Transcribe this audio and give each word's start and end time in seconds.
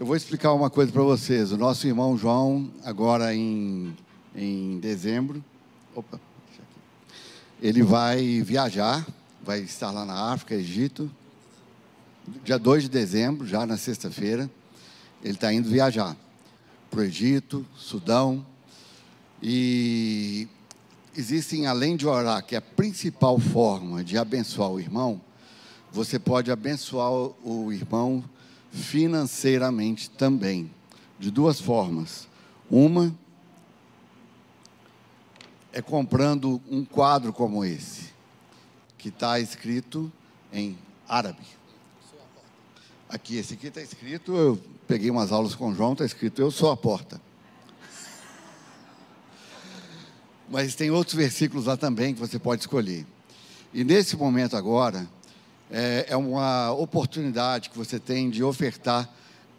Eu 0.00 0.06
vou 0.06 0.16
explicar 0.16 0.54
uma 0.54 0.70
coisa 0.70 0.90
para 0.90 1.02
vocês. 1.02 1.52
O 1.52 1.58
nosso 1.58 1.86
irmão 1.86 2.16
João, 2.16 2.70
agora 2.82 3.34
em, 3.34 3.94
em 4.34 4.78
dezembro, 4.80 5.44
opa, 5.94 6.18
ele 7.60 7.82
vai 7.82 8.40
viajar, 8.40 9.06
vai 9.42 9.60
estar 9.60 9.90
lá 9.90 10.06
na 10.06 10.32
África, 10.32 10.54
Egito, 10.54 11.10
dia 12.42 12.58
2 12.58 12.84
de 12.84 12.88
dezembro, 12.88 13.46
já 13.46 13.66
na 13.66 13.76
sexta-feira, 13.76 14.50
ele 15.22 15.34
está 15.34 15.52
indo 15.52 15.68
viajar 15.68 16.16
para 16.90 17.00
o 17.00 17.02
Egito, 17.02 17.66
Sudão, 17.76 18.46
e 19.42 20.48
existem, 21.14 21.66
além 21.66 21.94
de 21.94 22.06
orar, 22.06 22.42
que 22.42 22.54
é 22.54 22.58
a 22.58 22.62
principal 22.62 23.38
forma 23.38 24.02
de 24.02 24.16
abençoar 24.16 24.70
o 24.70 24.80
irmão, 24.80 25.20
você 25.92 26.18
pode 26.18 26.50
abençoar 26.50 27.12
o 27.12 27.70
irmão 27.70 28.24
financeiramente 28.70 30.08
também, 30.10 30.70
de 31.18 31.30
duas 31.30 31.60
formas. 31.60 32.28
Uma 32.70 33.14
é 35.72 35.80
comprando 35.80 36.60
um 36.70 36.84
quadro 36.84 37.32
como 37.32 37.64
esse, 37.64 38.10
que 38.98 39.08
está 39.08 39.38
escrito 39.38 40.10
em 40.52 40.76
árabe. 41.08 41.42
Aqui, 43.08 43.36
esse 43.36 43.54
aqui 43.54 43.66
está 43.66 43.82
escrito, 43.82 44.36
eu 44.36 44.60
peguei 44.86 45.10
umas 45.10 45.32
aulas 45.32 45.54
com 45.54 45.70
o 45.70 45.74
João, 45.74 45.92
está 45.92 46.04
escrito, 46.04 46.40
eu 46.40 46.50
sou 46.50 46.70
a 46.70 46.76
porta. 46.76 47.20
Mas 50.48 50.74
tem 50.74 50.90
outros 50.90 51.14
versículos 51.14 51.66
lá 51.66 51.76
também 51.76 52.14
que 52.14 52.20
você 52.20 52.38
pode 52.38 52.62
escolher. 52.62 53.06
E 53.72 53.84
nesse 53.84 54.16
momento 54.16 54.56
agora, 54.56 55.08
é, 55.70 56.06
é 56.08 56.16
uma 56.16 56.72
oportunidade 56.72 57.70
que 57.70 57.78
você 57.78 57.98
tem 57.98 58.28
de 58.28 58.42
ofertar 58.42 59.08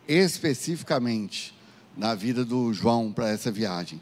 especificamente 0.08 1.56
na 1.96 2.14
vida 2.14 2.44
do 2.44 2.74
João 2.74 3.12
para 3.12 3.30
essa 3.30 3.52
viagem. 3.52 4.02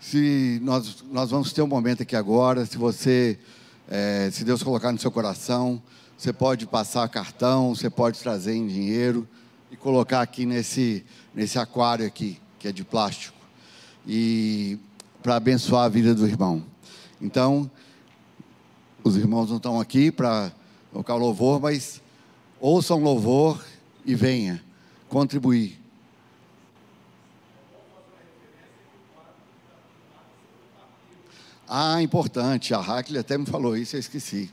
Se 0.00 0.60
nós, 0.62 1.04
nós 1.10 1.30
vamos 1.30 1.52
ter 1.52 1.62
um 1.62 1.66
momento 1.66 2.02
aqui 2.02 2.16
agora, 2.16 2.66
se 2.66 2.76
você, 2.76 3.38
é, 3.88 4.28
se 4.32 4.44
Deus 4.44 4.62
colocar 4.62 4.92
no 4.92 4.98
seu 4.98 5.10
coração, 5.10 5.80
você 6.16 6.32
pode 6.32 6.66
passar 6.66 7.08
cartão, 7.08 7.74
você 7.74 7.90
pode 7.90 8.18
trazer 8.18 8.54
em 8.54 8.66
dinheiro 8.66 9.26
e 9.70 9.76
colocar 9.76 10.22
aqui 10.22 10.46
nesse, 10.46 11.04
nesse 11.34 11.58
aquário 11.58 12.06
aqui, 12.06 12.40
que 12.58 12.68
é 12.68 12.72
de 12.72 12.84
plástico. 12.84 13.36
E 14.06 14.78
para 15.22 15.36
abençoar 15.36 15.84
a 15.84 15.88
vida 15.88 16.14
do 16.14 16.26
irmão. 16.26 16.64
Então, 17.20 17.70
os 19.02 19.16
irmãos 19.16 19.48
não 19.48 19.56
estão 19.56 19.80
aqui 19.80 20.10
para 20.10 20.52
tocar 20.96 21.14
louvor, 21.16 21.60
mas 21.60 22.00
ouçam 22.58 22.98
louvor 22.98 23.62
e 24.02 24.14
venha 24.14 24.64
contribuir. 25.10 25.78
Ah, 31.68 32.00
importante, 32.00 32.72
a 32.72 32.80
Hackley 32.80 33.20
até 33.20 33.36
me 33.36 33.44
falou 33.44 33.76
isso, 33.76 33.94
eu 33.94 34.00
esqueci. 34.00 34.50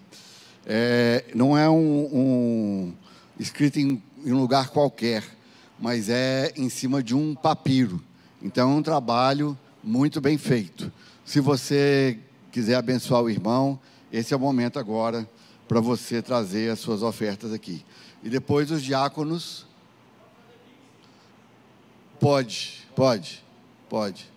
É, 0.65 1.23
não 1.33 1.57
é 1.57 1.69
um, 1.69 2.09
um 2.11 2.93
escrito 3.39 3.79
em, 3.79 4.03
em 4.25 4.33
um 4.33 4.39
lugar 4.39 4.67
qualquer, 4.67 5.23
mas 5.79 6.09
é 6.09 6.51
em 6.57 6.67
cima 6.67 7.01
de 7.01 7.15
um 7.15 7.33
papiro. 7.33 8.03
Então 8.41 8.69
é 8.69 8.75
um 8.75 8.83
trabalho 8.83 9.57
muito 9.81 10.19
bem 10.19 10.37
feito. 10.37 10.91
Se 11.23 11.39
você 11.39 12.19
quiser 12.51 12.75
abençoar 12.75 13.21
o 13.21 13.29
irmão, 13.29 13.79
esse 14.11 14.33
é 14.33 14.37
o 14.37 14.39
momento 14.41 14.77
agora 14.77 15.25
para 15.73 15.81
você 15.81 16.21
trazer 16.21 16.69
as 16.69 16.77
suas 16.77 17.01
ofertas 17.01 17.51
aqui. 17.51 17.83
E 18.21 18.29
depois 18.29 18.69
os 18.69 18.83
diáconos. 18.83 19.65
Pode, 22.19 22.87
pode, 22.95 23.43
pode. 23.89 24.31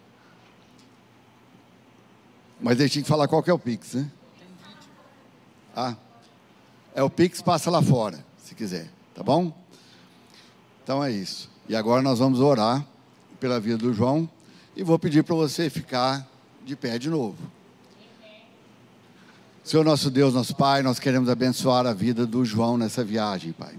Mas 2.58 2.80
ele 2.80 2.88
tinha 2.88 3.02
que 3.02 3.08
falar 3.08 3.28
qual 3.28 3.42
que 3.42 3.50
é 3.50 3.52
o 3.52 3.58
Pix, 3.58 3.92
né? 3.92 4.10
Ah, 5.76 5.94
é 6.94 7.02
o 7.02 7.10
Pix, 7.10 7.42
passa 7.42 7.70
lá 7.70 7.82
fora, 7.82 8.24
se 8.42 8.54
quiser, 8.54 8.90
tá 9.14 9.22
bom? 9.22 9.54
Então 10.82 11.04
é 11.04 11.12
isso. 11.12 11.50
E 11.68 11.76
agora 11.76 12.00
nós 12.00 12.18
vamos 12.18 12.40
orar 12.40 12.82
pela 13.38 13.60
vida 13.60 13.76
do 13.76 13.92
João. 13.92 14.26
E 14.74 14.82
vou 14.82 14.98
pedir 14.98 15.22
para 15.22 15.34
você 15.34 15.68
ficar 15.68 16.26
de 16.64 16.74
pé 16.74 16.98
de 16.98 17.10
novo. 17.10 17.36
Senhor 19.66 19.84
nosso 19.84 20.12
Deus, 20.12 20.32
nosso 20.32 20.54
Pai, 20.54 20.80
nós 20.80 21.00
queremos 21.00 21.28
abençoar 21.28 21.86
a 21.86 21.92
vida 21.92 22.24
do 22.24 22.44
João 22.44 22.78
nessa 22.78 23.02
viagem, 23.02 23.50
Pai. 23.50 23.74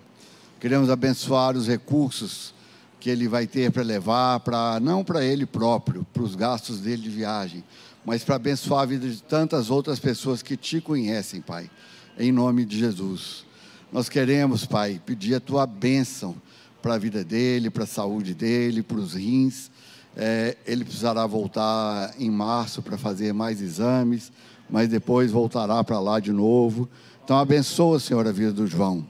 Queremos 0.59 0.89
abençoar 0.89 1.55
os 1.55 1.65
recursos 1.65 2.53
que 2.99 3.09
ele 3.09 3.25
vai 3.25 3.47
ter 3.47 3.71
para 3.71 3.83
levar, 3.83 4.41
para 4.41 4.81
não 4.81 5.01
para 5.01 5.23
ele 5.23 5.45
próprio, 5.45 6.05
para 6.13 6.23
os 6.23 6.35
gastos 6.35 6.81
dele 6.81 7.03
de 7.03 7.09
viagem, 7.09 7.63
mas 8.05 8.21
para 8.21 8.35
abençoar 8.35 8.81
a 8.81 8.85
vida 8.85 9.07
de 9.07 9.23
tantas 9.23 9.69
outras 9.69 9.97
pessoas 9.97 10.41
que 10.41 10.57
te 10.57 10.81
conhecem, 10.81 11.39
Pai. 11.39 11.71
Em 12.19 12.33
nome 12.33 12.65
de 12.65 12.77
Jesus. 12.77 13.45
Nós 13.89 14.09
queremos, 14.09 14.65
Pai, 14.65 15.01
pedir 15.05 15.35
a 15.35 15.39
tua 15.39 15.65
bênção 15.65 16.35
para 16.81 16.95
a 16.95 16.97
vida 16.97 17.23
dele, 17.23 17.69
para 17.69 17.85
a 17.85 17.87
saúde 17.87 18.33
dele, 18.33 18.83
para 18.83 18.97
os 18.97 19.13
rins 19.13 19.71
é, 20.19 20.57
ele 20.65 20.83
precisará 20.83 21.27
voltar 21.27 22.11
em 22.17 22.31
março 22.31 22.81
para 22.81 22.97
fazer 22.97 23.33
mais 23.33 23.61
exames, 23.61 24.31
mas 24.69 24.87
depois 24.87 25.31
voltará 25.31 25.83
para 25.83 25.99
lá 25.99 26.19
de 26.19 26.31
novo. 26.31 26.89
Então, 27.23 27.37
abençoa, 27.37 27.99
Senhor, 27.99 28.27
a 28.27 28.31
vida 28.31 28.53
do 28.53 28.67
João. 28.67 29.05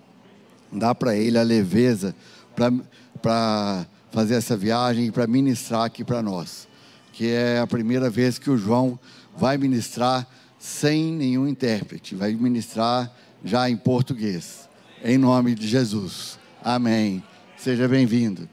Dá 0.71 0.93
para 0.93 1.15
ele 1.15 1.37
a 1.37 1.43
leveza 1.43 2.15
para 2.55 3.85
fazer 4.11 4.35
essa 4.35 4.57
viagem 4.57 5.05
e 5.05 5.11
para 5.11 5.27
ministrar 5.27 5.85
aqui 5.85 6.03
para 6.03 6.21
nós. 6.21 6.67
Que 7.13 7.29
é 7.29 7.59
a 7.59 7.67
primeira 7.67 8.09
vez 8.09 8.37
que 8.37 8.49
o 8.49 8.57
João 8.57 8.99
vai 9.35 9.57
ministrar 9.57 10.27
sem 10.59 11.11
nenhum 11.13 11.47
intérprete, 11.47 12.15
vai 12.15 12.33
ministrar 12.33 13.11
já 13.43 13.69
em 13.69 13.77
português. 13.77 14.67
Em 15.03 15.17
nome 15.17 15.53
de 15.53 15.67
Jesus. 15.67 16.39
Amém. 16.63 17.23
Seja 17.55 17.87
bem-vindo. 17.87 18.49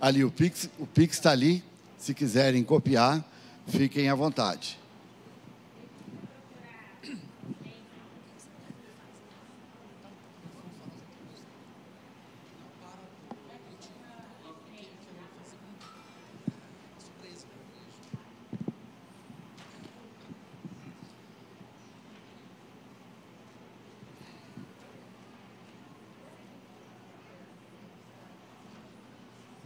Ali, 0.00 0.24
o 0.24 0.30
Pix, 0.30 0.70
o 0.78 0.86
Pix 0.86 1.16
está 1.16 1.32
ali. 1.32 1.62
Se 1.98 2.14
quiserem 2.14 2.62
copiar, 2.62 3.22
fiquem 3.66 4.08
à 4.08 4.14
vontade. 4.14 4.78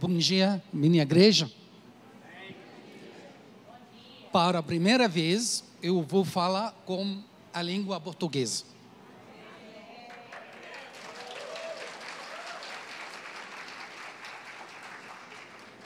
Bom 0.03 0.17
dia, 0.17 0.61
minha 0.73 1.01
igreja 1.01 1.49
para 4.33 4.59
a 4.59 4.61
primeira 4.61 5.07
vez, 5.07 5.63
eu 5.81 6.01
vou 6.01 6.25
falar 6.25 6.73
com 6.85 7.23
a 7.53 7.61
língua 7.61 8.01
portuguesa. 8.01 8.65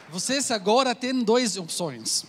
Vocês 0.09 0.49
agora 0.49 0.95
têm 0.95 1.23
duas 1.23 1.55
opções. 1.55 2.25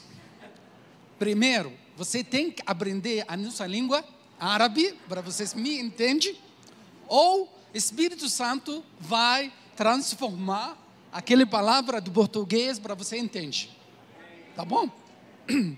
Primeiro, 1.18 1.72
você 1.96 2.22
tem 2.22 2.50
que 2.50 2.62
aprender 2.66 3.24
a 3.26 3.34
nossa 3.34 3.66
língua 3.66 4.04
árabe, 4.38 4.92
para 5.08 5.22
vocês 5.22 5.54
me 5.54 5.80
entendem, 5.80 6.36
ou 7.06 7.50
Espírito 7.72 8.28
Santo 8.28 8.84
vai 9.00 9.50
transformar 9.74 10.86
aquela 11.12 11.46
palavra 11.46 12.00
do 12.00 12.10
português 12.10 12.78
para 12.78 12.94
você 12.94 13.16
entender. 13.16 13.68
Tá 14.54 14.64
bom? 14.64 14.90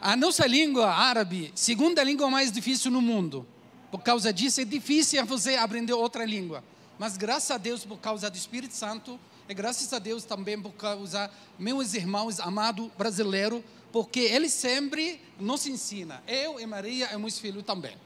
A 0.00 0.14
nossa 0.14 0.46
língua 0.46 0.92
árabe, 0.92 1.50
segunda 1.54 2.02
língua 2.02 2.30
mais 2.30 2.52
difícil 2.52 2.90
no 2.90 3.00
mundo. 3.00 3.46
Por 3.90 4.02
causa 4.02 4.32
disso, 4.32 4.60
é 4.60 4.64
difícil 4.64 5.24
você 5.24 5.56
aprender 5.56 5.94
outra 5.94 6.24
língua. 6.24 6.62
Mas 6.98 7.16
graças 7.16 7.50
a 7.50 7.58
Deus, 7.58 7.84
por 7.84 7.98
causa 7.98 8.30
do 8.30 8.36
Espírito 8.36 8.74
Santo, 8.74 9.18
e 9.48 9.54
graças 9.54 9.92
a 9.92 9.98
Deus 9.98 10.24
também 10.24 10.60
por 10.60 10.72
causa 10.72 11.30
meus 11.58 11.94
irmãos 11.94 12.40
amados 12.40 12.90
brasileiros, 12.98 13.62
porque 13.92 14.20
ele 14.20 14.48
sempre 14.48 15.20
nos 15.38 15.66
ensina. 15.66 16.22
Eu 16.26 16.60
e 16.60 16.66
Maria 16.66 17.12
e 17.12 17.16
meus 17.16 17.38
filhos 17.38 17.62
também. 17.62 17.96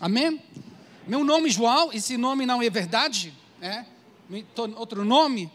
Amém? 0.00 0.42
Meu 1.06 1.24
nome 1.24 1.48
é 1.48 1.52
João, 1.52 1.92
esse 1.92 2.16
nome 2.16 2.44
não 2.44 2.62
é 2.62 2.68
verdade, 2.68 3.32
né? 3.58 3.86
Outro 4.76 5.04
nome, 5.04 5.50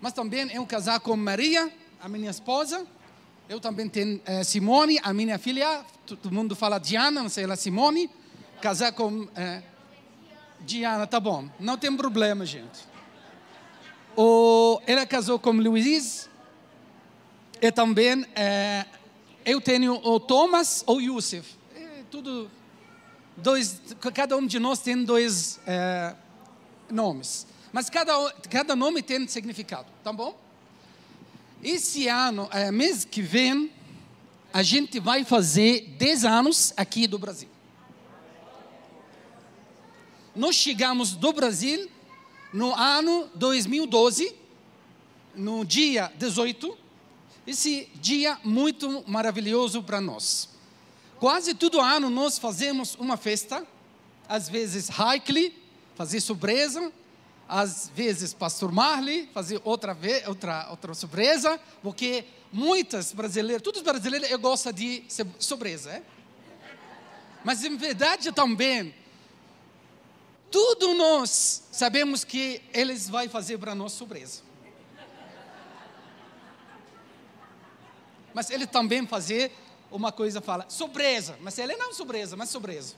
mas 0.00 0.12
também 0.12 0.50
eu 0.52 0.66
casar 0.66 1.00
com 1.00 1.16
Maria, 1.16 1.72
a 2.00 2.08
minha 2.08 2.30
esposa, 2.30 2.86
eu 3.48 3.58
também 3.58 3.88
tenho 3.88 4.20
é, 4.24 4.44
Simone, 4.44 5.00
a 5.02 5.12
minha 5.12 5.38
filha, 5.38 5.84
todo 6.06 6.30
mundo 6.30 6.54
fala 6.54 6.78
Diana, 6.78 7.28
sei 7.28 7.44
ela 7.44 7.56
Simone. 7.56 8.08
Casar 8.60 8.92
com 8.92 9.26
é, 9.34 9.62
Diana, 10.60 11.06
tá 11.06 11.18
bom. 11.18 11.48
Não 11.58 11.76
tem 11.76 11.96
problema, 11.96 12.46
gente. 12.46 12.78
O, 14.16 14.80
ela 14.86 15.04
casou 15.06 15.38
com 15.38 15.50
Luiz. 15.50 16.28
E 17.60 17.72
também 17.72 18.24
é, 18.36 18.86
eu 19.44 19.60
tenho 19.60 19.94
o 19.94 20.20
Thomas 20.20 20.84
ou 20.86 21.00
Yusuf. 21.00 21.56
É 21.74 22.04
tudo 22.10 22.48
dois, 23.36 23.80
cada 24.14 24.36
um 24.36 24.46
de 24.46 24.58
nós 24.58 24.78
tem 24.78 25.02
dois 25.02 25.58
é, 25.66 26.14
nomes. 26.88 27.46
Mas 27.72 27.88
cada, 27.88 28.32
cada 28.50 28.74
nome 28.74 29.02
tem 29.02 29.26
significado, 29.28 29.86
tá 30.02 30.12
bom? 30.12 30.38
Esse 31.62 32.08
ano, 32.08 32.48
é, 32.50 32.70
mês 32.72 33.04
que 33.04 33.22
vem, 33.22 33.70
a 34.52 34.62
gente 34.62 34.98
vai 34.98 35.24
fazer 35.24 35.82
10 35.98 36.24
anos 36.24 36.72
aqui 36.76 37.06
do 37.06 37.18
Brasil. 37.18 37.48
Nós 40.34 40.56
chegamos 40.56 41.12
do 41.12 41.32
Brasil 41.32 41.88
no 42.52 42.74
ano 42.74 43.30
2012, 43.34 44.34
no 45.34 45.64
dia 45.64 46.12
18. 46.16 46.76
Esse 47.46 47.88
dia 47.96 48.38
muito 48.42 49.04
maravilhoso 49.06 49.82
para 49.82 50.00
nós. 50.00 50.48
Quase 51.18 51.54
todo 51.54 51.80
ano 51.80 52.08
nós 52.08 52.38
fazemos 52.38 52.94
uma 52.96 53.16
festa, 53.16 53.66
às 54.28 54.48
vezes 54.48 54.88
Haikli, 54.98 55.54
fazer 55.94 56.20
surpresa, 56.20 56.90
às 57.50 57.90
vezes 57.92 58.32
Pastor 58.32 58.70
Marley, 58.70 59.28
fazer 59.34 59.60
outra, 59.64 59.96
outra, 60.28 60.68
outra 60.70 60.94
surpresa, 60.94 61.60
porque 61.82 62.24
muitas 62.52 63.12
brasileiras, 63.12 63.60
todos 63.60 63.82
brasileiros 63.82 64.30
gostam 64.40 64.72
de 64.72 65.04
surpresa, 65.36 65.90
é? 65.90 66.02
Mas 67.42 67.64
em 67.64 67.76
verdade 67.76 68.30
também, 68.30 68.94
tudo 70.48 70.94
nós 70.94 71.64
sabemos 71.72 72.22
que 72.22 72.62
eles 72.72 73.08
vão 73.08 73.28
fazer 73.28 73.58
para 73.58 73.74
nós 73.74 73.92
surpresa. 73.92 74.42
Mas 78.32 78.48
ele 78.50 78.66
também 78.68 79.04
fazer 79.08 79.50
uma 79.90 80.12
coisa 80.12 80.40
fala, 80.40 80.66
surpresa, 80.68 81.36
mas 81.40 81.58
ele 81.58 81.74
não 81.74 81.92
surpresa, 81.92 82.36
mas 82.36 82.48
surpresa. 82.48 82.94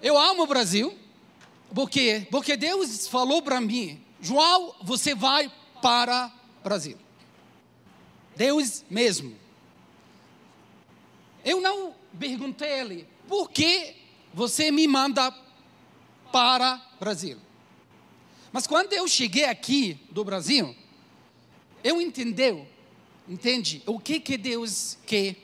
Eu 0.00 0.16
amo 0.16 0.44
o 0.44 0.46
Brasil, 0.46 0.96
porque 1.72 2.26
porque 2.30 2.56
Deus 2.56 3.06
falou 3.06 3.42
para 3.42 3.60
mim, 3.60 4.00
João, 4.20 4.74
você 4.82 5.14
vai 5.14 5.52
para 5.80 6.32
Brasil. 6.62 6.98
Deus 8.34 8.84
mesmo. 8.90 9.36
Eu 11.44 11.60
não 11.60 11.94
perguntei 12.18 12.72
a 12.72 12.78
ele, 12.78 13.08
por 13.28 13.50
que 13.50 13.94
você 14.32 14.70
me 14.70 14.88
manda 14.88 15.30
para 16.32 16.84
Brasil? 16.98 17.38
Mas 18.50 18.66
quando 18.66 18.92
eu 18.92 19.06
cheguei 19.06 19.44
aqui 19.44 20.00
do 20.10 20.24
Brasil, 20.24 20.74
eu 21.82 22.00
entendeu 22.00 22.66
Entende? 23.28 23.82
O 23.86 23.98
que 23.98 24.20
que 24.20 24.36
Deus 24.36 24.98
quer 25.06 25.36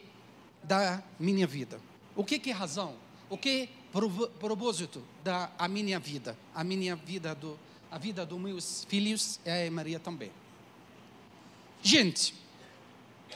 da 0.63 1.03
minha 1.19 1.47
vida? 1.47 1.81
O 2.15 2.23
que 2.23 2.39
que 2.39 2.51
é 2.51 2.53
razão? 2.53 2.95
O 3.31 3.39
que 3.39 3.71
propósito 3.91 5.03
da 5.23 5.51
a 5.59 5.69
minha 5.69 5.99
vida? 5.99 6.37
A 6.55 6.63
minha 6.65 6.97
vida 6.97 7.35
do 7.35 7.59
a 7.91 7.99
vida 7.99 8.25
dos 8.25 8.39
meus 8.39 8.85
filhos 8.89 9.41
e 9.45 9.67
a 9.67 9.71
Maria 9.71 9.99
também. 9.99 10.31
Gente, 11.83 12.33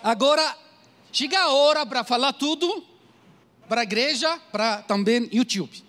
agora 0.01 0.57
chega 1.13 1.41
a 1.41 1.53
hora 1.53 1.85
para 1.85 2.05
falar 2.05 2.33
tudo 2.35 2.85
para 3.69 3.81
a 3.81 3.85
igreja, 3.85 4.39
para 4.53 4.83
também 4.83 5.29
YouTube. 5.33 5.83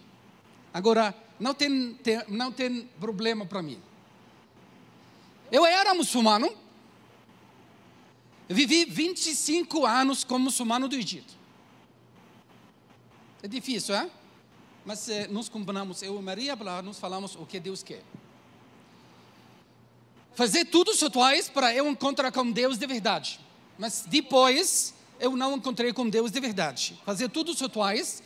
Agora 0.73 1.13
não 1.39 1.53
tem, 1.53 1.93
tem 1.95 2.23
não 2.27 2.51
tem 2.51 2.89
problema 2.99 3.45
para 3.45 3.61
mim. 3.61 3.79
Eu 5.51 5.63
era 5.63 5.93
muçulmano 5.93 6.65
eu 8.47 8.55
vivi 8.55 8.85
25 8.85 9.85
anos 9.85 10.23
como 10.23 10.45
muçulmano 10.45 10.87
do 10.87 10.95
Egito. 10.95 11.33
É 13.41 13.47
difícil, 13.47 13.95
é? 13.95 14.09
Mas 14.85 15.09
eh, 15.09 15.27
nos 15.27 15.49
combinamos, 15.49 16.01
eu 16.01 16.17
e 16.19 16.21
Maria, 16.21 16.55
nos 16.83 16.99
falamos 16.99 17.35
o 17.35 17.45
que 17.45 17.59
Deus 17.59 17.81
quer. 17.81 18.03
Fazer 20.35 20.65
tudo 20.65 20.91
os 20.91 21.01
rituais 21.01 21.49
para 21.49 21.73
eu 21.73 21.87
encontrar 21.87 22.31
com 22.31 22.51
Deus 22.51 22.77
de 22.77 22.85
verdade. 22.85 23.39
Mas 23.77 24.05
depois 24.07 24.93
eu 25.19 25.35
não 25.35 25.55
encontrei 25.55 25.91
com 25.91 26.07
Deus 26.07 26.31
de 26.31 26.39
verdade. 26.39 26.99
Fazer 27.05 27.29
tudo 27.29 27.51
os 27.51 27.59
rituais, 27.59 28.21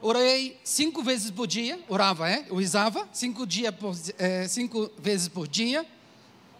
orei 0.00 0.60
cinco 0.62 1.02
vezes 1.02 1.30
por 1.30 1.46
dia, 1.46 1.82
orava, 1.88 2.30
é? 2.30 2.46
Eu 2.48 2.56
rezava 2.56 3.08
cinco, 3.12 3.46
dia 3.46 3.72
por, 3.72 3.96
eh, 4.18 4.46
cinco 4.48 4.90
vezes 4.98 5.28
por 5.28 5.48
dia 5.48 5.86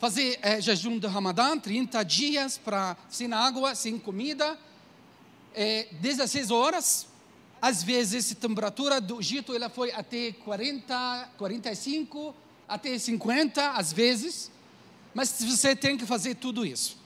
fazer 0.03 0.37
é, 0.43 0.61
jejum 0.61 0.99
do 0.99 1.07
Ramadã, 1.07 1.57
30 1.57 2.03
dias 2.03 2.59
para 2.59 2.97
sem 3.09 3.33
água, 3.33 3.73
sem 3.77 3.97
comida, 4.01 4.59
é, 5.55 5.87
16 5.93 6.51
horas. 6.51 7.07
Às 7.63 7.85
vezes, 7.85 8.33
a 8.33 8.35
temperatura 8.35 9.01
do 9.01 9.21
Egito 9.21 9.55
ela 9.55 9.71
foi 9.71 9.93
até 9.93 10.33
40, 10.33 11.31
45, 11.39 12.35
até 12.69 12.99
50, 12.99 13.71
às 13.71 13.93
vezes. 13.93 14.51
Mas 15.15 15.41
você 15.41 15.77
tem 15.77 15.97
que 15.97 16.05
fazer 16.05 16.35
tudo 16.35 16.67
isso. 16.67 16.99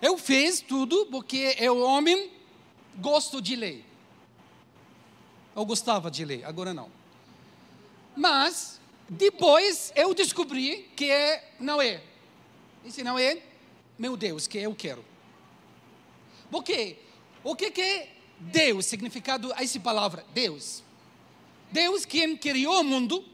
Eu 0.00 0.16
fiz 0.16 0.60
tudo 0.60 1.06
porque 1.06 1.56
eu, 1.58 1.80
homem, 1.80 2.30
gosto 2.98 3.42
de 3.42 3.56
ler. 3.56 3.84
Eu 5.56 5.64
gostava 5.64 6.08
de 6.08 6.24
ler, 6.24 6.44
agora 6.44 6.72
não. 6.72 6.88
Mas, 8.14 8.80
depois 9.08 9.92
eu 9.96 10.14
descobri 10.14 10.88
que 10.94 11.10
não 11.58 11.82
é 11.82 12.00
e 12.84 13.02
não 13.02 13.18
é 13.18 13.42
meu 13.98 14.16
Deus 14.16 14.46
que 14.46 14.58
eu 14.58 14.72
quero. 14.72 15.04
Porque 16.48 16.96
o 17.42 17.56
que 17.56 17.80
é 17.80 18.15
Deus, 18.38 18.86
significado 18.86 19.52
essa 19.54 19.80
palavra, 19.80 20.24
Deus? 20.32 20.82
Deus 21.70 22.04
quem 22.04 22.36
criou 22.36 22.80
o 22.80 22.84
mundo, 22.84 23.24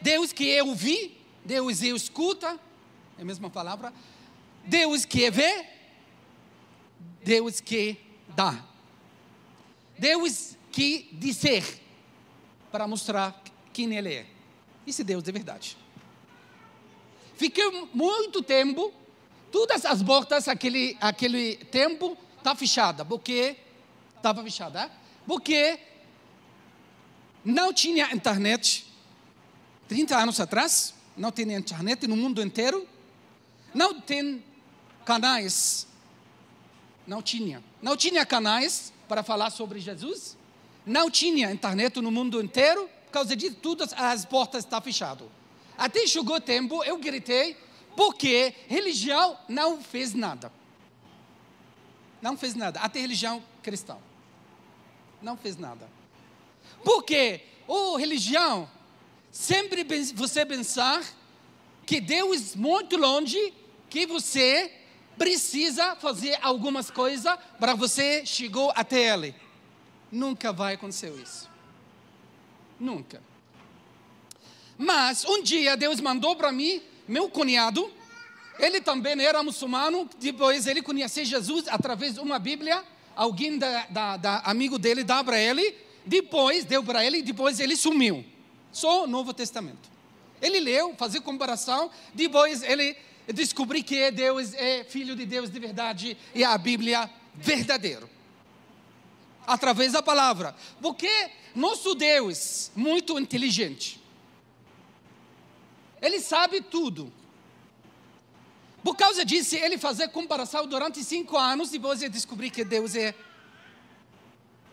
Deus 0.00 0.32
que 0.32 0.44
eu 0.44 0.74
vi, 0.74 1.16
Deus 1.44 1.82
eu 1.82 1.96
escuta, 1.96 2.58
é 3.18 3.22
a 3.22 3.24
mesma 3.24 3.50
palavra, 3.50 3.92
Deus 4.64 5.04
que 5.04 5.30
vê, 5.30 5.66
Deus 7.24 7.60
que 7.60 7.96
dá. 8.34 8.64
Deus 9.98 10.56
que 10.70 11.08
dizer 11.12 11.64
para 12.70 12.86
mostrar 12.86 13.42
quem 13.72 13.94
Ele 13.96 14.14
é. 14.14 14.26
Esse 14.86 15.02
Deus 15.02 15.22
de 15.22 15.32
verdade. 15.32 15.76
Fiquei 17.34 17.70
muito 17.92 18.42
tempo, 18.42 18.92
todas 19.50 19.84
as 19.84 20.02
portas 20.02 20.48
aquele 20.48 20.96
aquele 21.00 21.56
tempo 21.56 22.16
tá 22.42 22.54
fechada, 22.54 23.04
porque 23.04 23.56
estava 24.18 24.42
fechada, 24.42 24.82
é? 24.82 24.90
porque 25.26 25.78
não 27.44 27.72
tinha 27.72 28.12
internet. 28.12 28.86
30 29.88 30.16
anos 30.16 30.38
atrás, 30.38 30.94
não 31.16 31.32
tinha 31.32 31.56
internet 31.56 32.06
no 32.06 32.16
mundo 32.16 32.42
inteiro. 32.42 32.86
Não 33.72 34.00
tem 34.00 34.44
canais. 35.04 35.86
Não 37.06 37.22
tinha. 37.22 37.62
Não 37.80 37.96
tinha 37.96 38.26
canais 38.26 38.92
para 39.08 39.22
falar 39.22 39.50
sobre 39.50 39.80
Jesus. 39.80 40.36
Não 40.84 41.10
tinha 41.10 41.50
internet 41.50 42.00
no 42.00 42.10
mundo 42.10 42.42
inteiro. 42.42 42.88
Por 43.06 43.12
causa 43.12 43.34
disso, 43.34 43.56
todas 43.62 43.92
as 43.94 44.24
portas 44.26 44.64
estão 44.64 44.80
fechadas. 44.82 45.28
Até 45.76 46.06
chegou 46.06 46.36
o 46.36 46.40
tempo, 46.40 46.84
eu 46.84 46.98
gritei, 46.98 47.56
porque 47.96 48.52
religião 48.66 49.38
não 49.48 49.80
fez 49.80 50.12
nada. 50.12 50.52
Não 52.20 52.36
fez 52.36 52.54
nada. 52.54 52.80
Até 52.80 53.00
religião 53.00 53.42
cristã. 53.62 53.96
Não 55.20 55.36
fez 55.36 55.56
nada. 55.56 55.88
Porque 56.84 57.42
oh, 57.66 57.96
religião, 57.96 58.68
sempre 59.30 59.84
você 60.14 60.44
pensar 60.44 61.04
que 61.84 62.00
Deus 62.00 62.56
muito 62.56 62.96
longe, 62.96 63.54
que 63.90 64.06
você 64.06 64.72
precisa 65.16 65.96
fazer 65.96 66.38
algumas 66.42 66.90
coisas 66.90 67.36
para 67.58 67.74
você 67.74 68.24
chegar 68.24 68.70
até 68.74 69.14
Ele. 69.14 69.34
Nunca 70.10 70.52
vai 70.52 70.74
acontecer 70.74 71.12
isso. 71.12 71.48
Nunca. 72.80 73.22
Mas 74.78 75.24
um 75.24 75.42
dia 75.42 75.76
Deus 75.76 76.00
mandou 76.00 76.36
para 76.36 76.52
mim, 76.52 76.80
meu 77.06 77.28
cunhado, 77.28 77.92
ele 78.58 78.80
também 78.80 79.20
era 79.24 79.42
muçulmano, 79.42 80.08
depois 80.18 80.66
ele 80.66 80.82
conheceu 80.82 81.24
Jesus 81.24 81.66
através 81.68 82.14
de 82.14 82.20
uma 82.20 82.38
Bíblia, 82.38 82.84
alguém 83.18 83.58
da, 83.58 83.84
da, 83.86 84.16
da 84.16 84.38
amigo 84.44 84.78
dele 84.78 85.02
dá 85.02 85.24
para 85.24 85.40
ele, 85.40 85.74
depois 86.06 86.64
deu 86.64 86.84
para 86.84 87.04
ele, 87.04 87.20
depois 87.20 87.58
ele 87.58 87.74
sumiu. 87.74 88.24
Só 88.70 89.02
o 89.02 89.06
Novo 89.08 89.34
Testamento. 89.34 89.90
Ele 90.40 90.60
leu, 90.60 90.94
fazia 90.96 91.20
comparação, 91.20 91.90
depois 92.14 92.62
ele 92.62 92.96
descobriu 93.26 93.82
que 93.82 94.12
Deus 94.12 94.54
é 94.54 94.84
filho 94.84 95.16
de 95.16 95.26
Deus 95.26 95.50
de 95.50 95.58
verdade 95.58 96.16
e 96.32 96.44
a 96.44 96.56
Bíblia 96.56 97.10
verdadeiro. 97.34 98.08
Através 99.44 99.92
da 99.92 100.02
palavra. 100.02 100.54
Porque 100.80 101.10
nosso 101.56 101.96
Deus, 101.96 102.70
muito 102.76 103.18
inteligente, 103.18 104.00
ele 106.00 106.20
sabe 106.20 106.60
tudo. 106.60 107.12
Por 108.82 108.96
causa 108.96 109.24
disso, 109.24 109.56
ele 109.56 109.76
fazer 109.76 110.08
comparação 110.08 110.66
durante 110.66 111.02
cinco 111.02 111.36
anos, 111.36 111.70
depois 111.70 112.00
ele 112.00 112.10
descobrir 112.10 112.50
que 112.50 112.64
Deus 112.64 112.94
é 112.94 113.14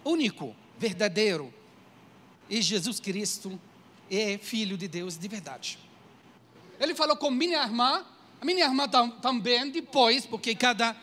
único, 0.03 0.55
verdadeiro. 0.77 1.53
E 2.49 2.61
Jesus 2.61 2.99
Cristo 2.99 3.59
é 4.09 4.37
filho 4.37 4.77
de 4.77 4.87
Deus 4.87 5.17
de 5.17 5.27
verdade. 5.27 5.79
Ele 6.79 6.93
falou 6.93 7.17
com 7.17 7.31
minha 7.31 7.63
irmã, 7.63 8.05
a 8.39 8.45
minha 8.45 8.65
irmã 8.65 8.87
também, 9.21 9.71
depois, 9.71 10.25
porque 10.25 10.53
cada 10.53 10.95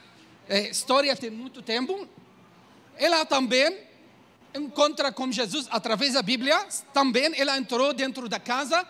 é, 0.49 0.71
história 0.71 1.17
tem 1.17 1.31
muito 1.31 1.61
tempo, 1.61 2.07
ela 2.97 3.25
também 3.25 3.79
encontra 4.55 5.11
com 5.11 5.33
Jesus 5.33 5.67
através 5.71 6.13
da 6.13 6.23
Bíblia, 6.23 6.67
também 6.93 7.33
ela 7.37 7.57
entrou 7.57 7.93
dentro 7.93 8.29
da 8.29 8.39
casa 8.39 8.87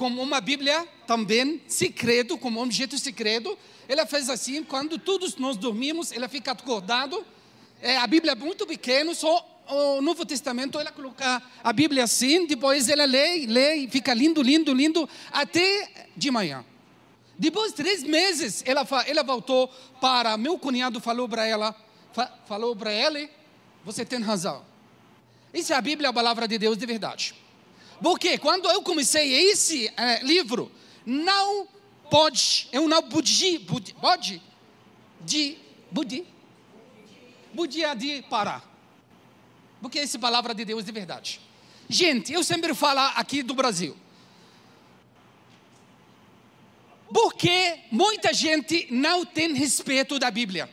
como 0.00 0.22
uma 0.22 0.40
Bíblia 0.40 0.88
também 1.06 1.60
secreto, 1.68 2.38
como 2.38 2.58
um 2.58 2.62
objeto 2.62 2.96
secreto. 2.96 3.58
Ela 3.86 4.06
fez 4.06 4.30
assim, 4.30 4.64
quando 4.64 4.98
todos 4.98 5.36
nós 5.36 5.58
dormimos, 5.58 6.10
ela 6.10 6.26
fica 6.26 6.52
acordado. 6.52 7.22
É, 7.82 7.98
a 7.98 8.06
Bíblia 8.06 8.32
é 8.32 8.34
muito 8.34 8.66
pequena, 8.66 9.12
só 9.12 9.62
o 9.68 10.00
Novo 10.00 10.24
Testamento 10.24 10.80
ela 10.80 10.90
coloca 10.90 11.42
a 11.62 11.70
Bíblia 11.70 12.04
assim, 12.04 12.46
depois 12.46 12.88
ela 12.88 13.04
lê, 13.04 13.44
lê 13.46 13.86
fica 13.88 14.14
lindo, 14.14 14.40
lindo, 14.40 14.72
lindo, 14.72 15.06
até 15.30 16.08
de 16.16 16.30
manhã. 16.30 16.64
Depois 17.38 17.72
de 17.72 17.76
três 17.76 18.02
meses, 18.02 18.62
ela, 18.64 18.86
ela 19.06 19.22
voltou 19.22 19.68
para, 20.00 20.34
meu 20.38 20.58
cunhado 20.58 20.98
falou 20.98 21.28
para 21.28 21.46
ela, 21.46 21.76
falou 22.46 22.74
para 22.74 22.90
ela, 22.90 23.28
você 23.84 24.02
tem 24.02 24.18
razão. 24.22 24.64
Isso 25.52 25.74
é 25.74 25.76
a 25.76 25.82
Bíblia, 25.82 26.08
a 26.08 26.12
palavra 26.12 26.48
de 26.48 26.56
Deus 26.56 26.78
de 26.78 26.86
verdade. 26.86 27.34
Porque 28.02 28.38
quando 28.38 28.68
eu 28.70 28.82
comecei 28.82 29.50
esse 29.50 29.92
é, 29.96 30.22
livro, 30.22 30.70
não 31.04 31.68
pode, 32.10 32.68
eu 32.72 32.88
não 32.88 33.02
pude, 33.02 33.58
pude 33.60 33.94
pode, 33.94 34.42
de, 35.20 35.58
pude, 35.94 36.24
podia 37.54 37.94
de 37.94 38.22
parar. 38.22 38.64
Porque 39.80 39.98
essa 39.98 40.16
é 40.16 40.20
palavra 40.20 40.54
de 40.54 40.64
Deus 40.64 40.84
de 40.84 40.92
verdade. 40.92 41.40
Gente, 41.88 42.32
eu 42.32 42.42
sempre 42.44 42.74
falo 42.74 43.00
aqui 43.16 43.42
do 43.42 43.54
Brasil. 43.54 43.96
Porque 47.12 47.80
muita 47.90 48.32
gente 48.32 48.86
não 48.90 49.24
tem 49.24 49.52
respeito 49.54 50.18
da 50.18 50.30
Bíblia. 50.30 50.70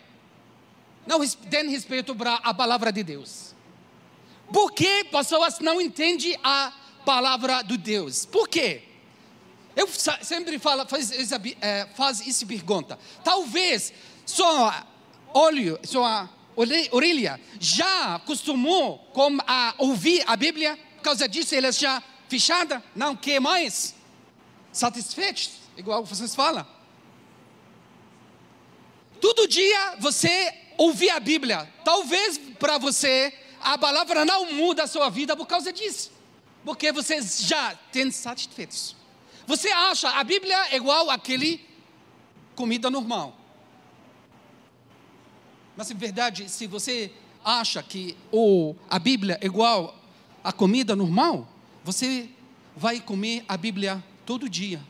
Não 1.05 1.25
tem 1.27 1.69
respeito 1.69 2.15
para 2.15 2.35
a 2.35 2.53
palavra 2.53 2.91
de 2.91 3.01
Deus. 3.01 3.55
Porque 4.53 5.05
pessoas 5.05 5.59
não 5.59 5.81
entendem 5.81 6.37
a 6.43 6.71
palavra 7.07 7.61
de 7.61 7.77
Deus. 7.77 8.25
Por 8.25 8.49
quê? 8.49 8.81
Eu 9.73 9.87
sempre 10.21 10.59
falo, 10.59 10.85
faz 10.85 11.09
é, 11.61 11.87
faz 11.95 12.27
essa 12.27 12.45
pergunta. 12.45 12.99
Talvez 13.23 13.93
sua 14.25 14.85
olho, 15.33 15.79
sua 15.85 16.29
orelha 16.91 17.39
já 17.61 18.15
acostumou 18.15 18.97
com 19.13 19.37
a 19.47 19.73
ouvir 19.77 20.21
a 20.27 20.35
Bíblia, 20.35 20.77
por 20.97 21.03
causa 21.03 21.29
disso 21.29 21.55
ela 21.55 21.71
já 21.71 22.03
fechada, 22.27 22.83
não 22.93 23.15
quer 23.15 23.39
mais, 23.39 23.95
satisfeito, 24.73 25.49
igual 25.77 26.03
vocês 26.03 26.35
falam. 26.35 26.67
Todo 29.21 29.47
dia 29.47 29.95
você 29.99 30.53
ouvir 30.77 31.11
a 31.11 31.21
Bíblia, 31.21 31.71
talvez 31.85 32.37
para 32.59 32.77
você 32.77 33.33
a 33.61 33.77
palavra 33.77 34.25
não 34.25 34.51
muda 34.51 34.83
a 34.83 34.87
sua 34.87 35.09
vida 35.09 35.37
por 35.37 35.45
causa 35.47 35.71
disso 35.71 36.16
porque 36.67 36.91
vocês 36.91 37.43
já 37.43 37.73
têm 37.93 38.11
satisfeitos. 38.11 38.93
Você 39.45 39.69
acha 39.69 40.09
a 40.09 40.21
Bíblia 40.21 40.67
é 40.69 40.75
igual 40.75 41.09
àquele 41.09 41.65
comida 42.57 42.89
normal. 42.89 43.33
Mas 45.77 45.89
em 45.89 45.95
verdade, 45.95 46.49
se 46.49 46.67
você 46.67 47.09
acha 47.41 47.81
que 47.81 48.17
ou 48.29 48.75
a 48.89 48.99
Bíblia 48.99 49.37
é 49.39 49.45
igual 49.45 49.97
à 50.43 50.51
comida 50.51 50.93
normal, 50.93 51.47
você 51.85 52.29
vai 52.75 52.99
comer 52.99 53.45
a 53.47 53.55
Bíblia 53.55 54.03
todo 54.25 54.49
dia. 54.49 54.85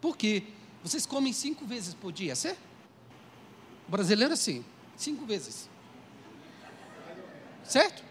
Por 0.00 0.16
quê? 0.16 0.44
Vocês 0.82 1.04
comem 1.04 1.34
cinco 1.34 1.66
vezes 1.66 1.92
por 1.92 2.10
dia, 2.10 2.34
certo? 2.34 2.62
Brasileiro 3.86 4.34
sim, 4.34 4.64
cinco 4.96 5.26
vezes. 5.26 5.68
Certo? 7.64 8.02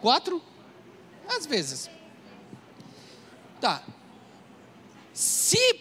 Quatro? 0.00 0.42
Às 1.28 1.44
vezes. 1.44 1.99
Tá. 3.60 3.82
Se, 5.12 5.80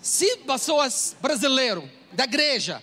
se 0.00 0.38
pessoas 0.38 1.14
brasileiras 1.20 1.84
da 2.12 2.24
igreja 2.24 2.82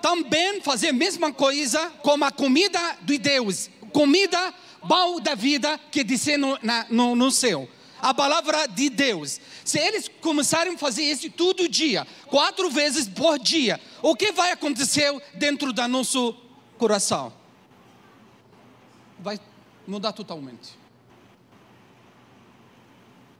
também 0.00 0.60
fazer 0.62 0.88
a 0.88 0.92
mesma 0.92 1.32
coisa 1.32 1.90
como 2.02 2.24
a 2.24 2.30
comida 2.30 2.78
de 3.02 3.18
Deus, 3.18 3.68
comida 3.92 4.54
boa 4.82 5.20
da 5.20 5.34
vida 5.34 5.78
que 5.90 6.04
disse 6.04 6.36
no, 6.36 6.58
na, 6.62 6.86
no, 6.88 7.14
no 7.14 7.30
céu, 7.30 7.68
a 8.00 8.12
palavra 8.14 8.66
de 8.66 8.90
Deus. 8.90 9.40
Se 9.64 9.78
eles 9.78 10.10
começarem 10.20 10.74
a 10.74 10.78
fazer 10.78 11.04
isso 11.04 11.30
todo 11.30 11.68
dia, 11.68 12.06
quatro 12.26 12.70
vezes 12.70 13.08
por 13.08 13.38
dia, 13.38 13.80
o 14.02 14.14
que 14.14 14.32
vai 14.32 14.52
acontecer 14.52 15.10
dentro 15.34 15.72
do 15.72 15.88
nosso 15.88 16.34
coração? 16.76 17.32
Vai 19.18 19.38
mudar 19.86 20.12
totalmente 20.12 20.83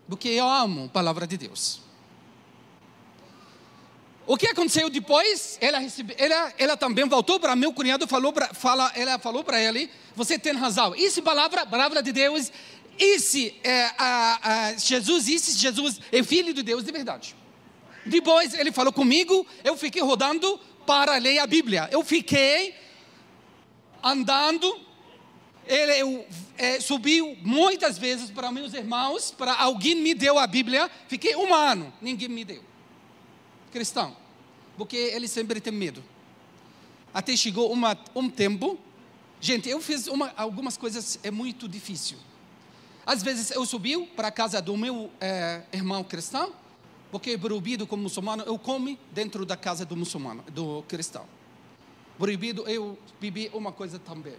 porque 0.09 0.29
eu 0.29 0.49
amo 0.49 0.85
a 0.85 0.89
palavra 0.89 1.27
de 1.27 1.37
Deus. 1.37 1.81
O 4.27 4.37
que 4.37 4.47
aconteceu 4.47 4.89
depois? 4.89 5.59
Ela, 5.61 5.79
recebe, 5.79 6.15
ela, 6.17 6.53
ela 6.57 6.77
também 6.77 7.07
voltou 7.07 7.39
para 7.39 7.55
meu 7.55 7.73
cunhado, 7.73 8.07
falou 8.09 8.33
pra, 8.33 8.55
fala, 8.55 8.91
ela 8.95 9.19
falou 9.19 9.45
para 9.45 9.61
ele: 9.61 9.91
Você 10.17 10.39
tem 10.39 10.55
razão. 10.55 10.95
Isso 10.95 11.23
palavra, 11.23 11.67
palavra 11.67 12.03
de 12.03 12.13
Deus. 12.13 12.51
Esse 12.99 13.55
é, 13.63 13.91
a, 13.99 14.69
a 14.69 14.73
Jesus, 14.77 15.29
esse 15.29 15.59
Jesus 15.59 16.01
é 16.11 16.23
filho 16.23 16.55
de 16.55 16.63
Deus 16.63 16.85
de 16.85 16.93
verdade. 16.93 17.37
Depois 18.07 18.55
ele 18.55 18.71
falou 18.71 18.93
comigo, 18.93 19.47
eu 19.63 19.77
fiquei 19.77 20.01
rodando 20.03 20.59
para 20.87 21.17
ler 21.17 21.39
a 21.39 21.47
Bíblia. 21.47 21.89
Eu 21.91 22.05
fiquei 22.05 22.75
andando 24.03 24.84
ele 25.67 26.27
é, 26.59 26.81
subiu 26.81 27.37
muitas 27.43 27.99
vezes 27.99 28.31
para 28.31 28.53
meus 28.53 28.75
irmãos, 28.75 29.31
para 29.31 29.55
alguém 29.55 29.95
me 29.95 30.15
deu 30.15 30.39
a 30.39 30.47
Bíblia. 30.47 30.91
Fiquei 31.09 31.35
um 31.37 31.55
ano, 31.55 31.93
ninguém 32.01 32.29
me 32.29 32.45
deu. 32.45 32.63
Cristão, 33.73 34.17
porque 34.77 34.97
ele 34.97 35.27
sempre 35.27 35.61
tem 35.61 35.73
medo. 35.73 36.03
Até 37.13 37.37
chegou 37.37 37.73
uma, 37.73 37.97
um 38.15 38.29
tempo, 38.29 38.79
gente, 39.41 39.69
eu 39.69 39.81
fiz 39.81 40.07
uma, 40.07 40.33
algumas 40.37 40.77
coisas 40.77 41.19
é 41.23 41.31
muito 41.31 41.69
difícil. 41.69 42.19
Às 43.07 43.23
vezes 43.23 43.51
eu 43.51 43.65
subi 43.67 44.07
para 44.17 44.29
a 44.29 44.33
casa 44.33 44.61
do 44.61 44.77
meu 44.77 45.11
é, 45.21 45.63
irmão 45.73 46.03
cristão, 46.03 46.53
porque 47.11 47.37
proibido 47.39 47.87
como 47.87 48.03
muçulmano, 48.03 48.43
eu 48.45 48.59
como 48.59 48.99
dentro 49.13 49.47
da 49.47 49.57
casa 49.57 49.85
do 49.85 49.97
muçulmano, 49.97 50.43
do 50.51 50.83
cristão. 50.89 51.27
Proibido 52.19 52.69
eu 52.69 52.99
bebi 53.21 53.51
uma 53.53 53.73
coisa 53.73 53.99
também. 53.99 54.35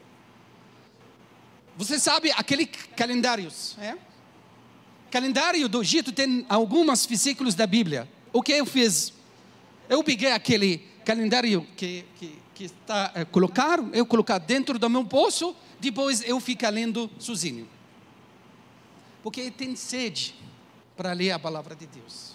Você 1.77 1.99
sabe 1.99 2.31
aquele 2.31 2.65
calendários, 2.65 3.75
é? 3.79 3.97
Calendário 5.11 5.67
do 5.69 5.81
Egito 5.81 6.11
tem 6.11 6.45
alguns 6.49 7.05
versículos 7.05 7.55
da 7.55 7.67
Bíblia. 7.67 8.07
O 8.33 8.41
que 8.41 8.53
eu 8.53 8.65
fiz? 8.65 9.13
Eu 9.89 10.03
peguei 10.03 10.31
aquele 10.31 10.79
calendário 11.05 11.65
que, 11.77 12.05
que, 12.17 12.35
que 12.53 12.63
está 12.65 13.11
é, 13.13 13.21
eu 13.93 14.05
colocar 14.05 14.37
dentro 14.39 14.79
do 14.79 14.89
meu 14.89 15.03
bolso, 15.03 15.55
depois 15.79 16.21
eu 16.25 16.39
fico 16.39 16.67
lendo 16.69 17.09
sozinho. 17.19 17.67
Porque 19.21 19.51
tem 19.51 19.75
sede 19.75 20.35
para 20.95 21.13
ler 21.13 21.31
a 21.31 21.39
palavra 21.39 21.75
de 21.75 21.87
Deus. 21.87 22.33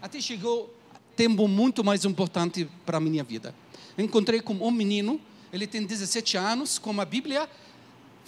Até 0.00 0.20
chegou 0.20 0.74
tempo 1.16 1.48
muito 1.48 1.82
mais 1.82 2.04
importante 2.04 2.68
para 2.86 2.98
a 2.98 3.00
minha 3.00 3.24
vida. 3.24 3.54
encontrei 3.98 4.40
com 4.40 4.54
um 4.54 4.70
menino, 4.70 5.20
ele 5.52 5.66
tem 5.66 5.84
17 5.84 6.36
anos, 6.36 6.78
com 6.78 7.00
a 7.00 7.04
Bíblia 7.04 7.48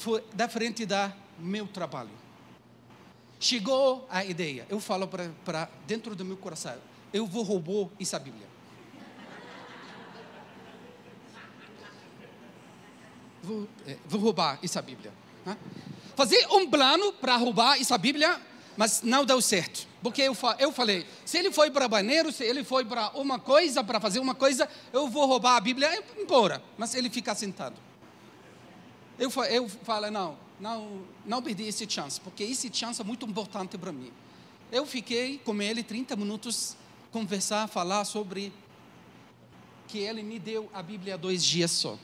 foi 0.01 0.25
da 0.33 0.49
frente 0.49 0.87
da 0.87 1.13
meu 1.39 1.67
trabalho. 1.67 2.11
Chegou 3.39 4.07
a 4.11 4.25
ideia, 4.25 4.67
eu 4.71 4.81
falo 4.81 5.07
para 5.07 5.69
dentro 5.87 6.17
do 6.17 6.25
meu 6.25 6.39
coração, 6.39 6.77
eu 7.13 7.27
vou 7.27 7.43
roubar 7.43 7.91
essa 8.01 8.19
Bíblia. 8.19 8.49
Vou, 13.43 13.69
é, 13.87 13.97
vou 14.07 14.21
roubar 14.21 14.59
essa 14.63 14.81
Bíblia. 14.81 15.13
Né? 15.45 15.57
Fazer 16.17 16.47
um 16.51 16.69
plano 16.69 17.13
para 17.15 17.37
roubar 17.37 17.79
essa 17.79 17.97
Bíblia, 17.99 18.41
mas 18.77 19.03
não 19.03 19.25
deu 19.25 19.41
certo. 19.43 19.87
Porque 20.03 20.23
eu, 20.23 20.37
eu 20.59 20.73
falei, 20.73 21.07
se 21.27 21.37
ele 21.37 21.51
foi 21.51 21.71
para 21.71 21.89
banheiro, 21.89 22.33
se 22.33 22.45
ele 22.45 22.65
foi 22.65 22.87
para 22.87 23.11
uma 23.11 23.39
coisa, 23.39 23.85
para 23.85 24.01
fazer 24.01 24.19
uma 24.19 24.35
coisa, 24.35 24.69
eu 24.93 25.09
vou 25.09 25.27
roubar 25.27 25.57
a 25.57 25.61
Bíblia, 25.61 26.03
embora. 26.19 26.63
Mas 26.79 26.95
ele 26.95 27.11
fica 27.11 27.35
sentado. 27.35 27.90
Eu, 29.21 29.31
eu 29.51 29.69
falo, 29.69 30.11
não, 30.11 30.39
não, 30.59 31.03
não 31.27 31.43
perdi 31.43 31.65
esse 31.65 31.87
chance, 31.87 32.19
porque 32.19 32.43
esse 32.43 32.71
chance 32.73 33.03
é 33.03 33.05
muito 33.05 33.27
importante 33.27 33.77
para 33.77 33.93
mim. 33.93 34.11
Eu 34.73 34.87
fiquei 34.87 35.37
com 35.37 35.61
ele 35.61 35.83
30 35.83 36.17
minutos, 36.17 36.75
conversar, 37.13 37.69
falar 37.69 38.07
sobre 38.07 38.51
que 39.87 39.99
ele 39.99 40.23
me 40.23 40.39
deu 40.39 40.71
a 40.73 40.83
Bíblia 40.83 41.19
dois 41.19 41.45
dias 41.45 41.71
só. 41.71 41.99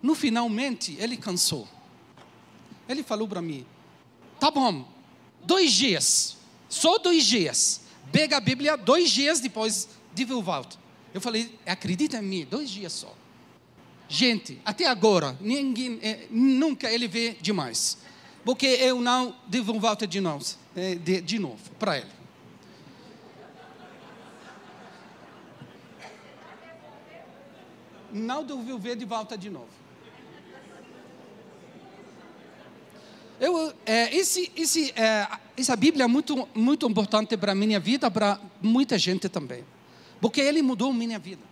No 0.00 0.14
finalmente, 0.14 0.96
ele 1.00 1.16
cansou. 1.16 1.66
Ele 2.88 3.02
falou 3.02 3.26
para 3.26 3.42
mim: 3.42 3.66
tá 4.38 4.48
bom, 4.48 4.86
dois 5.42 5.72
dias, 5.72 6.36
só 6.68 6.96
dois 6.98 7.26
dias. 7.26 7.80
Pega 8.12 8.36
a 8.36 8.40
Bíblia, 8.40 8.76
dois 8.76 9.10
dias 9.10 9.40
depois 9.40 9.88
de 10.14 10.24
volta. 10.24 10.76
Eu 11.12 11.20
falei: 11.20 11.58
acredita 11.66 12.18
em 12.18 12.22
mim, 12.22 12.46
dois 12.48 12.70
dias 12.70 12.92
só. 12.92 13.12
Gente, 14.08 14.60
até 14.64 14.86
agora, 14.86 15.36
ninguém, 15.40 15.98
é, 16.00 16.26
nunca 16.30 16.90
ele 16.90 17.08
vê 17.08 17.36
demais. 17.40 17.98
Porque 18.44 18.66
eu 18.66 19.00
não 19.00 19.34
devo 19.48 19.78
volta 19.80 20.06
de 20.06 20.20
novo, 20.20 20.44
é, 20.76 20.94
de, 20.94 21.20
de 21.20 21.38
novo 21.38 21.58
para 21.78 21.98
ele. 21.98 22.16
Não 28.12 28.44
devo 28.44 28.78
ver 28.78 28.96
de 28.96 29.04
volta 29.04 29.36
de 29.36 29.50
novo. 29.50 29.66
Eu, 33.38 33.74
é, 33.84 34.16
esse, 34.16 34.50
esse, 34.56 34.92
é, 34.92 35.28
essa 35.56 35.76
Bíblia 35.76 36.04
é 36.04 36.06
muito, 36.06 36.48
muito 36.54 36.88
importante 36.88 37.36
para 37.36 37.52
a 37.52 37.54
minha 37.54 37.78
vida, 37.78 38.10
para 38.10 38.40
muita 38.62 38.96
gente 38.96 39.28
também. 39.28 39.64
Porque 40.20 40.40
ele 40.40 40.62
mudou 40.62 40.92
minha 40.92 41.18
vida. 41.18 41.42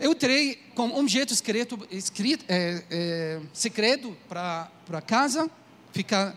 Eu 0.00 0.14
terei 0.14 0.56
com 0.74 0.86
um 0.98 1.06
jeito 1.06 1.30
escrito, 1.30 1.86
escrito 1.90 2.42
é, 2.48 2.82
é, 2.90 3.40
secreto 3.52 4.16
para 4.26 5.02
casa, 5.06 5.50
ficar 5.92 6.34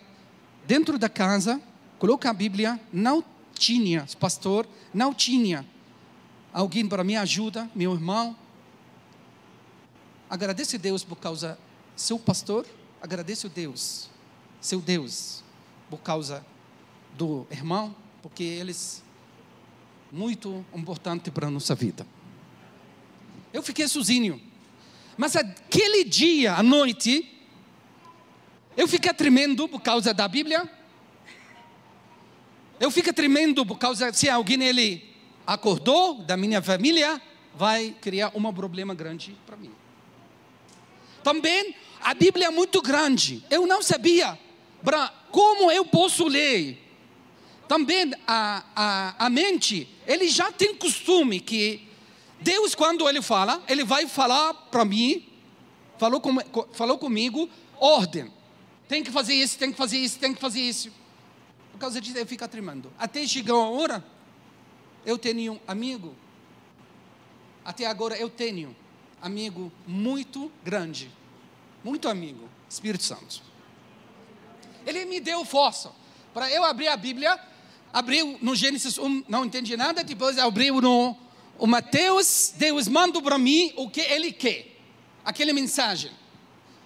dentro 0.67 0.99
da 0.99 1.07
casa, 1.07 1.61
colocar 1.97 2.31
a 2.31 2.33
Bíblia, 2.33 2.77
não 2.91 3.23
tinha 3.53 4.05
pastor, 4.19 4.67
não 4.93 5.13
tinha 5.13 5.65
alguém 6.51 6.85
para 6.85 7.05
me 7.05 7.15
ajudar, 7.15 7.69
meu 7.73 7.93
irmão. 7.93 8.35
Agradeço 10.29 10.75
a 10.75 10.79
Deus 10.79 11.05
por 11.05 11.15
causa 11.15 11.57
seu 11.95 12.19
pastor, 12.19 12.65
agradeço 13.01 13.47
a 13.47 13.49
Deus, 13.49 14.09
seu 14.59 14.81
Deus, 14.81 15.41
por 15.89 16.01
causa 16.01 16.45
do 17.17 17.47
irmão, 17.49 17.95
porque 18.21 18.43
eles 18.43 19.01
muito 20.11 20.65
importante 20.75 21.31
para 21.31 21.47
a 21.47 21.49
nossa 21.49 21.73
vida. 21.73 22.05
Eu 23.53 23.61
fiquei 23.61 23.87
sozinho. 23.87 24.41
Mas 25.15 25.35
aquele 25.35 26.03
dia, 26.03 26.55
à 26.55 26.63
noite, 26.63 27.29
eu 28.75 28.87
fiquei 28.87 29.13
tremendo 29.13 29.69
por 29.69 29.79
causa 29.79 30.11
da 30.13 30.27
Bíblia. 30.27 30.67
Eu 32.79 32.89
fiquei 32.89 33.13
tremendo 33.13 33.63
por 33.63 33.77
causa 33.77 34.11
se 34.11 34.27
alguém 34.27 34.63
ele 34.63 35.07
acordou 35.45 36.15
da 36.23 36.35
minha 36.35 36.61
família, 36.61 37.21
vai 37.55 37.95
criar 38.01 38.31
um 38.33 38.51
problema 38.51 38.95
grande 38.95 39.37
para 39.45 39.55
mim. 39.55 39.71
Também 41.23 41.75
a 42.01 42.13
Bíblia 42.15 42.47
é 42.47 42.49
muito 42.49 42.81
grande. 42.81 43.43
Eu 43.49 43.67
não 43.67 43.83
sabia 43.83 44.37
como 45.31 45.71
eu 45.71 45.85
posso 45.85 46.27
ler. 46.27 46.79
Também 47.67 48.11
a, 48.27 48.63
a, 48.75 49.25
a 49.25 49.29
mente, 49.29 49.87
ele 50.05 50.27
já 50.27 50.51
tem 50.51 50.75
costume 50.75 51.39
que 51.39 51.87
Deus, 52.43 52.75
quando 52.75 53.07
Ele 53.07 53.21
fala, 53.21 53.63
Ele 53.67 53.83
vai 53.83 54.07
falar 54.07 54.53
para 54.53 54.83
mim, 54.83 55.27
falou, 55.97 56.19
com, 56.19 56.35
falou 56.73 56.97
comigo, 56.97 57.49
ordem. 57.79 58.31
Tem 58.87 59.03
que 59.03 59.11
fazer 59.11 59.33
isso, 59.33 59.57
tem 59.57 59.71
que 59.71 59.77
fazer 59.77 59.97
isso, 59.97 60.19
tem 60.19 60.33
que 60.33 60.41
fazer 60.41 60.61
isso. 60.61 60.91
Por 61.71 61.79
causa 61.79 61.99
disso, 61.99 62.17
eu 62.17 62.25
fico 62.27 62.47
tremendo. 62.47 62.91
Até 62.99 63.25
chegar 63.25 63.53
a 63.53 63.69
hora, 63.69 64.05
eu 65.05 65.17
tenho 65.17 65.53
um 65.53 65.59
amigo, 65.67 66.15
até 67.63 67.85
agora 67.85 68.17
eu 68.17 68.29
tenho 68.29 68.75
amigo 69.21 69.71
muito 69.87 70.51
grande, 70.63 71.09
muito 71.83 72.07
amigo, 72.09 72.49
Espírito 72.69 73.03
Santo. 73.03 73.41
Ele 74.85 75.05
me 75.05 75.19
deu 75.19 75.45
força 75.45 75.91
para 76.33 76.51
eu 76.51 76.63
abrir 76.63 76.89
a 76.89 76.97
Bíblia, 76.97 77.39
abriu 77.91 78.37
no 78.41 78.53
Gênesis 78.55 78.97
1, 78.97 79.25
não 79.27 79.45
entendi 79.45 79.77
nada, 79.77 80.03
depois 80.03 80.37
abriu 80.37 80.81
no 80.81 81.15
o 81.57 81.67
Mateus, 81.67 82.53
Deus 82.57 82.87
manda 82.87 83.21
para 83.21 83.37
mim 83.37 83.73
o 83.75 83.89
que 83.89 84.01
ele 84.01 84.31
quer. 84.31 84.75
Aquela 85.23 85.53
mensagem. 85.53 86.11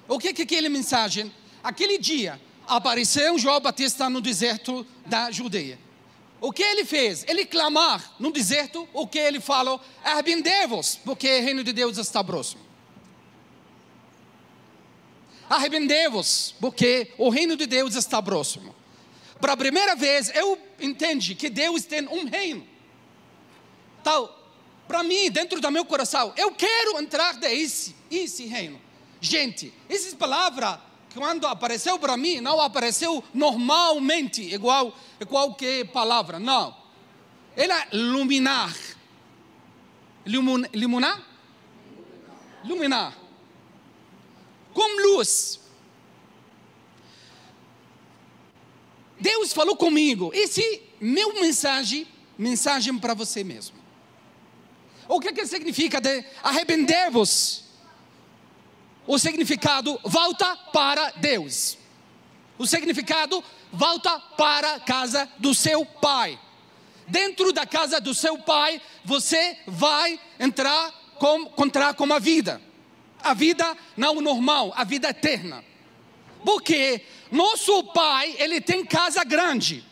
O 0.08 0.20
que 0.20 0.28
é 0.28 0.32
aquela 0.32 0.70
mensagem? 0.70 1.32
Aquele 1.64 1.98
dia 1.98 2.40
apareceu 2.68 3.38
João 3.38 3.60
Batista 3.60 4.10
no 4.10 4.22
deserto 4.22 4.86
da 5.06 5.32
Judeia. 5.32 5.80
O 6.40 6.52
que 6.52 6.62
ele 6.62 6.86
fez? 6.86 7.26
Ele 7.28 7.46
clamar 7.46 8.14
no 8.20 8.32
deserto, 8.32 8.88
o 8.94 9.08
que 9.08 9.18
ele 9.18 9.40
falou? 9.40 9.82
Arrependei-vos, 10.04 11.00
porque 11.04 11.28
o 11.28 11.44
reino 11.44 11.64
de 11.64 11.74
Deus 11.74 11.98
está 11.98 12.24
próximo. 12.24 12.62
Arrependei-vos, 15.50 16.54
porque 16.60 17.12
o 17.18 17.30
reino 17.30 17.56
de 17.56 17.66
Deus 17.66 17.96
está 17.96 18.22
próximo. 18.22 18.76
Para 19.40 19.54
a 19.54 19.58
primeira 19.58 19.96
vez, 19.96 20.30
eu 20.36 20.60
entendi 20.80 21.34
que 21.34 21.50
Deus 21.50 21.86
tem 21.86 22.08
um 22.08 22.26
reino. 22.26 22.68
Tal, 24.04 24.37
para 24.88 25.04
mim, 25.04 25.30
dentro 25.30 25.60
do 25.60 25.72
meu 25.72 25.86
coração, 25.86 26.34
eu 26.38 26.52
quero 26.52 27.00
entrar 27.00 27.36
nesse 27.38 27.96
esse 28.10 28.46
reino. 28.46 28.80
Gente, 29.20 29.74
essa 29.90 30.16
palavra, 30.16 30.82
quando 31.14 31.46
apareceu 31.46 32.00
para 32.00 32.16
mim, 32.16 32.40
não 32.40 32.62
apareceu 32.62 33.24
normalmente, 33.34 34.42
igual 34.42 34.96
qualquer 35.28 35.86
palavra, 35.88 36.40
não. 36.40 36.76
Ela 37.56 37.82
é 37.82 37.88
luminar. 37.92 38.76
Luminar? 40.26 41.22
Luminar. 42.64 43.18
Com 44.74 45.02
luz. 45.02 45.60
Deus 49.20 49.52
falou 49.52 49.76
comigo. 49.76 50.32
Esse 50.34 50.84
meu 51.02 51.34
mensagem, 51.34 52.08
mensagem 52.38 52.98
para 53.00 53.14
você 53.14 53.44
mesmo. 53.44 53.77
O 55.08 55.20
que, 55.20 55.32
que 55.32 55.46
significa 55.46 56.02
de 56.02 56.24
arrepender-vos? 56.44 57.64
O 59.06 59.18
significado 59.18 60.00
volta 60.04 60.56
para 60.74 61.12
Deus. 61.12 61.78
O 62.58 62.68
significado 62.68 63.44
volta 63.72 64.20
para 64.38 64.76
a 64.76 64.80
casa 64.80 65.30
do 65.38 65.54
seu 65.54 65.86
pai. 65.86 66.38
Dentro 67.08 67.54
da 67.54 67.66
casa 67.66 68.02
do 68.02 68.14
seu 68.14 68.38
pai, 68.38 68.82
você 69.06 69.58
vai 69.66 70.20
entrar 70.38 70.92
com, 71.18 71.42
encontrar 71.42 71.94
com 71.94 72.12
a 72.14 72.20
vida. 72.20 72.62
A 73.24 73.34
vida 73.34 73.78
não 73.96 74.20
normal, 74.20 74.74
a 74.76 74.84
vida 74.84 75.10
eterna. 75.10 75.64
Porque 76.44 77.02
nosso 77.32 77.84
pai, 77.86 78.36
ele 78.38 78.60
tem 78.60 78.86
casa 78.86 79.24
grande. 79.24 79.84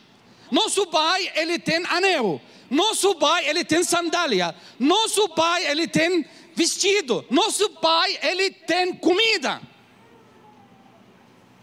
Nosso 0.52 0.86
pai, 0.88 1.32
ele 1.36 1.58
tem 1.58 1.84
anel. 1.88 2.42
Nosso 2.76 3.16
pai, 3.16 3.48
ele 3.48 3.64
tem 3.64 3.86
sandália. 3.86 4.54
Nosso 4.78 5.30
pai, 5.30 5.66
ele 5.66 5.88
tem 5.88 6.26
vestido. 6.54 7.26
Nosso 7.30 7.70
pai, 7.70 8.20
ele 8.22 8.52
tem 8.52 8.94
comida. 8.94 9.62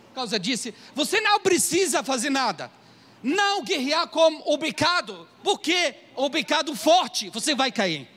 Por 0.08 0.14
causa 0.14 0.38
disso, 0.38 0.72
você 0.94 1.20
não 1.20 1.38
precisa 1.38 2.02
fazer 2.02 2.30
nada. 2.30 2.72
Não 3.22 3.62
guerrear 3.62 4.08
com 4.08 4.42
o 4.46 4.56
pecado, 4.56 5.28
porque 5.44 5.94
o 6.16 6.30
pecado 6.30 6.74
forte, 6.74 7.28
você 7.28 7.54
vai 7.54 7.70
cair. 7.70 8.08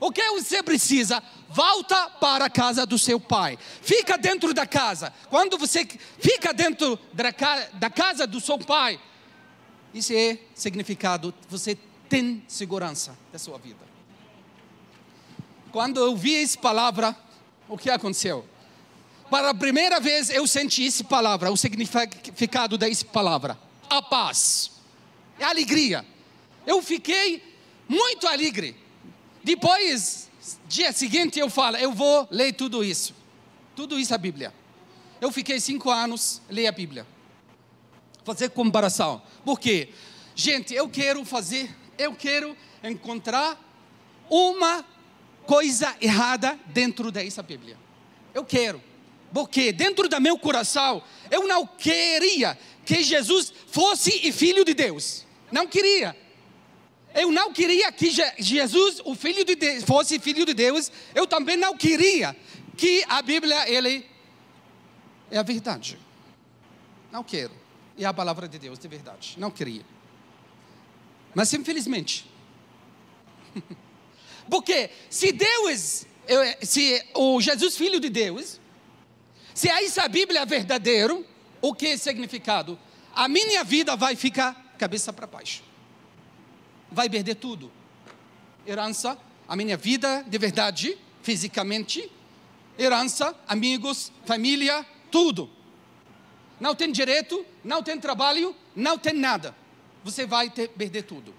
O 0.00 0.10
que 0.10 0.26
você 0.30 0.62
precisa? 0.62 1.22
Volta 1.50 2.08
para 2.08 2.46
a 2.46 2.50
casa 2.50 2.86
do 2.86 2.98
seu 2.98 3.20
pai. 3.20 3.58
Fica 3.82 4.16
dentro 4.16 4.54
da 4.54 4.66
casa. 4.66 5.12
Quando 5.28 5.58
você 5.58 5.86
fica 6.18 6.54
dentro 6.54 6.98
da 7.12 7.90
casa 7.90 8.26
do 8.26 8.40
seu 8.40 8.58
pai, 8.58 8.98
isso 9.94 10.12
é 10.12 10.38
significado, 10.54 11.34
você 11.48 11.76
tem 12.08 12.42
segurança 12.48 13.16
da 13.32 13.38
sua 13.38 13.58
vida. 13.58 13.80
Quando 15.70 16.00
eu 16.00 16.16
vi 16.16 16.42
essa 16.42 16.58
palavra, 16.58 17.16
o 17.68 17.76
que 17.76 17.90
aconteceu? 17.90 18.44
Para 19.30 19.50
a 19.50 19.54
primeira 19.54 19.98
vez 20.00 20.30
eu 20.30 20.46
senti 20.46 20.86
essa 20.86 21.04
palavra, 21.04 21.50
o 21.50 21.56
significado 21.56 22.76
dessa 22.78 23.04
palavra: 23.04 23.58
a 23.88 24.02
paz, 24.02 24.72
a 25.40 25.48
alegria. 25.48 26.04
Eu 26.66 26.82
fiquei 26.82 27.42
muito 27.88 28.26
alegre. 28.28 28.76
Depois, 29.42 30.30
dia 30.68 30.92
seguinte, 30.92 31.38
eu 31.38 31.50
falo: 31.50 31.76
eu 31.76 31.92
vou 31.92 32.28
ler 32.30 32.52
tudo 32.52 32.84
isso. 32.84 33.14
Tudo 33.74 33.98
isso 33.98 34.12
é 34.12 34.16
a 34.16 34.18
Bíblia. 34.18 34.54
Eu 35.20 35.30
fiquei 35.32 35.60
cinco 35.60 35.90
anos 35.90 36.42
ler 36.50 36.66
a 36.66 36.72
Bíblia 36.72 37.06
fazer 38.24 38.50
comparação. 38.50 39.22
Por 39.44 39.58
quê? 39.58 39.88
Gente, 40.34 40.74
eu 40.74 40.88
quero 40.88 41.24
fazer, 41.24 41.74
eu 41.98 42.14
quero 42.14 42.56
encontrar 42.82 43.60
uma 44.30 44.84
coisa 45.46 45.94
errada 46.00 46.58
dentro 46.66 47.10
dessa 47.10 47.42
Bíblia. 47.42 47.76
Eu 48.32 48.44
quero. 48.44 48.82
Porque 49.32 49.72
dentro 49.72 50.08
do 50.08 50.20
meu 50.20 50.38
coração, 50.38 51.02
eu 51.30 51.46
não 51.46 51.66
queria 51.66 52.58
que 52.84 53.02
Jesus 53.02 53.52
fosse 53.66 54.30
filho 54.32 54.64
de 54.64 54.74
Deus. 54.74 55.24
Não 55.50 55.66
queria. 55.66 56.16
eu 57.14 57.30
não 57.30 57.52
queria 57.52 57.92
que 57.92 58.10
Jesus, 58.38 59.00
o 59.04 59.14
filho 59.14 59.44
de 59.44 59.54
Deus, 59.54 59.84
fosse 59.84 60.18
filho 60.18 60.46
de 60.46 60.54
Deus. 60.54 60.90
Eu 61.14 61.26
também 61.26 61.56
não 61.56 61.76
queria 61.76 62.36
que 62.76 63.04
a 63.08 63.20
Bíblia 63.20 63.68
ele 63.68 64.06
é 65.30 65.38
a 65.38 65.42
verdade. 65.42 65.98
Não 67.10 67.22
quero. 67.22 67.61
É 67.98 68.04
a 68.04 68.14
palavra 68.14 68.48
de 68.48 68.58
Deus 68.58 68.78
de 68.78 68.88
verdade. 68.88 69.34
Não 69.38 69.50
queria. 69.50 69.84
Mas 71.34 71.52
infelizmente. 71.52 72.30
Porque 74.50 74.90
se 75.08 75.32
Deus, 75.32 76.06
se 76.62 77.04
o 77.14 77.40
Jesus 77.40 77.76
filho 77.76 78.00
de 78.00 78.08
Deus, 78.08 78.60
se 79.54 79.68
essa 79.68 80.08
Bíblia 80.08 80.40
é 80.40 80.46
verdadeiro, 80.46 81.24
o 81.60 81.74
que 81.74 81.88
é 81.88 81.96
significado? 81.96 82.78
A 83.14 83.28
minha 83.28 83.62
vida 83.62 83.94
vai 83.96 84.16
ficar 84.16 84.74
cabeça 84.78 85.12
para 85.12 85.26
baixo 85.26 85.62
vai 86.92 87.08
perder 87.08 87.36
tudo. 87.36 87.72
Herança, 88.66 89.18
a 89.48 89.56
minha 89.56 89.76
vida 89.76 90.24
de 90.28 90.38
verdade, 90.38 90.96
fisicamente, 91.22 92.10
herança, 92.78 93.34
amigos, 93.48 94.12
família, 94.24 94.86
tudo. 95.10 95.50
Não 96.62 96.76
tem 96.76 96.92
direito, 96.92 97.44
não 97.64 97.82
tem 97.82 97.98
trabalho, 97.98 98.54
não 98.76 98.96
tem 98.96 99.12
nada. 99.12 99.52
Você 100.04 100.24
vai 100.24 100.48
ter, 100.48 100.68
perder 100.68 101.02
tudo. 101.02 101.34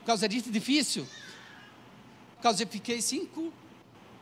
Por 0.00 0.08
causa 0.08 0.28
disso, 0.28 0.50
difícil. 0.50 1.06
Por 2.36 2.42
causa 2.42 2.62
eu 2.62 2.66
fiquei 2.66 3.00
cinco 3.00 3.50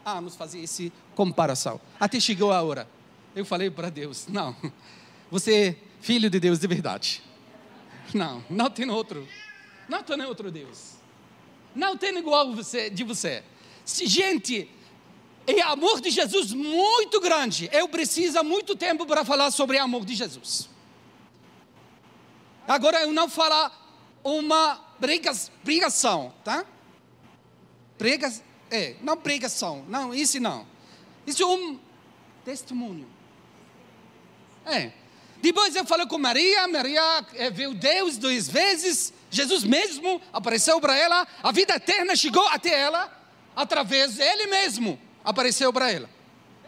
anos 0.05 0.37
fazer 0.37 0.63
essa 0.63 0.85
comparação. 1.17 1.81
Até 1.99 2.21
chegou 2.21 2.53
a 2.53 2.63
hora. 2.63 2.89
Eu 3.35 3.45
falei 3.45 3.69
para 3.71 3.91
Deus: 3.91 4.29
não, 4.29 4.55
você 5.29 5.55
é 5.71 5.77
filho 6.01 6.31
de 6.31 6.39
Deus 6.39 6.61
de 6.61 6.69
verdade. 6.69 7.21
Não, 8.15 8.45
não 8.49 8.71
tem 8.71 8.89
outro. 8.89 9.27
Não 9.89 10.01
tem 10.05 10.23
outro 10.23 10.49
Deus. 10.49 10.93
Não 11.75 11.97
tem 11.97 12.17
igual 12.17 12.55
você, 12.55 12.89
de 12.89 13.03
você. 13.03 13.43
Gente, 13.85 14.71
é 15.47 15.61
amor 15.63 16.01
de 16.01 16.11
Jesus 16.11 16.53
muito 16.53 17.21
grande. 17.21 17.69
Eu 17.73 17.89
preciso 17.89 18.43
muito 18.43 18.75
tempo 18.75 19.05
para 19.07 19.25
falar 19.25 19.51
sobre 19.51 19.79
amor 19.79 20.05
de 20.05 20.15
Jesus. 20.15 20.69
Agora 22.67 23.03
eu 23.03 23.13
não 23.13 23.29
falar 23.29 23.71
uma 24.23 24.77
pregação, 25.63 26.33
tá? 26.43 26.65
Pregas, 27.99 28.43
é, 28.71 28.97
não 29.03 29.17
pregação, 29.17 29.85
não, 29.87 30.15
isso 30.15 30.41
não. 30.41 30.67
Isso 31.27 31.43
é 31.43 31.47
um 31.47 31.79
testemunho. 32.45 33.07
É. 34.65 34.93
Depois 35.43 35.77
eu 35.77 35.85
falei 35.85 36.07
com 36.07 36.17
Maria, 36.17 36.67
Maria 36.67 37.27
é, 37.35 37.51
viu 37.51 37.75
Deus 37.75 38.17
duas 38.17 38.49
vezes, 38.49 39.13
Jesus 39.31 39.63
mesmo 39.63 40.23
apareceu 40.33 40.81
para 40.81 40.97
ela, 40.97 41.29
a 41.43 41.53
vida 41.53 41.75
eterna 41.75 42.17
chegou 42.17 42.47
até 42.49 42.81
ela 42.81 43.13
através 43.55 44.15
dele 44.15 44.47
mesmo 44.47 44.99
apareceu 45.25 45.73
para 45.73 45.91
ela. 45.91 46.09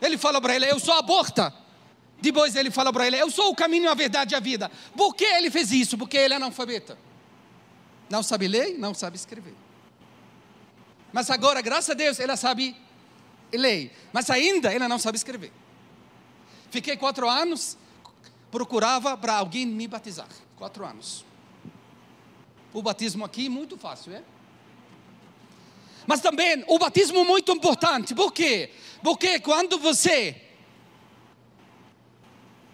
Ele 0.00 0.16
fala 0.16 0.40
para 0.40 0.54
ela: 0.54 0.66
Eu 0.66 0.80
sou 0.80 0.94
a 0.94 1.02
porta. 1.02 1.52
Depois 2.20 2.56
ele 2.56 2.70
fala 2.70 2.92
para 2.92 3.06
ela: 3.06 3.16
Eu 3.16 3.30
sou 3.30 3.50
o 3.50 3.54
caminho, 3.54 3.90
a 3.90 3.94
verdade 3.94 4.34
e 4.34 4.36
a 4.36 4.40
vida. 4.40 4.70
Por 4.96 5.14
que 5.14 5.24
ele 5.24 5.50
fez 5.50 5.70
isso? 5.70 5.98
Porque 5.98 6.16
ele 6.16 6.34
é 6.34 6.36
analfabeta. 6.36 6.98
Não 8.08 8.22
sabe 8.22 8.48
ler, 8.48 8.78
não 8.78 8.94
sabe 8.94 9.16
escrever. 9.16 9.54
Mas 11.12 11.30
agora, 11.30 11.60
graças 11.60 11.90
a 11.90 11.94
Deus, 11.94 12.18
ela 12.18 12.36
sabe 12.36 12.76
ler. 13.52 13.92
Mas 14.12 14.30
ainda 14.30 14.72
ela 14.72 14.88
não 14.88 14.98
sabe 14.98 15.16
escrever. 15.16 15.52
Fiquei 16.70 16.96
quatro 16.96 17.28
anos, 17.28 17.76
procurava 18.50 19.16
para 19.16 19.34
alguém 19.34 19.66
me 19.66 19.86
batizar. 19.86 20.28
Quatro 20.56 20.84
anos 20.84 21.24
o 22.78 22.82
batismo 22.82 23.24
aqui 23.24 23.48
muito 23.48 23.78
fácil, 23.78 24.12
é? 24.12 24.22
Mas 26.06 26.20
também 26.20 26.64
o 26.68 26.78
batismo 26.78 27.24
muito 27.24 27.52
importante. 27.52 28.14
Por 28.14 28.32
quê? 28.32 28.70
Porque 29.02 29.40
quando 29.40 29.78
você 29.78 30.42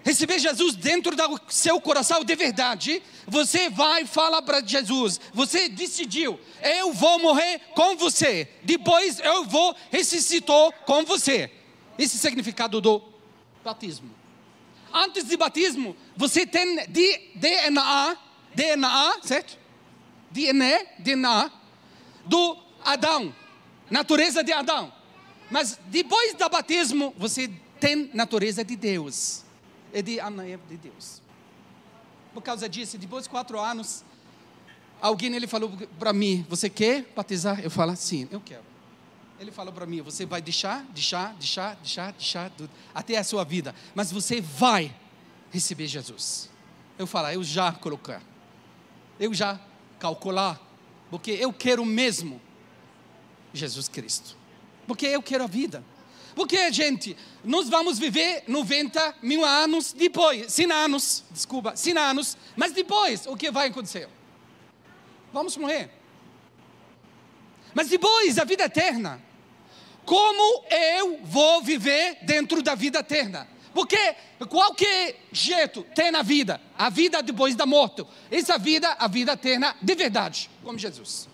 receber 0.04 0.38
Jesus 0.38 0.74
dentro 0.74 1.14
do 1.14 1.40
seu 1.48 1.80
coração 1.80 2.24
de 2.24 2.34
verdade, 2.34 3.02
você 3.26 3.70
vai 3.70 4.04
falar 4.04 4.42
para 4.42 4.64
Jesus: 4.64 5.20
você 5.32 5.68
decidiu, 5.68 6.38
eu 6.62 6.92
vou 6.92 7.18
morrer 7.18 7.60
com 7.74 7.96
você, 7.96 8.48
depois 8.62 9.18
eu 9.20 9.44
vou 9.44 9.74
ressuscitar 9.90 10.72
com 10.84 11.04
você. 11.04 11.50
Esse 11.98 12.16
é 12.16 12.18
o 12.18 12.20
significado 12.20 12.80
do 12.80 13.02
batismo. 13.64 14.10
Antes 14.92 15.24
do 15.24 15.38
batismo, 15.38 15.96
você 16.16 16.46
tem 16.46 16.86
DNA, 17.34 18.16
DNA, 18.54 19.20
certo? 19.22 19.58
DNA, 20.30 20.86
DNA 20.98 21.50
do 22.26 22.56
Adão, 22.84 23.34
natureza 23.90 24.42
de 24.42 24.52
Adão. 24.52 24.92
Mas 25.50 25.78
depois 25.86 26.34
do 26.34 26.48
batismo, 26.48 27.14
você 27.18 27.50
tem 27.78 28.10
natureza 28.14 28.64
de 28.64 28.76
Deus. 28.76 29.42
É 29.92 30.00
de 30.00 30.18
Ana 30.18 30.44
de 30.44 30.76
Deus. 30.76 31.20
Por 32.32 32.42
causa 32.42 32.68
disso, 32.68 32.96
depois 32.96 33.24
de 33.24 33.30
quatro 33.30 33.60
anos, 33.60 34.02
alguém 35.00 35.34
ele 35.34 35.46
falou 35.46 35.70
para 35.98 36.12
mim: 36.12 36.46
Você 36.48 36.70
quer 36.70 37.04
batizar? 37.14 37.60
Eu 37.60 37.70
falo: 37.70 37.94
Sim, 37.94 38.26
eu 38.30 38.40
quero. 38.40 38.64
Ele 39.38 39.50
falou 39.50 39.72
para 39.72 39.84
mim: 39.84 40.00
Você 40.00 40.24
vai 40.24 40.40
deixar, 40.40 40.82
deixar, 40.84 41.34
deixar, 41.34 41.76
deixar, 41.76 42.12
deixar, 42.12 42.50
até 42.94 43.18
a 43.18 43.24
sua 43.24 43.44
vida. 43.44 43.74
Mas 43.94 44.10
você 44.10 44.40
vai 44.40 44.94
receber 45.50 45.86
Jesus. 45.86 46.48
Eu 46.98 47.06
falo: 47.06 47.28
Eu 47.28 47.44
já 47.44 47.72
colocar. 47.72 48.22
Eu 49.20 49.34
já 49.34 49.60
calcular, 49.98 50.60
porque 51.10 51.32
eu 51.32 51.52
quero 51.52 51.84
mesmo 51.84 52.40
Jesus 53.52 53.88
Cristo. 53.88 54.36
Porque 54.86 55.06
eu 55.06 55.22
quero 55.22 55.44
a 55.44 55.46
vida. 55.46 55.84
Porque, 56.34 56.72
gente, 56.72 57.16
nós 57.44 57.68
vamos 57.68 57.98
viver 57.98 58.44
90 58.48 59.16
mil 59.22 59.44
anos 59.44 59.92
depois, 59.92 60.52
100 60.52 60.72
anos, 60.72 61.24
desculpa, 61.30 61.76
100 61.76 61.98
anos, 61.98 62.36
mas 62.56 62.72
depois, 62.72 63.26
o 63.26 63.36
que 63.36 63.50
vai 63.50 63.68
acontecer? 63.68 64.08
Vamos 65.32 65.56
morrer. 65.56 65.90
Mas 67.74 67.88
depois, 67.88 68.38
a 68.38 68.44
vida 68.44 68.64
eterna. 68.64 69.20
Como 70.04 70.64
eu 70.68 71.20
vou 71.22 71.62
viver 71.62 72.18
dentro 72.22 72.62
da 72.62 72.74
vida 72.74 72.98
eterna? 72.98 73.48
Porque 73.72 74.16
qualquer 74.48 75.16
jeito 75.32 75.82
tem 75.94 76.10
na 76.10 76.22
vida, 76.22 76.60
a 76.76 76.90
vida 76.90 77.22
depois 77.22 77.54
da 77.54 77.64
morte, 77.64 78.04
essa 78.30 78.58
vida, 78.58 78.96
a 78.98 79.08
vida 79.08 79.32
eterna 79.32 79.74
de 79.80 79.94
verdade, 79.94 80.50
como 80.62 80.78
Jesus. 80.78 81.28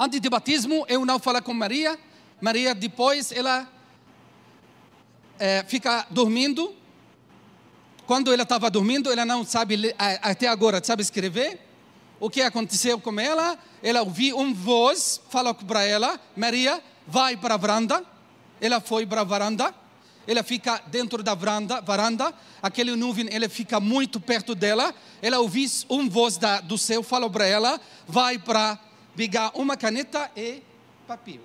Antes 0.00 0.18
do 0.20 0.30
batismo, 0.30 0.86
eu 0.88 1.04
não 1.04 1.18
falo 1.18 1.42
com 1.42 1.52
Maria. 1.52 1.98
Maria, 2.40 2.74
depois, 2.74 3.30
ela 3.30 3.68
é, 5.38 5.62
fica 5.68 6.06
dormindo. 6.10 6.74
Quando 8.06 8.32
ela 8.32 8.44
estava 8.44 8.70
dormindo, 8.70 9.12
ela 9.12 9.26
não 9.26 9.44
sabe, 9.44 9.94
até 10.22 10.48
agora, 10.48 10.82
sabe 10.82 11.02
escrever. 11.02 11.60
O 12.18 12.30
que 12.30 12.40
aconteceu 12.40 12.98
com 12.98 13.20
ela? 13.20 13.58
Ela 13.82 14.00
ouviu 14.00 14.38
uma 14.38 14.54
voz, 14.54 15.20
falou 15.28 15.54
para 15.54 15.84
ela: 15.84 16.18
Maria, 16.34 16.82
vai 17.06 17.36
para 17.36 17.54
a 17.54 17.58
varanda 17.58 18.04
ela 18.60 18.80
foi 18.80 19.06
para 19.06 19.22
a 19.22 19.24
varanda, 19.24 19.74
ela 20.26 20.42
fica 20.42 20.80
dentro 20.88 21.22
da 21.22 21.34
varanda, 21.34 21.80
varanda 21.80 22.32
aquele 22.62 22.94
nuvem, 22.94 23.26
ele 23.32 23.48
fica 23.48 23.80
muito 23.80 24.20
perto 24.20 24.54
dela, 24.54 24.94
ela 25.22 25.38
ouviu 25.38 25.68
uma 25.88 26.08
voz 26.08 26.36
da, 26.36 26.60
do 26.60 26.76
céu, 26.76 27.02
falou 27.02 27.30
para 27.30 27.46
ela, 27.46 27.80
vai 28.06 28.38
para 28.38 28.78
pegar 29.16 29.52
uma 29.54 29.76
caneta 29.76 30.30
e 30.36 30.62
papel, 31.06 31.40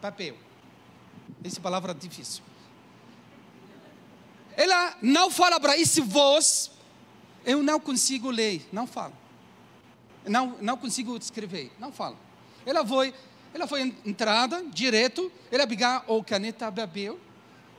papel, 0.00 0.36
essa 1.44 1.60
palavra 1.60 1.92
é 1.92 1.94
difícil, 1.94 2.42
ela 4.56 4.96
não 5.00 5.30
fala 5.30 5.60
para 5.60 5.76
esse 5.76 6.00
voz, 6.00 6.70
eu 7.44 7.62
não 7.62 7.78
consigo 7.78 8.30
ler, 8.30 8.66
não 8.72 8.86
fala, 8.86 9.12
não, 10.26 10.56
não 10.60 10.76
consigo 10.76 11.16
escrever, 11.16 11.70
não 11.78 11.92
fala, 11.92 12.16
ela 12.66 12.84
foi, 12.84 13.14
ela 13.54 13.66
foi 13.66 13.94
entrada, 14.04 14.64
direto, 14.64 15.30
ela 15.50 15.66
pegou 15.66 16.18
a 16.20 16.24
caneta, 16.24 16.70
bebeu. 16.70 17.18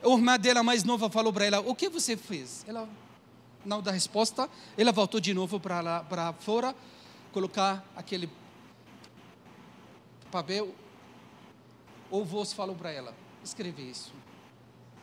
A 0.02 0.08
irmã 0.08 0.38
dela 0.38 0.62
mais 0.62 0.82
nova 0.82 1.10
falou 1.10 1.32
para 1.32 1.44
ela, 1.44 1.60
o 1.60 1.74
que 1.74 1.88
você 1.88 2.16
fez? 2.16 2.64
Ela 2.66 2.88
não 3.64 3.82
dá 3.82 3.92
resposta, 3.92 4.48
ela 4.76 4.92
voltou 4.92 5.20
de 5.20 5.34
novo 5.34 5.60
para 5.60 6.02
para 6.04 6.32
fora, 6.32 6.74
colocar 7.32 7.84
aquele 7.94 8.28
papel. 10.30 10.74
O 12.10 12.24
voz 12.24 12.52
falou 12.52 12.74
para 12.74 12.90
ela, 12.90 13.14
escreve 13.44 13.82
isso. 13.82 14.12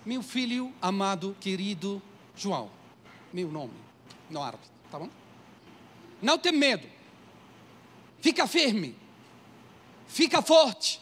Meu 0.05 0.21
filho 0.21 0.73
amado, 0.81 1.35
querido 1.39 2.01
João, 2.35 2.69
meu 3.33 3.49
nome, 3.49 3.73
no 4.29 4.41
árabe, 4.41 4.63
tá 4.91 4.99
bom? 4.99 5.09
Não 6.21 6.37
tem 6.37 6.51
medo, 6.51 6.87
fica 8.21 8.47
firme 8.47 8.95
fica 10.07 10.41
forte, 10.41 11.01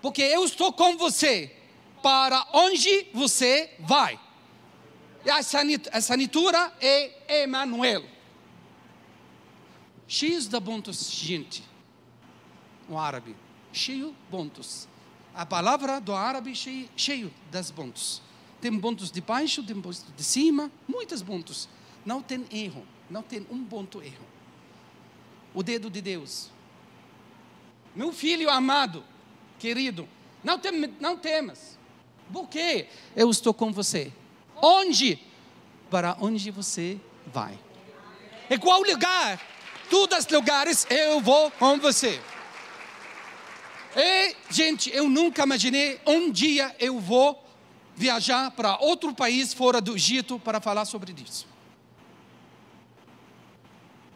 porque 0.00 0.22
eu 0.22 0.44
estou 0.44 0.72
com 0.72 0.96
você 0.96 1.54
para 2.02 2.46
onde 2.52 3.06
você 3.12 3.74
vai. 3.80 4.18
E 5.24 5.30
a 5.30 5.38
assinatura 5.92 6.72
é 6.80 7.42
Emanuel. 7.42 8.04
cheios 10.08 10.46
de 10.46 10.60
pontos, 10.60 11.10
gente. 11.10 11.64
O 12.88 12.98
árabe, 12.98 13.34
cheio 13.72 14.14
pontos. 14.30 14.88
A 15.34 15.44
palavra 15.44 16.00
do 16.00 16.14
árabe 16.14 16.54
cheio, 16.54 16.88
cheio 16.96 17.32
das 17.50 17.70
pontos. 17.70 18.22
Tem 18.60 18.78
pontos 18.80 19.10
de 19.10 19.20
baixo, 19.20 19.62
tem 19.62 19.80
pontos 19.80 20.04
de 20.16 20.24
cima, 20.24 20.70
muitos 20.88 21.22
pontos. 21.22 21.68
Não 22.04 22.22
tem 22.22 22.46
erro, 22.50 22.86
não 23.10 23.22
tem 23.22 23.46
um 23.50 23.64
ponto 23.64 24.02
erro. 24.02 24.24
O 25.52 25.62
dedo 25.62 25.90
de 25.90 26.00
Deus. 26.00 26.50
Meu 27.94 28.12
filho 28.12 28.48
amado, 28.50 29.04
querido, 29.58 30.08
não, 30.44 30.58
tem, 30.58 30.72
não 31.00 31.16
temas. 31.16 31.78
Por 32.32 32.48
quê? 32.48 32.88
Eu 33.14 33.30
estou 33.30 33.54
com 33.54 33.72
você. 33.72 34.12
Onde? 34.56 35.18
Para 35.90 36.16
onde 36.20 36.50
você 36.50 37.00
vai. 37.26 37.58
Em 38.50 38.58
qual 38.58 38.82
lugar? 38.82 39.40
Todos 39.88 40.18
os 40.18 40.28
lugares 40.28 40.86
eu 40.90 41.20
vou 41.20 41.50
com 41.52 41.78
você. 41.78 42.20
E, 43.96 44.36
gente, 44.50 44.94
eu 44.94 45.08
nunca 45.08 45.44
imaginei 45.44 45.98
um 46.06 46.30
dia 46.30 46.76
eu 46.78 47.00
vou 47.00 47.42
viajar 47.96 48.50
para 48.50 48.76
outro 48.76 49.14
país 49.14 49.54
fora 49.54 49.80
do 49.80 49.94
Egito 49.94 50.38
para 50.38 50.60
falar 50.60 50.84
sobre 50.84 51.14
isso. 51.18 51.46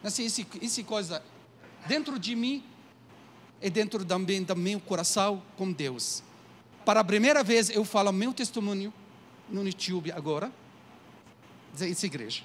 Assim, 0.03 0.25
esse, 0.25 0.45
esse 0.61 0.83
coisa 0.83 1.23
dentro 1.87 2.19
de 2.19 2.35
mim 2.35 2.63
e 3.59 3.71
dentro 3.71 4.05
também 4.05 4.43
do 4.43 4.55
meu 4.55 4.79
coração 4.79 5.41
com 5.57 5.71
Deus. 5.71 6.21
Para 6.85 6.99
a 6.99 7.03
primeira 7.03 7.43
vez 7.43 7.71
eu 7.71 7.83
falo 7.83 8.11
meu 8.11 8.33
testemunho 8.33 8.93
no 9.49 9.65
YouTube 9.65 10.11
agora, 10.11 10.51
essa 11.73 12.05
igreja. 12.05 12.43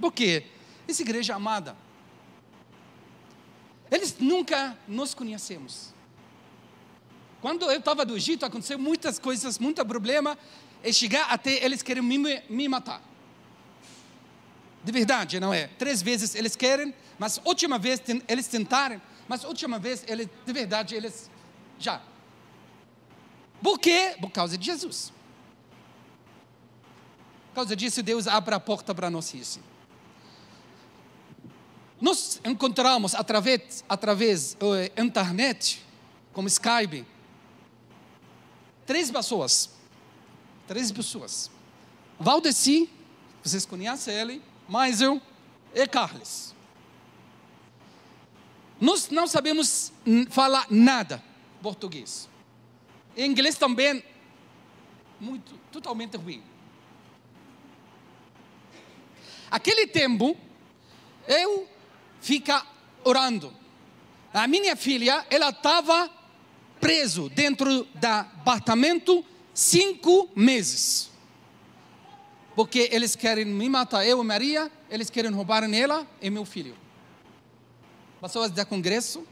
Por 0.00 0.10
quê? 0.10 0.46
Essa 0.88 1.02
igreja 1.02 1.34
amada. 1.34 1.76
Eles 3.90 4.16
nunca 4.18 4.78
nos 4.86 5.14
conhecemos. 5.14 5.92
Quando 7.40 7.70
eu 7.70 7.78
estava 7.78 8.04
no 8.04 8.16
Egito, 8.16 8.44
aconteceu 8.44 8.78
muitas 8.78 9.18
coisas, 9.18 9.58
muito 9.58 9.84
problema, 9.84 10.38
e 10.84 10.92
chegar 10.92 11.26
até 11.30 11.64
eles 11.64 11.82
querem 11.82 12.02
me, 12.02 12.42
me 12.48 12.68
matar. 12.68 13.02
De 14.84 14.92
verdade, 14.92 15.40
não 15.40 15.52
é? 15.52 15.66
Três 15.66 16.00
vezes 16.00 16.34
eles 16.34 16.54
querem, 16.54 16.94
mas 17.18 17.40
última 17.44 17.78
vez 17.78 18.00
eles 18.28 18.46
tentaram, 18.46 19.00
mas 19.28 19.44
última 19.44 19.78
vez 19.78 20.04
eles, 20.06 20.28
de 20.46 20.52
verdade, 20.52 20.94
eles 20.94 21.30
já. 21.78 22.00
Por 23.62 23.78
quê? 23.78 24.16
Por 24.20 24.30
causa 24.30 24.56
de 24.56 24.64
Jesus. 24.64 25.12
Por 27.48 27.56
causa 27.56 27.76
disso, 27.76 28.02
Deus 28.02 28.26
abre 28.26 28.54
a 28.54 28.60
porta 28.60 28.94
para 28.94 29.10
nós 29.10 29.34
isso. 29.34 29.60
Nós 32.00 32.40
encontramos 32.44 33.14
através, 33.14 33.84
através 33.88 34.56
uh, 34.60 35.00
internet, 35.00 35.84
como 36.32 36.48
Skype, 36.48 37.04
três 38.86 39.10
pessoas. 39.10 39.70
Três 40.66 40.90
pessoas. 40.90 41.50
Valdeci, 42.18 42.88
vocês 43.42 43.66
conhecem 43.66 44.14
ele, 44.14 44.42
mas 44.68 45.00
eu 45.00 45.20
e 45.74 45.86
Carlos. 45.86 46.54
Nós 48.80 49.10
não 49.10 49.26
sabemos 49.26 49.92
falar 50.30 50.66
nada 50.70 51.22
português. 51.60 52.28
Inglês 53.16 53.56
também 53.56 54.02
muito 55.20 55.52
totalmente 55.70 56.16
ruim. 56.16 56.42
Aquele 59.50 59.86
tempo 59.86 60.36
eu 61.28 61.68
fica 62.20 62.64
orando. 63.04 63.52
A 64.32 64.46
minha 64.46 64.76
filha, 64.76 65.26
ela 65.30 65.50
estava 65.50 66.10
preso 66.80 67.28
dentro 67.28 67.84
do 67.84 68.06
apartamento 68.06 69.24
cinco 69.52 70.28
meses 70.34 71.10
porque 72.60 72.90
eles 72.92 73.16
querem 73.16 73.46
me 73.46 73.70
matar, 73.70 74.06
eu 74.06 74.22
e 74.22 74.26
Maria, 74.26 74.70
eles 74.90 75.08
querem 75.08 75.30
roubar 75.30 75.64
ela 75.64 76.06
e 76.20 76.28
meu 76.28 76.44
filho. 76.44 76.76
Pessoas 78.20 78.50
do 78.50 78.66
congresso, 78.66 79.26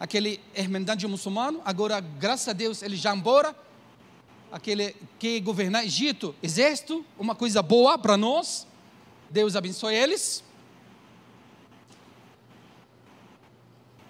aquele 0.00 0.40
irmandade 0.52 1.06
muçulmano, 1.06 1.62
agora, 1.64 2.00
graças 2.00 2.48
a 2.48 2.52
Deus, 2.52 2.82
ele 2.82 2.96
já 2.96 3.14
embora. 3.14 3.54
Aquele 4.50 4.96
que 5.18 5.38
governa 5.38 5.84
Egito, 5.84 6.34
exército, 6.42 7.04
uma 7.16 7.36
coisa 7.36 7.62
boa 7.62 7.96
para 7.96 8.16
nós. 8.16 8.66
Deus 9.30 9.54
abençoe 9.54 9.94
eles. 9.94 10.42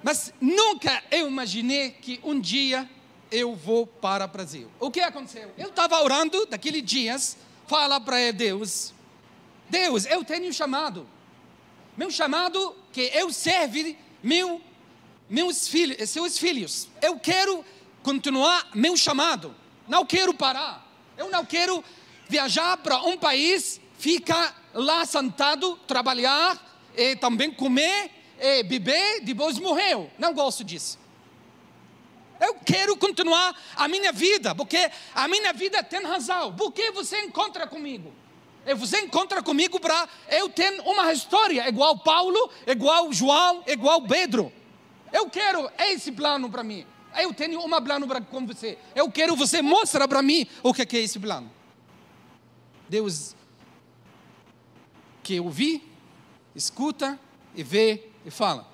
Mas 0.06 0.32
nunca 0.40 1.02
eu 1.10 1.26
imaginei 1.26 1.90
que 1.90 2.20
um 2.22 2.38
dia 2.38 2.88
eu 3.28 3.56
vou 3.56 3.88
para 3.88 4.24
o 4.24 4.28
Brasil. 4.28 4.70
O 4.78 4.88
que 4.88 5.00
aconteceu? 5.00 5.52
Eu 5.58 5.70
estava 5.70 6.00
orando 6.00 6.46
daqueles 6.46 6.84
dias 6.84 7.36
fala 7.66 8.00
para 8.00 8.30
Deus: 8.30 8.94
Deus, 9.68 10.06
eu 10.06 10.22
tenho 10.22 10.52
chamado. 10.52 11.08
Meu 11.96 12.08
chamado 12.08 12.76
que 12.92 13.10
eu 13.14 13.32
serve 13.32 13.98
meu, 14.22 14.60
meus 15.28 15.66
filhos, 15.66 16.08
seus 16.08 16.38
filhos. 16.38 16.86
Eu 17.02 17.18
quero 17.18 17.64
continuar 18.04 18.70
meu 18.76 18.96
chamado. 18.96 19.56
Não 19.88 20.06
quero 20.06 20.32
parar. 20.32 20.88
Eu 21.18 21.28
não 21.30 21.44
quero 21.44 21.82
viajar 22.28 22.76
para 22.76 23.02
um 23.02 23.18
país, 23.18 23.80
ficar 23.98 24.70
lá 24.72 25.04
sentado, 25.04 25.76
trabalhar 25.78 26.64
e 26.96 27.16
também 27.16 27.50
comer 27.50 28.15
e 28.38 28.62
beber, 28.62 29.20
depois 29.22 29.58
morreu. 29.58 30.10
Não 30.18 30.34
gosto 30.34 30.62
disso. 30.64 30.98
Eu 32.40 32.54
quero 32.54 32.96
continuar 32.96 33.56
a 33.76 33.88
minha 33.88 34.12
vida, 34.12 34.54
porque 34.54 34.90
a 35.14 35.26
minha 35.26 35.52
vida 35.52 35.82
tem 35.82 36.02
razão. 36.02 36.54
Por 36.54 36.72
que 36.72 36.90
você 36.90 37.22
encontra 37.22 37.66
comigo? 37.66 38.12
E 38.66 38.74
você 38.74 39.00
encontra 39.00 39.42
comigo 39.42 39.78
para 39.80 40.08
eu 40.28 40.48
ter 40.48 40.80
uma 40.80 41.12
história 41.12 41.68
igual 41.68 41.98
Paulo, 41.98 42.50
igual 42.66 43.12
João, 43.12 43.62
igual 43.66 44.02
Pedro. 44.02 44.52
Eu 45.12 45.30
quero 45.30 45.70
esse 45.78 46.12
plano 46.12 46.50
para 46.50 46.62
mim. 46.62 46.84
Eu 47.16 47.32
tenho 47.32 47.64
um 47.64 47.82
plano 47.82 48.06
para 48.06 48.20
com 48.20 48.46
você. 48.46 48.76
Eu 48.94 49.10
quero 49.10 49.34
você 49.36 49.62
mostrar 49.62 50.06
para 50.06 50.20
mim 50.20 50.46
o 50.62 50.74
que 50.74 50.82
é 50.96 51.00
esse 51.00 51.18
plano. 51.18 51.50
Deus 52.88 53.34
que 55.22 55.36
eu 55.36 55.48
vi, 55.48 55.82
escuta 56.54 57.18
e 57.54 57.62
vê 57.62 58.10
e 58.26 58.30
fala. 58.30 58.68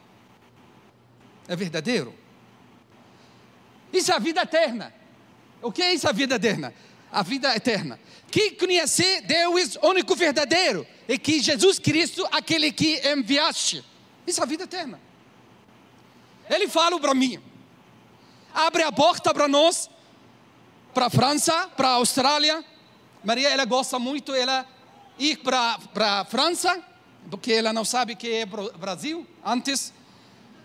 É 1.46 1.54
verdadeiro? 1.54 2.14
Isso 3.92 4.10
é 4.10 4.14
a 4.14 4.18
vida 4.18 4.40
eterna. 4.40 4.92
O 5.60 5.70
que 5.70 5.82
é 5.82 5.92
isso 5.92 6.08
a 6.08 6.12
vida 6.12 6.36
eterna? 6.36 6.74
A 7.12 7.22
vida 7.22 7.54
eterna. 7.54 8.00
Que 8.30 8.52
conhecer 8.52 9.20
Deus 9.20 9.76
único 9.82 10.16
verdadeiro 10.16 10.86
e 11.06 11.18
que 11.18 11.40
Jesus 11.40 11.78
Cristo, 11.78 12.26
aquele 12.32 12.72
que 12.72 13.06
enviaste. 13.06 13.84
Isso 14.26 14.40
é 14.40 14.42
a 14.42 14.46
vida 14.46 14.64
eterna. 14.64 14.98
Ele 16.48 16.66
fala 16.66 16.98
para 16.98 17.14
mim: 17.14 17.38
abre 18.54 18.82
a 18.82 18.90
porta 18.90 19.34
para 19.34 19.46
nós, 19.46 19.90
para 20.94 21.06
a 21.06 21.10
França, 21.10 21.68
para 21.76 21.88
a 21.88 21.92
Austrália. 21.92 22.64
Maria, 23.22 23.50
ela 23.50 23.66
gosta 23.66 23.98
muito, 23.98 24.34
ela 24.34 24.66
ir 25.18 25.36
para 25.36 25.78
a 25.96 26.24
França, 26.24 26.82
porque 27.30 27.52
ela 27.52 27.72
não 27.72 27.84
sabe 27.84 28.14
que 28.14 28.28
é 28.30 28.46
Brasil 28.46 29.26
antes 29.44 29.92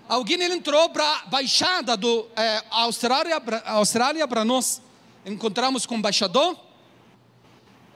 alguém 0.07 0.41
entrou 0.43 0.89
para 0.89 1.03
a 1.03 1.25
baixada 1.27 1.97
do 1.97 2.27
é, 2.35 2.63
Austrália, 2.69 3.41
Austrália 3.65 4.27
para 4.27 4.45
nós 4.45 4.81
encontramos 5.25 5.85
com 5.85 5.95
o 5.95 5.97
embaixador. 5.97 6.57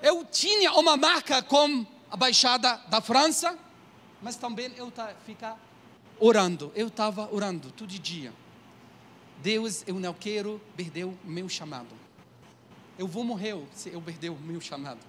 Eu 0.01 0.25
tinha 0.25 0.73
uma 0.73 0.97
marca 0.97 1.41
com 1.41 1.85
a 2.09 2.17
baixada 2.17 2.81
da 2.87 2.99
França, 2.99 3.57
mas 4.21 4.35
também 4.35 4.71
eu 4.75 4.91
ficar 5.25 5.57
orando. 6.19 6.71
Eu 6.75 6.87
estava 6.87 7.29
orando 7.33 7.71
todo 7.71 7.89
dia. 7.89 8.33
Deus, 9.41 9.83
eu 9.87 9.95
não 9.95 10.13
quero 10.13 10.61
perder 10.75 11.05
o 11.05 11.17
meu 11.23 11.47
chamado. 11.47 11.95
Eu 12.97 13.07
vou 13.07 13.23
morrer 13.23 13.57
se 13.73 13.89
eu 13.89 14.01
perder 14.01 14.29
o 14.29 14.35
meu 14.35 14.59
chamado. 14.59 14.99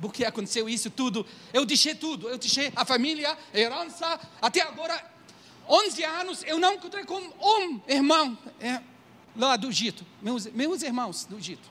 Porque 0.00 0.24
aconteceu 0.24 0.68
isso 0.68 0.90
tudo. 0.90 1.26
Eu 1.52 1.64
deixei 1.64 1.94
tudo. 1.94 2.28
Eu 2.28 2.38
deixei 2.38 2.72
a 2.76 2.84
família, 2.84 3.36
a 3.52 3.58
herança. 3.58 4.20
Até 4.40 4.62
agora 4.62 5.16
11 5.68 6.04
anos 6.04 6.44
eu 6.46 6.58
não 6.58 6.74
encontrei 6.74 7.04
com 7.04 7.18
um 7.18 7.80
irmão 7.88 8.38
é, 8.60 8.80
lá 9.36 9.56
do 9.56 9.68
Egito, 9.68 10.06
meus, 10.22 10.46
meus 10.46 10.82
irmãos 10.82 11.24
do 11.24 11.36
Egito. 11.36 11.68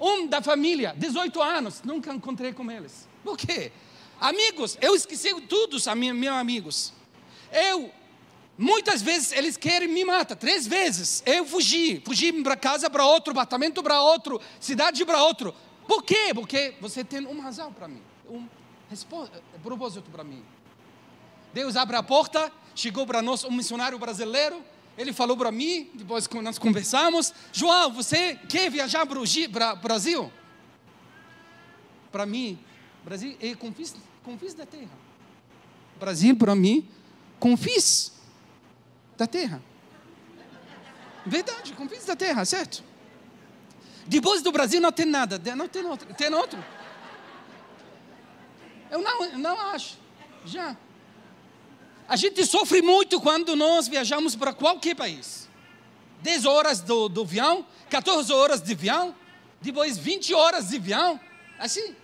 Um 0.00 0.26
da 0.26 0.40
família, 0.40 0.94
18 0.96 1.42
anos, 1.42 1.82
nunca 1.82 2.12
encontrei 2.12 2.52
com 2.52 2.70
eles. 2.70 3.06
Por 3.22 3.36
quê? 3.36 3.70
Amigos, 4.18 4.78
eu 4.80 4.94
esqueci 4.94 5.38
todos 5.42 5.86
minha, 5.88 6.14
meus 6.14 6.34
amigos. 6.34 6.92
Eu, 7.52 7.90
muitas 8.56 9.02
vezes 9.02 9.32
eles 9.32 9.56
querem 9.58 9.88
me 9.88 10.04
matar, 10.04 10.36
três 10.36 10.66
vezes. 10.66 11.22
Eu 11.26 11.44
fugi, 11.44 12.02
fugi 12.04 12.32
para 12.42 12.56
casa, 12.56 12.88
para 12.88 13.04
outro 13.04 13.32
apartamento, 13.32 13.82
para 13.82 14.00
outro, 14.00 14.40
cidade 14.58 15.04
para 15.04 15.22
outro. 15.22 15.54
Por 15.90 16.04
quê? 16.04 16.30
Porque 16.32 16.76
você 16.80 17.02
tem 17.02 17.26
uma 17.26 17.42
razão 17.42 17.72
para 17.72 17.88
mim, 17.88 18.00
um 18.28 18.46
propósito 19.60 20.08
para 20.08 20.22
mim. 20.22 20.40
Deus 21.52 21.74
abre 21.74 21.96
a 21.96 22.02
porta, 22.02 22.52
chegou 22.76 23.04
para 23.04 23.20
nós 23.20 23.42
um 23.42 23.50
missionário 23.50 23.98
brasileiro, 23.98 24.62
ele 24.96 25.12
falou 25.12 25.36
para 25.36 25.50
mim, 25.50 25.90
depois 25.94 26.28
que 26.28 26.40
nós 26.40 26.60
conversamos, 26.60 27.34
João, 27.52 27.92
você 27.92 28.36
quer 28.48 28.70
viajar 28.70 29.04
para 29.04 29.18
o 29.18 29.24
Brasil? 29.82 30.32
Para 32.12 32.24
mim, 32.24 32.56
Brasil 33.04 33.36
é 33.40 33.52
confis, 33.56 33.96
confis 34.22 34.54
da 34.54 34.64
terra. 34.64 34.96
Brasil, 35.98 36.36
para 36.36 36.54
mim, 36.54 36.88
confis 37.40 38.12
da 39.18 39.26
terra. 39.26 39.60
Verdade, 41.26 41.72
confis 41.72 42.04
da 42.04 42.14
terra, 42.14 42.44
certo? 42.44 42.89
Depois 44.10 44.42
do 44.42 44.50
Brasil 44.50 44.80
não 44.80 44.90
tem 44.90 45.06
nada, 45.06 45.40
não 45.54 45.68
tem 45.68 45.84
outro. 45.86 46.12
Tem 46.14 46.34
outro? 46.34 46.58
Eu 48.90 49.00
não, 49.00 49.38
não 49.38 49.60
acho. 49.70 49.96
Já. 50.44 50.76
A 52.08 52.16
gente 52.16 52.44
sofre 52.44 52.82
muito 52.82 53.20
quando 53.20 53.54
nós 53.54 53.86
viajamos 53.86 54.34
para 54.34 54.52
qualquer 54.52 54.96
país. 54.96 55.48
10 56.22 56.44
horas 56.44 56.80
do, 56.80 57.08
do 57.08 57.20
avião, 57.20 57.64
14 57.88 58.32
horas 58.32 58.60
de 58.60 58.72
avião, 58.72 59.14
depois 59.60 59.96
20 59.96 60.34
horas 60.34 60.70
de 60.70 60.76
avião, 60.78 61.20
assim. 61.56 61.94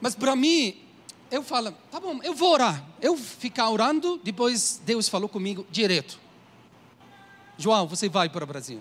Mas 0.00 0.14
para 0.14 0.34
mim, 0.34 0.82
eu 1.30 1.42
falo, 1.42 1.70
tá 1.90 2.00
bom, 2.00 2.18
eu 2.22 2.32
vou 2.32 2.52
orar. 2.52 2.82
Eu 3.02 3.14
ficar 3.14 3.68
orando, 3.68 4.18
depois 4.24 4.80
Deus 4.86 5.06
falou 5.06 5.28
comigo 5.28 5.66
direto. 5.70 6.18
João, 7.58 7.86
você 7.86 8.08
vai 8.08 8.30
para 8.30 8.42
o 8.42 8.46
Brasil. 8.46 8.80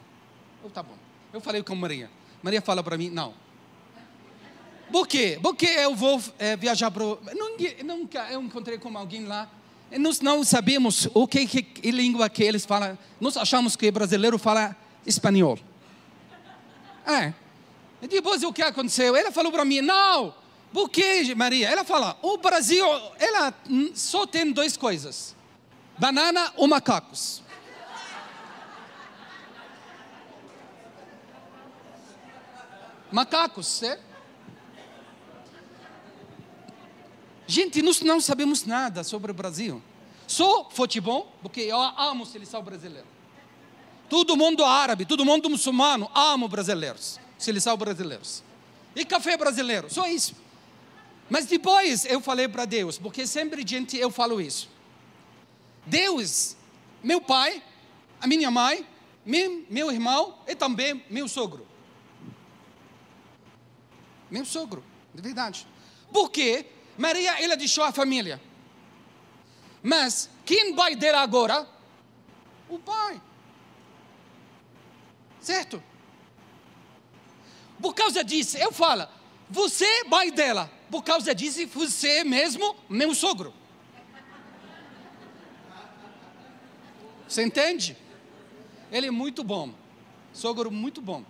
Eu, 0.63 0.69
tá 0.69 0.81
bom. 0.81 1.06
Eu 1.37 1.41
falei 1.41 1.61
com 1.61 1.75
Maria. 1.75 2.09
Maria 2.41 2.59
fala 2.63 2.81
para 2.81 2.97
mim, 2.97 3.11
não. 3.11 3.31
Por 4.91 5.07
quê? 5.07 5.37
Porque 5.39 5.67
eu 5.67 5.93
vou 5.93 6.19
é, 6.39 6.57
viajar 6.57 6.89
para. 6.89 7.03
Nunca 7.85 8.27
eu 8.31 8.41
encontrei 8.41 8.79
com 8.79 8.97
alguém 8.97 9.25
lá. 9.25 9.47
Nós 9.99 10.19
não 10.19 10.43
sabemos 10.43 11.07
o 11.13 11.27
que, 11.27 11.45
que 11.45 11.91
língua 11.91 12.27
que 12.27 12.43
eles 12.43 12.65
falam. 12.65 12.97
Nós 13.21 13.37
achamos 13.37 13.75
que 13.75 13.91
brasileiro 13.91 14.39
fala 14.39 14.75
espanhol. 15.05 15.59
É. 17.05 17.31
E 18.01 18.07
depois 18.07 18.41
o 18.41 18.51
que 18.51 18.63
aconteceu? 18.63 19.15
Ela 19.15 19.31
falou 19.31 19.51
para 19.51 19.63
mim: 19.63 19.81
não. 19.81 20.33
Por 20.73 20.89
que, 20.89 21.35
Maria? 21.35 21.69
Ela 21.69 21.83
fala: 21.83 22.17
o 22.23 22.37
Brasil, 22.37 22.83
ela 23.19 23.53
só 23.93 24.25
tem 24.25 24.51
duas 24.51 24.75
coisas: 24.75 25.35
banana 25.99 26.51
ou 26.55 26.67
macacos. 26.67 27.43
Macacos, 33.11 33.67
certo? 33.67 34.03
Gente, 37.45 37.81
nós 37.81 38.01
não 38.01 38.19
sabemos 38.19 38.65
nada 38.65 39.03
sobre 39.03 39.31
o 39.31 39.33
Brasil. 39.33 39.81
Só 40.27 40.69
futebol, 40.69 41.31
porque 41.41 41.61
eu 41.61 41.79
amo 41.79 42.25
seleção 42.25 42.61
brasileira. 42.61 43.07
Todo 44.09 44.35
mundo 44.35 44.63
árabe, 44.65 45.05
todo 45.05 45.25
mundo 45.25 45.49
muçulmano, 45.49 46.09
amo 46.13 46.47
brasileiros, 46.47 47.19
seleção 47.37 47.77
brasileiros. 47.77 48.43
E 48.95 49.05
café 49.05 49.37
brasileiro, 49.37 49.93
só 49.93 50.07
isso. 50.07 50.35
Mas 51.29 51.45
depois 51.45 52.05
eu 52.05 52.21
falei 52.21 52.47
para 52.47 52.65
Deus, 52.65 52.97
porque 52.97 53.27
sempre 53.27 53.65
gente 53.67 53.97
eu 53.97 54.09
falo 54.09 54.41
isso. 54.41 54.69
Deus, 55.85 56.55
meu 57.03 57.21
pai, 57.21 57.61
a 58.19 58.27
minha 58.27 58.49
mãe, 58.49 58.85
meu 59.25 59.91
irmão 59.91 60.39
e 60.47 60.55
também 60.55 61.03
meu 61.09 61.27
sogro. 61.27 61.66
Meu 64.29 64.45
sogro, 64.45 64.83
de 65.13 65.21
verdade. 65.21 65.67
Por 66.11 66.29
quê? 66.29 66.65
Maria, 66.97 67.41
ela 67.43 67.55
deixou 67.55 67.83
a 67.83 67.91
família. 67.91 68.41
Mas 69.83 70.29
quem 70.45 70.73
vai 70.73 70.95
dela 70.95 71.21
agora? 71.21 71.67
O 72.69 72.79
pai. 72.79 73.21
Certo? 75.39 75.81
Por 77.81 77.93
causa 77.93 78.23
disso, 78.23 78.57
eu 78.57 78.71
falo, 78.71 79.07
você 79.49 80.03
vai 80.05 80.31
dela. 80.31 80.69
Por 80.89 81.03
causa 81.03 81.33
disso, 81.35 81.65
você 81.67 82.23
mesmo, 82.23 82.75
meu 82.89 83.13
sogro. 83.13 83.53
Você 87.27 87.43
entende? 87.43 87.95
Ele 88.91 89.07
é 89.07 89.11
muito 89.11 89.43
bom. 89.43 89.73
Sogro 90.33 90.71
muito 90.71 91.01
bom. 91.01 91.23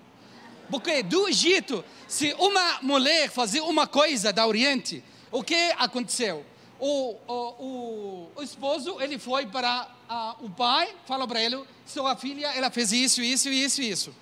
Porque 0.69 1.03
do 1.03 1.27
Egito, 1.27 1.83
se 2.07 2.33
uma 2.39 2.79
mulher 2.81 3.29
fazia 3.29 3.63
uma 3.63 3.87
coisa 3.87 4.33
da 4.33 4.45
Oriente, 4.45 5.03
o 5.31 5.43
que 5.43 5.73
aconteceu? 5.77 6.45
O, 6.79 7.15
o, 7.27 8.29
o, 8.35 8.43
esposo, 8.43 9.01
ele 9.01 9.17
foi 9.17 9.47
para 9.47 9.89
uh, 10.09 10.45
o 10.45 10.49
pai, 10.49 10.93
falou 11.05 11.27
para 11.27 11.41
ele, 11.41 11.63
sua 11.85 12.15
filha, 12.15 12.47
ela 12.47 12.69
fez 12.69 12.91
isso, 12.91 13.21
isso, 13.21 13.49
isso, 13.49 13.81
isso. 13.81 14.15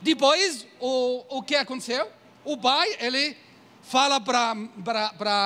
Depois, 0.00 0.66
o, 0.80 1.24
o 1.28 1.42
que 1.42 1.54
aconteceu? 1.54 2.10
O 2.44 2.56
pai, 2.56 2.96
ele 2.98 3.36
fala 3.82 4.20
para 4.20 4.56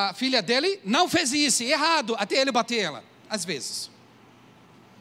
a 0.08 0.14
filha 0.14 0.40
dele, 0.40 0.80
não 0.84 1.08
fez 1.08 1.32
isso, 1.32 1.62
errado, 1.62 2.16
até 2.18 2.36
ele 2.36 2.50
bater 2.50 2.78
ela, 2.78 3.04
às 3.28 3.44
vezes. 3.44 3.90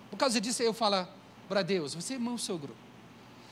Por 0.09 0.17
causa 0.17 0.41
disso, 0.41 0.61
eu 0.61 0.73
falo 0.73 1.07
para 1.47 1.61
Deus, 1.61 1.93
você 1.93 2.15
é 2.15 2.19
meu 2.19 2.37
sogro. 2.37 2.75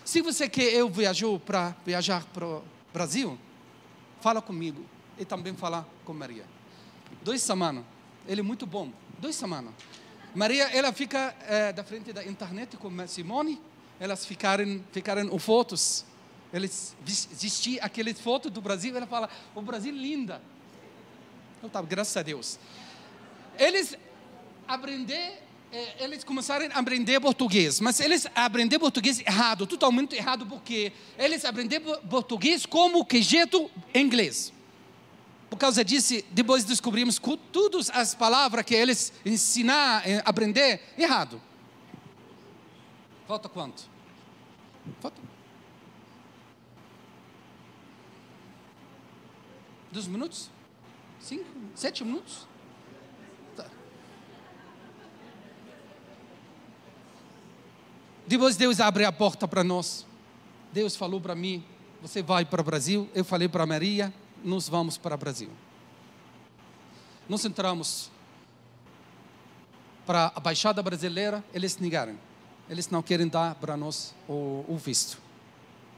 Se 0.04 0.22
você 0.22 0.50
quer 0.50 0.74
eu 0.74 0.90
viajar 0.90 1.40
para 1.40 1.76
viajar 1.86 2.26
para 2.34 2.46
o 2.46 2.64
Brasil, 2.92 3.38
fala 4.20 4.42
comigo 4.42 4.84
e 5.18 5.26
também 5.26 5.54
falar 5.54 5.88
com 6.04 6.14
Maria. 6.14 6.46
Dois 7.24 7.42
semanas, 7.42 7.84
ele 8.28 8.42
é 8.42 8.44
muito 8.44 8.66
bom. 8.66 8.92
Dois 9.20 9.36
semanas. 9.36 9.74
Maria, 10.34 10.64
ela 10.76 10.92
fica 10.92 11.36
é, 11.48 11.72
da 11.72 11.84
frente 11.84 12.12
da 12.14 12.26
internet 12.26 12.78
com 12.78 13.08
Simone, 13.08 13.62
elas 14.00 14.26
ficaram, 14.26 14.84
ficaram 14.92 15.38
fotos. 15.38 16.06
Eles 16.52 16.96
existem 17.06 17.80
aqueles 17.82 18.20
fotos 18.20 18.52
do 18.52 18.62
Brasil, 18.62 18.96
ela 18.96 19.08
fala, 19.08 19.30
o 19.54 19.62
Brasil 19.62 19.94
é 19.94 19.98
linda. 19.98 20.42
Então, 21.58 21.70
tá, 21.70 21.82
graças 21.82 22.18
a 22.18 22.24
Deus. 22.24 22.58
Eles 23.58 23.96
aprender 24.68 25.44
é, 25.72 26.04
eles 26.04 26.24
começaram 26.24 26.66
a 26.74 26.80
aprender 26.80 27.20
português, 27.22 27.80
mas 27.80 28.00
eles 28.00 28.28
aprenderam 28.36 28.82
português 28.82 29.20
errado, 29.22 29.66
totalmente 29.66 30.16
errado, 30.16 30.46
porque 30.46 30.92
eles 31.18 31.46
aprenderam 31.46 31.98
português 32.10 32.66
como 32.66 33.06
que 33.06 33.22
jeito 33.22 33.72
inglês. 33.96 34.52
Por 35.50 35.58
causa 35.58 35.84
disso, 35.84 36.22
depois 36.32 36.66
descobrimos 36.66 37.18
que 37.18 37.38
todas 37.52 37.90
as 37.90 38.14
palavras 38.14 38.66
que 38.66 38.76
eles 38.76 39.14
ensinar, 39.26 40.08
eh, 40.08 40.22
aprender, 40.26 40.82
errado. 40.98 41.42
Falta 43.28 43.48
quanto? 43.48 43.84
Falta. 45.00 45.22
Dois 49.92 50.08
minutos? 50.08 50.50
Cinco? 51.20 51.46
Sete 51.76 52.04
minutos? 52.04 52.51
Depois 58.32 58.56
Deus 58.56 58.80
abre 58.80 59.04
a 59.04 59.12
porta 59.12 59.46
para 59.46 59.62
nós. 59.62 60.06
Deus 60.72 60.96
falou 60.96 61.20
para 61.20 61.36
mim: 61.36 61.62
você 62.02 62.24
vai 62.24 62.46
para 62.46 62.62
o 62.62 62.64
Brasil. 62.64 63.10
Eu 63.14 63.26
falei 63.26 63.50
para 63.50 63.66
Maria: 63.66 64.14
nós 64.42 64.70
vamos 64.70 64.98
para 64.98 65.16
o 65.16 65.18
Brasil. 65.18 65.50
Nós 67.28 67.44
entramos 67.44 68.10
para 70.06 70.32
a 70.34 70.40
Baixada 70.40 70.82
Brasileira, 70.82 71.44
eles 71.54 71.76
negaram. 71.76 72.18
Eles 72.70 72.90
não 72.90 73.04
querem 73.04 73.28
dar 73.28 73.56
para 73.56 73.76
nós 73.76 74.16
o, 74.30 74.64
o 74.66 74.78
visto. 74.78 75.18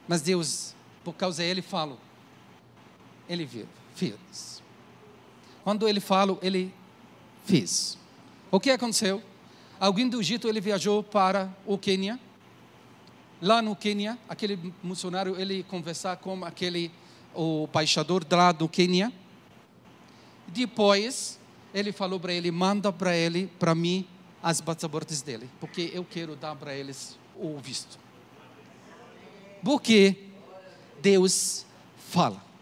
Mas 0.07 0.23
Deus, 0.23 0.73
por 1.03 1.13
causa 1.13 1.43
dele, 1.43 1.61
fala. 1.61 1.99
Ele 3.29 3.47
fez. 3.93 4.63
Quando 5.63 5.87
ele 5.87 5.99
fala, 5.99 6.35
ele 6.41 6.73
fez. 7.45 7.95
O 8.49 8.59
que 8.59 8.71
aconteceu? 8.71 9.21
Alguém 9.79 10.07
do 10.07 10.19
Egito, 10.19 10.47
ele 10.47 10.61
viajou 10.61 11.03
para 11.03 11.49
o 11.65 11.77
Quênia. 11.77 12.19
Lá 13.41 13.61
no 13.61 13.75
Quênia, 13.75 14.17
aquele 14.29 14.73
missionário, 14.81 15.39
ele 15.39 15.63
conversar 15.63 16.15
com 16.17 16.45
aquele 16.45 16.91
o 17.35 17.67
embaixador 17.69 18.25
lá 18.31 18.51
do 18.51 18.69
Quênia. 18.69 19.11
Depois, 20.47 21.39
ele 21.73 21.91
falou 21.91 22.19
para 22.19 22.33
ele: 22.33 22.51
manda 22.51 22.91
para 22.91 23.15
ele, 23.15 23.49
para 23.59 23.73
mim, 23.73 24.07
as 24.41 24.61
passaportes 24.61 25.21
dele, 25.21 25.49
porque 25.59 25.91
eu 25.93 26.05
quero 26.05 26.35
dar 26.35 26.55
para 26.55 26.75
eles 26.75 27.17
o 27.35 27.57
visto. 27.57 27.97
Porque 29.63 30.27
Deus 31.01 31.65
fala. 31.97 32.52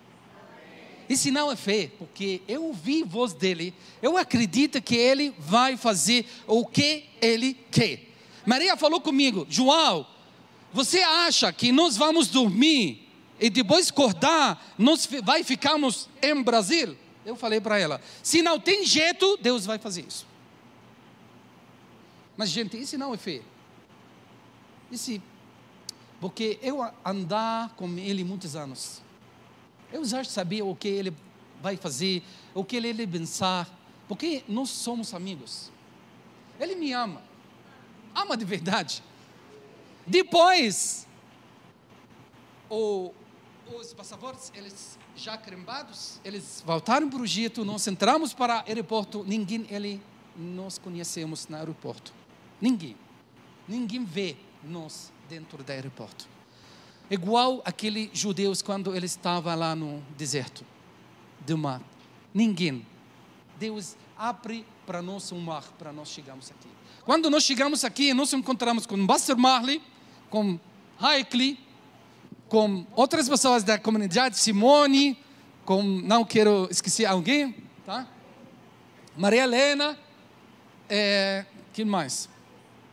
Isso 1.12 1.30
não 1.30 1.52
é 1.52 1.58
fé, 1.58 1.92
porque 1.98 2.42
eu 2.48 2.64
ouvi 2.64 3.04
voz 3.04 3.34
dele, 3.34 3.74
eu 4.02 4.16
acredito 4.16 4.82
que 4.82 4.96
ele 4.96 5.36
vai 5.38 5.76
fazer 5.76 6.26
o 6.48 6.66
que 6.66 7.04
ele 7.22 7.54
quer. 7.70 8.08
Maria 8.46 8.78
falou 8.78 9.02
comigo, 9.02 9.46
João, 9.50 10.08
você 10.72 11.02
acha 11.02 11.52
que 11.52 11.70
nós 11.70 11.98
vamos 11.98 12.30
dormir 12.30 13.10
e 13.38 13.50
depois 13.50 13.90
acordar, 13.90 14.74
nós 14.78 15.06
vai 15.22 15.44
ficarmos 15.44 16.08
em 16.22 16.42
Brasil? 16.42 16.96
Eu 17.26 17.36
falei 17.36 17.60
para 17.60 17.78
ela: 17.78 18.00
se 18.24 18.42
não 18.42 18.58
tem 18.58 18.86
jeito, 18.86 19.38
Deus 19.42 19.66
vai 19.66 19.78
fazer 19.78 20.06
isso. 20.08 20.26
Mas, 22.38 22.52
gente, 22.52 22.80
isso 22.80 22.98
não 22.98 23.14
é 23.14 23.18
fé. 23.18 23.42
Isso, 24.90 25.22
porque 26.22 26.58
eu 26.62 26.82
andar 27.04 27.76
com 27.76 27.98
ele 27.98 28.24
muitos 28.24 28.56
anos, 28.56 29.02
eu 29.92 30.04
já 30.06 30.24
sabia 30.24 30.64
o 30.66 30.76
que 30.76 30.88
ele 30.88 31.14
vai 31.62 31.78
fazer, 31.78 32.24
o 32.54 32.64
que 32.64 32.76
ele 32.76 33.06
pensar, 33.06 33.70
porque 34.08 34.44
nós 34.48 34.70
somos 34.70 35.14
amigos. 35.14 35.72
Ele 36.60 36.76
me 36.76 36.92
ama, 36.92 37.22
ama 38.16 38.36
de 38.36 38.46
verdade. 38.46 39.04
Depois, 40.06 41.08
o, 42.70 43.12
os 43.80 43.94
passaportes, 43.94 44.52
eles 44.56 44.98
já 45.16 45.38
crembados, 45.38 46.20
eles 46.24 46.64
voltaram 46.66 47.10
para 47.10 47.20
o 47.22 47.26
Egito, 47.26 47.64
nós 47.64 47.86
entramos 47.88 48.34
para 48.34 48.64
o 48.64 48.68
aeroporto, 48.68 49.24
ninguém 49.28 49.66
ele 49.70 50.02
nós 50.36 50.78
conhecemos 50.78 51.48
no 51.48 51.58
aeroporto. 51.58 52.14
Ninguém. 52.60 52.96
Ninguém 53.68 54.04
vê 54.04 54.36
nós 54.64 55.12
dentro 55.30 55.64
do 55.64 55.70
aeroporto. 55.70 56.28
Igual 57.12 57.62
aqueles 57.66 58.10
judeus 58.14 58.62
quando 58.62 58.96
ele 58.96 59.06
estava 59.06 59.54
lá 59.54 59.76
no 59.76 60.02
deserto 60.18 60.64
do 61.42 61.58
mar. 61.58 61.82
Ninguém. 62.34 62.88
Deus 63.60 63.98
abre 64.18 64.66
para 64.86 65.02
nós 65.02 65.30
um 65.34 65.40
mar 65.42 65.64
para 65.78 65.92
nós 65.92 66.08
chegarmos 66.08 66.50
aqui. 66.50 66.70
Quando 67.04 67.30
nós 67.30 67.44
chegamos 67.44 67.84
aqui, 67.84 68.14
nós 68.14 68.32
encontramos 68.32 68.86
com 68.86 69.06
Buster 69.06 69.38
Marley, 69.38 69.82
com 70.30 70.58
Haikli, 70.98 71.60
com 72.48 72.88
outras 72.96 73.28
pessoas 73.28 73.62
da 73.62 73.78
comunidade, 73.78 74.38
Simone, 74.40 75.18
com, 75.66 75.84
não 75.84 76.24
quero 76.24 76.70
esquecer 76.72 77.06
alguém, 77.06 77.54
tá? 77.86 78.08
Maria 79.18 79.44
Helena, 79.44 80.00
é, 80.88 81.46
quem 81.74 81.84
mais? 81.84 82.30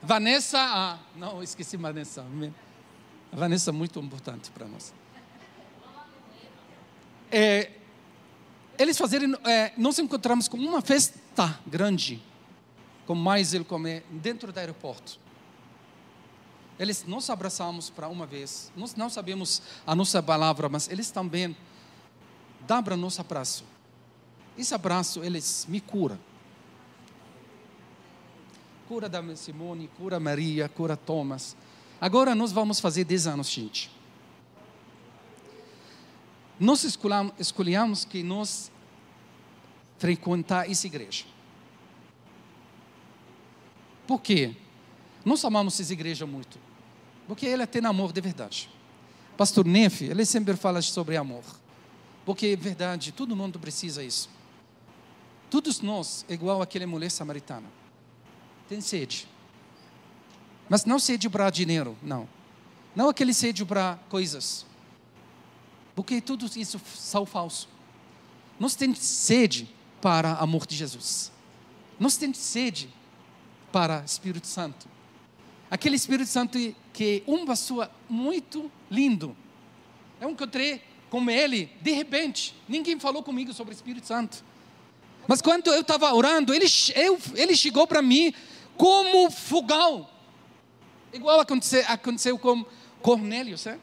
Vanessa, 0.03 0.59
ah, 0.61 0.99
não, 1.15 1.41
esqueci 1.41 1.77
Vanessa. 1.77 2.25
A 3.33 3.37
Vanessa 3.37 3.71
é 3.71 3.73
muito 3.73 3.99
importante 4.01 4.51
para 4.51 4.67
nós. 4.67 4.93
É, 7.31 7.73
eles 8.79 8.97
fazerem, 8.97 9.35
é, 9.45 9.73
nós 9.77 9.99
encontramos 9.99 10.49
com 10.49 10.57
uma 10.57 10.81
festa 10.81 11.61
grande, 11.67 12.23
com 13.07 13.15
mais 13.15 13.53
ele 13.53 13.65
comer, 13.65 14.05
dentro 14.11 14.53
do 14.53 14.59
aeroporto. 14.59 15.19
Eles 16.79 17.05
nos 17.05 17.29
abraçamos 17.29 17.91
para 17.91 18.09
uma 18.09 18.25
vez. 18.25 18.73
Nós 18.77 18.95
não 18.95 19.11
sabemos 19.11 19.61
a 19.87 19.95
nossa 19.95 20.23
palavra, 20.23 20.69
mas 20.69 20.89
eles 20.89 21.11
também 21.11 21.57
dão 22.67 22.83
para 22.83 22.97
nosso 22.97 23.21
abraço. 23.21 23.65
Esse 24.57 24.75
abraço, 24.75 25.23
eles 25.25 25.67
me 25.69 25.81
cura. 25.81 26.19
Cura 28.87 29.09
da 29.09 29.23
Simone, 29.37 29.89
cura 29.99 30.21
Maria, 30.21 30.69
cura 30.69 30.97
Thomas. 30.97 31.57
Agora 32.01 32.35
nós 32.35 32.53
vamos 32.53 32.81
fazer 32.81 33.05
10 33.05 33.27
anos, 33.27 33.51
gente. 33.51 33.91
Nós 36.61 36.85
escolhemos 37.39 38.05
que 38.05 38.23
nós 38.23 38.71
frequentar 39.99 40.71
essa 40.71 40.87
igreja. 40.87 41.25
Por 44.07 44.21
quê? 44.21 44.55
Nós 45.25 45.45
amamos 45.45 45.79
essa 45.79 45.93
igreja 45.93 46.27
muito. 46.27 46.59
Porque 47.27 47.47
ele 47.47 47.67
tem 47.67 47.85
amor 47.85 48.13
de 48.13 48.21
verdade. 48.21 48.71
Pastor 49.37 49.67
Neff, 49.67 50.05
ele 50.05 50.25
sempre 50.25 50.57
fala 50.57 50.81
sobre 50.83 51.17
amor. 51.17 51.45
Porque 52.25 52.47
é 52.47 52.57
verdade, 52.57 53.13
todo 53.13 53.37
mundo 53.37 53.59
precisa 53.59 54.03
isso. 54.03 54.31
Todos 55.51 55.81
nós, 55.81 56.25
igual 56.29 56.61
aquela 56.61 56.87
mulher 56.87 57.11
samaritana, 57.11 57.67
tem 58.69 58.81
sede. 58.81 59.29
Mas 60.69 60.85
não 60.85 60.99
sede 60.99 61.29
para 61.29 61.51
dinheiro, 61.51 61.97
não. 62.03 62.29
Não 62.95 63.09
aquele 63.09 63.33
sede 63.33 63.65
para 63.65 63.99
coisas. 64.09 64.67
Porque 65.95 66.21
tudo 66.21 66.47
isso 66.57 66.81
são 66.95 67.25
falso. 67.25 67.69
Nós 68.59 68.75
temos 68.75 68.99
sede 68.99 69.69
para 70.01 70.35
o 70.35 70.43
amor 70.43 70.67
de 70.67 70.77
Jesus. 70.77 71.33
Nós 71.99 72.17
temos 72.17 72.39
sede 72.39 72.89
para 73.73 74.03
o 74.03 74.05
Espírito 74.05 74.47
Santo. 74.47 74.89
Aquele 75.71 75.97
Espírito 75.97 76.29
Santo 76.29 76.59
que 76.93 77.23
é 77.27 77.47
pessoa 77.47 77.91
muito 78.09 78.71
lindo. 78.91 79.37
Eu 80.21 80.31
encontrei 80.31 80.83
com 81.11 81.31
ele, 81.31 81.71
de 81.81 81.93
repente, 81.93 82.55
ninguém 82.69 82.99
falou 82.99 83.23
comigo 83.23 83.53
sobre 83.53 83.73
o 83.73 83.77
Espírito 83.77 84.07
Santo. 84.07 84.45
Mas 85.27 85.41
quando 85.41 85.69
eu 85.69 85.81
estava 85.81 86.13
orando, 86.13 86.55
ele, 86.55 86.67
eu, 86.95 87.19
ele 87.35 87.55
chegou 87.57 87.87
para 87.87 88.03
mim 88.03 88.33
como 88.77 89.31
fogão. 89.31 90.09
Igual 91.13 91.41
aconteceu, 91.41 92.39
com 92.39 92.65
Cornélio, 93.01 93.57
certo? 93.57 93.81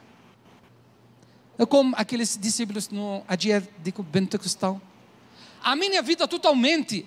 É 1.57 1.65
como 1.65 1.95
aqueles 1.97 2.37
discípulos 2.37 2.89
no 2.89 3.23
dia 3.37 3.67
de 3.79 3.91
Pentecostal. 3.91 4.81
A 5.63 5.75
minha 5.75 6.01
vida 6.01 6.27
totalmente 6.27 7.05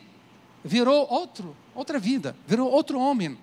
virou 0.64 1.06
outro, 1.10 1.56
outra 1.74 1.98
vida, 1.98 2.34
virou 2.46 2.70
outro 2.70 2.98
homem. 2.98 3.38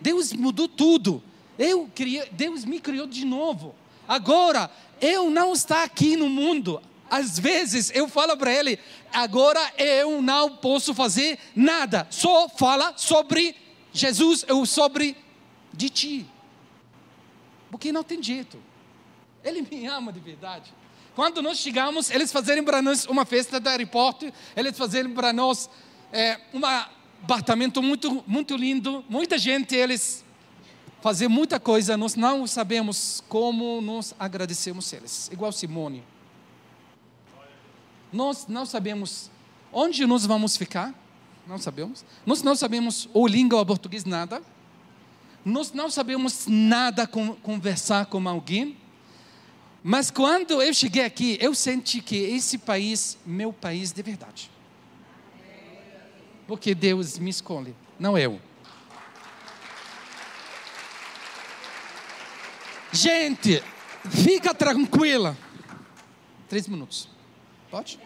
Deus 0.00 0.32
mudou 0.32 0.68
tudo. 0.68 1.22
Eu 1.58 1.90
criei, 1.94 2.28
Deus 2.32 2.64
me 2.64 2.78
criou 2.78 3.06
de 3.06 3.24
novo. 3.24 3.74
Agora, 4.06 4.70
eu 5.00 5.30
não 5.30 5.52
estou 5.52 5.76
aqui 5.78 6.16
no 6.16 6.28
mundo. 6.28 6.80
Às 7.10 7.38
vezes 7.38 7.90
eu 7.94 8.08
falo 8.08 8.36
para 8.36 8.52
ele, 8.52 8.78
agora 9.12 9.60
eu 9.78 10.20
não 10.20 10.56
posso 10.56 10.92
fazer 10.92 11.38
nada. 11.54 12.06
Só 12.10 12.48
fala 12.48 12.94
sobre 12.96 13.56
Jesus 13.92 14.44
ou 14.48 14.66
sobre 14.66 15.16
de 15.76 15.90
ti. 15.90 16.26
Porque 17.70 17.92
não 17.92 18.02
tem 18.02 18.22
jeito. 18.22 18.58
Ele 19.44 19.62
me 19.62 19.86
ama 19.86 20.12
de 20.12 20.20
verdade. 20.20 20.72
Quando 21.14 21.40
nós 21.40 21.58
chegamos, 21.58 22.10
eles 22.10 22.32
fazerem 22.32 22.62
para 22.62 22.82
nós 22.82 23.06
uma 23.06 23.24
festa 23.24 23.58
do 23.58 23.68
aeroporto, 23.68 24.30
eles 24.54 24.76
fazerem 24.76 25.12
para 25.14 25.32
nós 25.32 25.70
é, 26.12 26.40
uma 26.52 26.90
apartamento 27.22 27.82
muito, 27.82 28.22
muito 28.26 28.54
lindo, 28.56 29.04
muita 29.08 29.38
gente, 29.38 29.74
eles 29.74 30.24
fazem 31.00 31.28
muita 31.28 31.58
coisa, 31.58 31.96
nós 31.96 32.14
não 32.14 32.46
sabemos 32.46 33.22
como 33.28 33.80
nós 33.80 34.14
agradecemos 34.18 34.92
eles, 34.92 35.30
igual 35.32 35.50
Simone. 35.50 36.04
Nós 38.12 38.46
não 38.46 38.64
sabemos 38.64 39.30
onde 39.72 40.06
nós 40.06 40.24
vamos 40.24 40.56
ficar, 40.56 40.94
não 41.46 41.58
sabemos. 41.58 42.04
Nós 42.24 42.42
não 42.42 42.54
sabemos 42.54 43.08
ou 43.12 43.26
língua 43.26 43.58
ou 43.58 43.66
português, 43.66 44.04
nada. 44.04 44.42
Nós 45.46 45.72
não 45.72 45.88
sabemos 45.88 46.46
nada 46.46 47.06
com, 47.06 47.34
conversar 47.36 48.04
com 48.04 48.28
alguém. 48.28 48.76
Mas 49.82 50.10
quando 50.10 50.60
eu 50.60 50.74
cheguei 50.74 51.04
aqui, 51.04 51.38
eu 51.40 51.54
senti 51.54 52.02
que 52.02 52.16
esse 52.16 52.58
país, 52.58 53.16
meu 53.24 53.50
país 53.50 53.92
de 53.92 54.02
verdade 54.02 54.50
porque 56.46 56.74
Deus 56.74 57.18
me 57.18 57.30
escolhe, 57.30 57.74
não 57.98 58.16
eu. 58.16 58.40
Gente, 62.92 63.62
fica 64.08 64.54
tranquila. 64.54 65.36
Três 66.48 66.68
minutos. 66.68 67.08
Pode? 67.70 67.98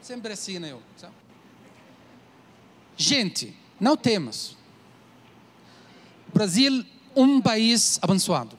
Sempre 0.00 0.32
assim, 0.32 0.58
né? 0.58 0.72
Eu? 0.72 0.82
Gente, 2.96 3.54
não 3.78 3.96
temos. 3.96 4.56
Brasil, 6.32 6.84
um 7.14 7.40
país 7.40 7.98
abençoado. 8.00 8.56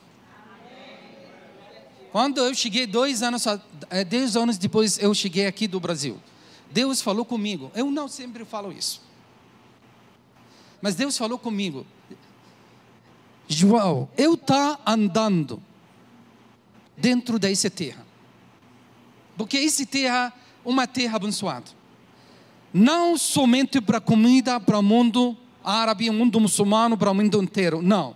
Quando 2.12 2.40
eu 2.40 2.54
cheguei 2.54 2.86
dois 2.86 3.24
anos, 3.24 3.46
eh, 3.90 4.04
dez 4.04 4.36
anos 4.36 4.58
depois, 4.58 5.00
eu 5.00 5.14
cheguei 5.16 5.48
aqui 5.48 5.68
do 5.68 5.80
Brasil. 5.80 6.20
Deus 6.72 7.02
falou 7.02 7.26
comigo. 7.26 7.72
Eu 7.74 7.90
não 7.90 8.08
sempre 8.08 8.46
falo 8.46 8.72
isso. 8.72 9.02
Mas 10.82 10.96
Deus 10.96 11.18
falou 11.18 11.40
comigo. 11.40 11.86
João, 13.48 14.08
eu 14.18 14.38
tá 14.38 14.80
andando 14.86 15.62
dentro 16.98 17.40
dessa 17.40 17.70
terra. 17.70 18.06
Porque 19.38 19.58
essa 19.58 19.86
terra 19.86 20.32
é 20.36 20.70
uma 20.70 20.86
terra 20.86 21.16
abençoada. 21.16 21.72
Não 22.74 23.18
somente 23.18 23.82
para 23.82 24.00
comida, 24.00 24.60
para 24.60 24.80
o 24.80 24.84
mundo 24.84 25.38
árabe, 25.64 26.10
o 26.10 26.14
mundo 26.14 26.40
muçulmano, 26.40 26.98
para 26.98 27.12
o 27.12 27.14
mundo 27.14 27.42
inteiro. 27.42 27.82
Não. 27.82 28.16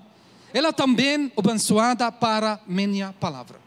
Ela 0.53 0.73
também 0.73 1.31
abençoada 1.37 2.11
para 2.11 2.59
minha 2.67 3.13
palavra. 3.13 3.59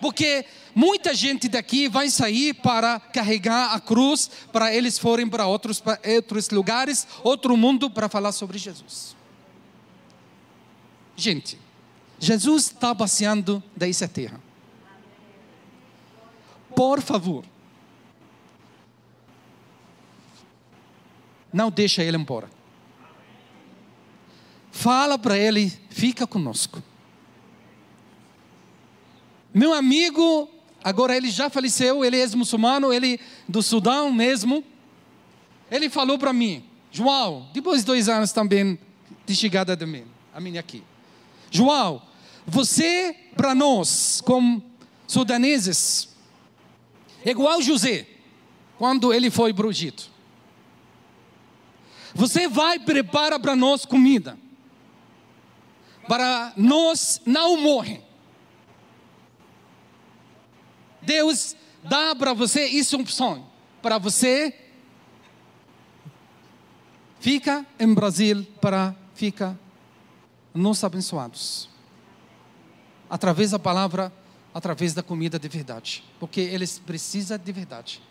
Porque 0.00 0.44
muita 0.74 1.14
gente 1.14 1.48
daqui 1.48 1.88
vai 1.88 2.08
sair 2.10 2.54
para 2.54 3.00
carregar 3.00 3.74
a 3.74 3.80
cruz, 3.80 4.30
para 4.52 4.74
eles 4.74 4.98
forem 4.98 5.28
para 5.28 5.46
outros, 5.46 5.80
para 5.80 5.98
outros 6.14 6.50
lugares, 6.50 7.06
outro 7.22 7.56
mundo, 7.56 7.90
para 7.90 8.08
falar 8.08 8.32
sobre 8.32 8.58
Jesus. 8.58 9.16
Gente, 11.16 11.58
Jesus 12.18 12.64
está 12.66 12.94
passeando 12.94 13.62
dessa 13.74 14.06
terra. 14.06 14.40
Por 16.74 17.00
favor, 17.00 17.42
não 21.50 21.70
deixa 21.70 22.02
ele 22.02 22.18
embora. 22.18 22.50
Fala 24.76 25.18
para 25.18 25.38
ele, 25.38 25.72
fica 25.88 26.26
conosco. 26.26 26.82
Meu 29.52 29.72
amigo, 29.72 30.50
agora 30.84 31.16
ele 31.16 31.30
já 31.30 31.48
faleceu, 31.48 32.04
ele 32.04 32.20
é 32.20 32.26
muçulmano, 32.36 32.92
ele 32.92 33.18
do 33.48 33.62
Sudão 33.62 34.12
mesmo. 34.12 34.62
Ele 35.70 35.88
falou 35.88 36.18
para 36.18 36.30
mim, 36.30 36.62
João, 36.92 37.48
depois 37.54 37.80
de 37.80 37.86
dois 37.86 38.06
anos 38.06 38.32
também 38.32 38.78
de 39.24 39.34
chegada 39.34 39.74
de 39.74 39.86
mim, 39.86 40.04
a 40.34 40.40
minha 40.40 40.60
aqui. 40.60 40.84
João, 41.50 42.02
você 42.46 43.16
para 43.34 43.54
nós, 43.54 44.20
como 44.20 44.62
sudaneses, 45.06 46.10
é 47.24 47.30
igual 47.30 47.62
José, 47.62 48.06
quando 48.76 49.10
ele 49.10 49.30
foi 49.30 49.54
para 49.54 49.66
o 49.66 49.70
Egito. 49.70 50.10
Você 52.14 52.46
vai 52.46 52.78
preparar 52.78 53.40
para 53.40 53.56
nós 53.56 53.86
comida, 53.86 54.38
para 56.08 56.52
nós 56.56 57.20
não 57.24 57.56
morrer. 57.56 58.02
Deus 61.02 61.54
dá 61.82 62.14
para 62.14 62.32
você 62.32 62.66
isso 62.66 62.96
um 62.96 63.06
sonho, 63.06 63.46
para 63.80 63.98
você 63.98 64.54
fica 67.20 67.64
em 67.78 67.92
Brasil 67.94 68.46
para 68.60 68.94
ficar 69.14 69.56
nos 70.52 70.82
abençoados. 70.82 71.68
Através 73.08 73.52
da 73.52 73.58
palavra, 73.58 74.12
através 74.52 74.94
da 74.94 75.02
comida 75.02 75.38
de 75.38 75.48
verdade, 75.48 76.02
porque 76.18 76.40
eles 76.40 76.78
precisam 76.78 77.38
de 77.38 77.52
verdade. 77.52 78.02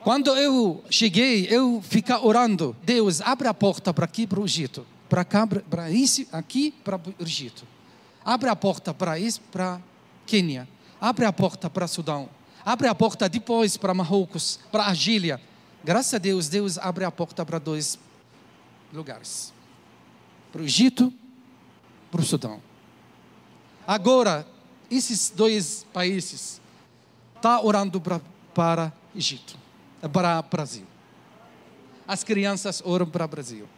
Quando 0.00 0.36
eu 0.36 0.82
cheguei, 0.90 1.46
eu 1.50 1.80
ficar 1.82 2.24
orando, 2.24 2.74
Deus 2.82 3.20
abre 3.20 3.46
a 3.48 3.54
porta 3.54 3.92
para 3.92 4.04
aqui 4.04 4.26
para 4.26 4.40
o 4.40 4.44
Egito, 4.44 4.86
para 5.12 5.26
cá, 5.26 5.46
para 5.46 5.90
isso, 5.90 6.26
aqui 6.32 6.70
para 6.70 6.96
o 6.96 7.22
Egito. 7.22 7.66
Abre 8.24 8.48
a 8.48 8.56
porta 8.56 8.94
para 8.94 9.18
isso, 9.18 9.42
para 9.52 9.78
Quênia 10.24 10.66
abre 10.98 11.26
a 11.26 11.32
porta 11.32 11.68
para 11.68 11.86
Sudão, 11.86 12.30
abre 12.64 12.88
a 12.88 12.94
porta 12.94 13.28
depois 13.28 13.76
para 13.76 13.92
Marrocos, 13.92 14.58
para 14.70 14.84
Argília. 14.84 15.38
Graças 15.84 16.14
a 16.14 16.18
Deus, 16.18 16.48
Deus 16.48 16.78
abre 16.78 17.04
a 17.04 17.10
porta 17.10 17.44
para 17.44 17.58
dois 17.58 17.98
lugares: 18.90 19.52
para 20.50 20.62
o 20.62 20.64
Egito, 20.64 21.12
para 22.10 22.22
o 22.22 22.24
Sudão. 22.24 22.62
Agora, 23.86 24.46
esses 24.90 25.28
dois 25.28 25.84
países 25.92 26.58
estão 27.34 27.58
tá 27.58 27.60
orando 27.60 28.00
para, 28.00 28.18
para 28.54 28.90
Egito, 29.14 29.58
para 30.10 30.40
Brasil. 30.40 30.86
As 32.08 32.24
crianças 32.24 32.80
oram 32.82 33.06
para 33.06 33.26
o 33.26 33.28
Brasil. 33.28 33.68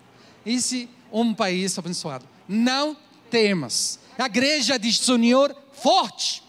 Esse 0.44 0.88
um 1.12 1.32
país 1.32 1.78
abençoado. 1.78 2.28
Não 2.48 2.96
temas. 3.30 3.98
A 4.18 4.26
igreja 4.26 4.78
diz: 4.78 4.98
Senhor, 4.98 5.56
forte 5.72 6.44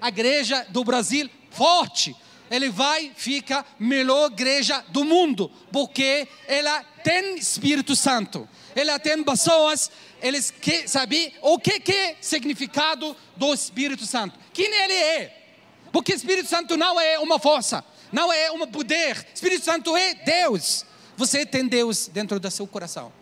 a 0.00 0.08
igreja 0.08 0.66
do 0.70 0.84
Brasil 0.84 1.28
forte. 1.50 2.14
Ele 2.48 2.70
vai 2.70 3.10
ficar 3.16 3.66
melhor 3.78 4.30
igreja 4.30 4.84
do 4.88 5.04
mundo, 5.04 5.50
porque 5.72 6.28
ela 6.46 6.84
tem 7.02 7.36
Espírito 7.36 7.96
Santo. 7.96 8.48
Ela 8.74 9.00
tem 9.00 9.20
pessoas, 9.24 9.90
eles 10.22 10.50
que 10.50 10.86
sabem 10.86 11.32
o 11.42 11.58
que, 11.58 11.80
que 11.80 11.92
é 11.92 12.16
significado 12.20 13.16
do 13.36 13.52
Espírito 13.52 14.06
Santo. 14.06 14.38
Quem 14.52 14.66
ele 14.66 14.92
é? 14.92 15.44
Porque 15.90 16.12
Espírito 16.12 16.48
Santo 16.48 16.76
não 16.76 17.00
é 17.00 17.18
uma 17.18 17.38
força, 17.38 17.84
não 18.12 18.32
é 18.32 18.52
um 18.52 18.64
poder. 18.68 19.26
Espírito 19.34 19.64
Santo 19.64 19.96
é 19.96 20.14
Deus. 20.14 20.84
Você 21.16 21.46
tem 21.46 21.66
Deus 21.66 22.08
dentro 22.08 22.38
do 22.38 22.50
seu 22.50 22.66
coração. 22.66 23.12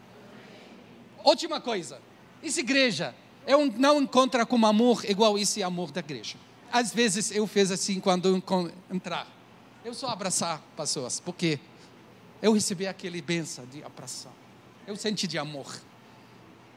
Última 1.25 1.61
coisa, 1.61 2.01
essa 2.43 2.61
igreja 2.61 3.15
um, 3.47 3.67
não 3.67 4.03
encontra 4.03 4.45
com 4.45 4.65
amor 4.67 5.05
igual 5.09 5.39
esse 5.39 5.63
amor 5.63 5.91
da 5.91 6.01
igreja 6.01 6.37
às 6.75 6.93
vezes 6.93 7.31
eu 7.31 7.47
fiz 7.47 7.71
assim 7.71 8.01
quando 8.01 8.27
eu 8.27 8.73
entrar. 8.91 9.29
Eu 9.85 9.95
só 9.95 10.09
abraçar 10.09 10.61
pessoas, 10.77 11.21
porque 11.21 11.61
eu 12.43 12.53
recebi 12.53 12.85
aquele 12.85 13.23
benção 13.23 13.65
de 13.67 13.81
abraçar. 13.85 14.33
Eu 14.85 14.97
senti 14.97 15.29
de 15.29 15.39
amor. 15.39 15.73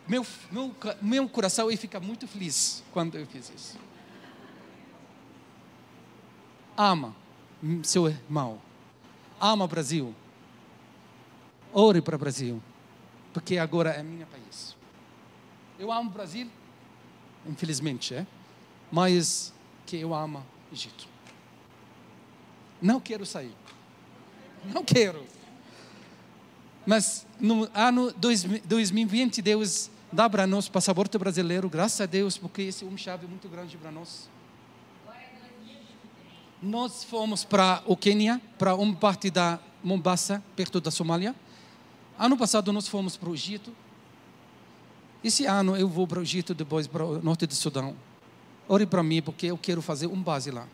Meu, 0.08 0.24
meu, 0.52 0.76
meu 1.02 1.28
coração 1.28 1.76
fica 1.76 2.00
muito 2.00 2.28
feliz 2.28 2.84
quando 2.94 3.18
eu 3.18 3.26
fiz 3.26 3.52
isso. 3.56 3.80
Ama 6.78 7.16
seu 7.82 8.08
irmão. 8.08 8.62
Ama 9.42 9.68
Brasil. 9.68 10.14
Ore 11.74 12.02
para 12.02 12.16
o 12.16 12.20
Brasil. 12.20 12.62
Porque 13.34 13.58
agora 13.58 13.92
é 13.92 14.04
meu 14.04 14.26
país. 14.28 14.76
Eu 15.78 15.92
amo 15.92 16.10
o 16.10 16.14
Brasil, 16.14 16.50
infelizmente, 17.46 18.16
é? 18.16 18.26
mas 18.92 19.54
que 19.86 19.98
eu 19.98 20.14
amo 20.14 20.44
Egito. 20.72 21.08
Não 22.82 23.00
quero 23.00 23.26
sair. 23.26 23.54
Não 24.66 24.84
quero. 24.84 25.26
Mas 26.86 27.26
no 27.40 27.70
ano 27.74 28.14
2020, 28.14 29.42
Deus 29.42 29.90
dá 30.12 30.30
para 30.30 30.48
nós 30.48 30.70
passaporte 30.70 31.18
brasileiro, 31.18 31.70
graças 31.70 32.00
a 32.02 32.06
Deus, 32.06 32.38
porque 32.38 32.64
esse 32.64 32.84
é 32.84 32.88
uma 32.88 32.98
chave 32.98 33.28
muito 33.28 33.48
grande 33.50 33.78
para 33.78 33.92
nós. 33.92 34.30
Nós 36.62 37.04
fomos 37.04 37.44
para 37.44 37.84
o 37.86 37.96
Quênia, 37.96 38.42
para 38.58 38.74
uma 38.76 38.96
parte 38.96 39.30
da 39.30 39.60
Mombasa, 39.84 40.44
perto 40.56 40.82
da 40.82 40.90
Somália. 40.90 41.36
Ano 42.18 42.36
passado 42.36 42.74
nós 42.74 42.88
fomos 42.88 43.16
para 43.16 43.30
o 43.30 43.34
Egito. 43.34 43.72
Esse 45.24 45.46
ano 45.46 45.76
eu 45.76 45.88
vou 45.88 46.08
para 46.08 46.20
o 46.20 46.24
Egito, 46.24 46.54
depois 46.54 46.88
para 46.88 47.06
o 47.06 47.22
norte 47.22 47.46
do 47.46 47.54
Sudão. 47.54 47.96
Ore 48.68 48.86
para 48.86 49.04
mim, 49.04 49.22
porque 49.22 49.48
eu 49.48 49.58
quero 49.58 49.82
fazer 49.82 50.08
um 50.08 50.22
base 50.22 50.52
lá. 50.52 50.68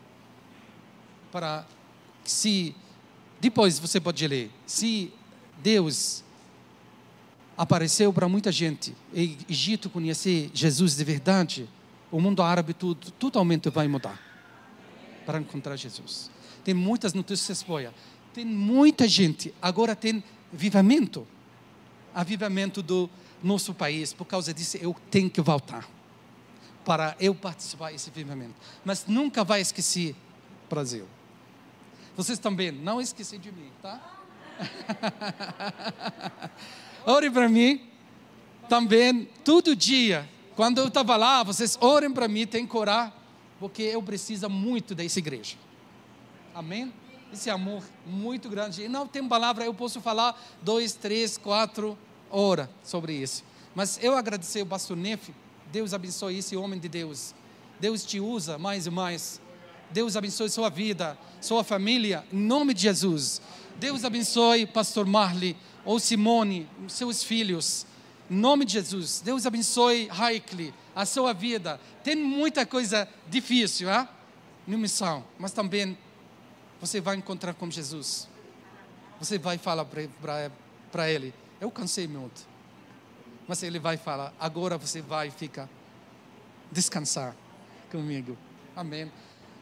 Para 1.30 1.66
se 2.24 2.74
depois 3.40 3.78
você 3.78 4.00
pode 4.00 4.26
ler, 4.26 4.50
se 4.66 5.12
Deus 5.62 6.24
apareceu 7.56 8.12
para 8.12 8.28
muita 8.28 8.50
gente, 8.50 8.94
e 9.12 9.36
Egito 9.48 9.90
conhecer 9.90 10.50
Jesus 10.54 10.96
de 10.96 11.04
verdade, 11.04 11.68
o 12.10 12.20
mundo 12.20 12.42
árabe 12.42 12.72
tudo 12.72 13.10
totalmente 13.12 13.68
vai 13.70 13.86
mudar 13.86 14.18
para 15.26 15.40
encontrar 15.40 15.76
Jesus. 15.76 16.30
Tem 16.64 16.72
muitas 16.72 17.12
notícias 17.12 17.62
boas. 17.62 17.90
Tem 18.32 18.44
muita 18.44 19.06
gente. 19.06 19.54
Agora 19.60 19.94
tem 19.94 20.24
avivamento. 20.52 21.26
Avivamento 22.14 22.82
do 22.82 23.10
nosso 23.42 23.74
país. 23.74 24.12
Por 24.12 24.24
causa 24.24 24.54
disso, 24.54 24.76
eu 24.78 24.94
tenho 25.10 25.28
que 25.28 25.40
voltar 25.40 25.88
para 26.84 27.16
eu 27.18 27.34
participar 27.34 27.92
desse 27.92 28.10
avivamento. 28.10 28.54
Mas 28.84 29.06
nunca 29.06 29.42
vai 29.42 29.60
esquecer 29.60 30.14
Brasil. 30.68 31.06
Vocês 32.16 32.38
também, 32.38 32.70
não 32.70 33.00
esqueçam 33.00 33.38
de 33.38 33.50
mim, 33.50 33.70
tá? 33.82 34.00
Ore 37.04 37.30
para 37.30 37.48
mim 37.48 37.88
também, 38.68 39.28
todo 39.44 39.74
dia. 39.74 40.28
Quando 40.54 40.78
eu 40.78 40.88
estava 40.88 41.16
lá, 41.16 41.42
vocês 41.42 41.76
orem 41.80 42.12
para 42.12 42.28
mim, 42.28 42.46
tem 42.46 42.66
que 42.66 42.76
orar, 42.76 43.12
porque 43.58 43.82
eu 43.82 44.02
preciso 44.02 44.48
muito 44.48 44.94
dessa 44.94 45.18
igreja. 45.18 45.56
Amém? 46.54 46.92
Esse 47.34 47.50
amor 47.50 47.82
muito 48.06 48.48
grande. 48.48 48.82
E 48.82 48.88
não 48.88 49.06
tem 49.06 49.26
palavra, 49.26 49.64
eu 49.64 49.74
posso 49.74 50.00
falar 50.00 50.40
dois, 50.62 50.94
três, 50.94 51.36
quatro 51.36 51.98
horas 52.30 52.68
sobre 52.84 53.12
isso. 53.12 53.42
Mas 53.74 53.98
eu 54.02 54.16
agradecer 54.16 54.62
o 54.62 54.66
pastor 54.66 54.96
Nefe 54.96 55.34
Deus 55.74 55.92
abençoe 55.92 56.38
esse 56.38 56.56
homem 56.56 56.78
de 56.78 56.88
Deus. 56.88 57.34
Deus 57.80 58.04
te 58.04 58.20
usa 58.20 58.56
mais 58.56 58.86
e 58.86 58.90
mais. 58.90 59.40
Deus 59.90 60.16
abençoe 60.16 60.48
sua 60.48 60.70
vida, 60.70 61.18
sua 61.40 61.64
família, 61.64 62.24
em 62.32 62.38
nome 62.38 62.72
de 62.72 62.82
Jesus. 62.82 63.42
Deus 63.80 64.04
abençoe 64.04 64.66
Pastor 64.66 65.04
Marley 65.04 65.56
ou 65.84 65.98
Simone, 65.98 66.68
seus 66.86 67.24
filhos, 67.24 67.84
em 68.30 68.36
nome 68.36 68.64
de 68.64 68.74
Jesus. 68.74 69.20
Deus 69.24 69.46
abençoe 69.46 70.06
Raikli, 70.06 70.72
a 70.94 71.04
sua 71.04 71.32
vida. 71.32 71.80
Tem 72.04 72.14
muita 72.14 72.64
coisa 72.64 73.08
difícil, 73.28 73.90
hein? 73.90 74.08
na 74.66 74.78
missão, 74.78 75.24
mas 75.40 75.50
também 75.50 75.98
você 76.80 77.00
vai 77.00 77.16
encontrar 77.16 77.54
com 77.54 77.70
Jesus. 77.70 78.28
Você 79.18 79.38
vai 79.38 79.58
falar 79.58 79.84
para 79.84 81.10
ele: 81.10 81.32
Eu 81.60 81.70
cansei 81.70 82.06
muito 82.06 82.54
mas 83.46 83.62
ele 83.62 83.78
vai 83.78 83.96
falar: 83.96 84.32
agora 84.38 84.76
você 84.76 85.00
vai 85.00 85.30
ficar 85.30 85.68
descansar 86.70 87.36
comigo. 87.90 88.36
Amém. 88.74 89.10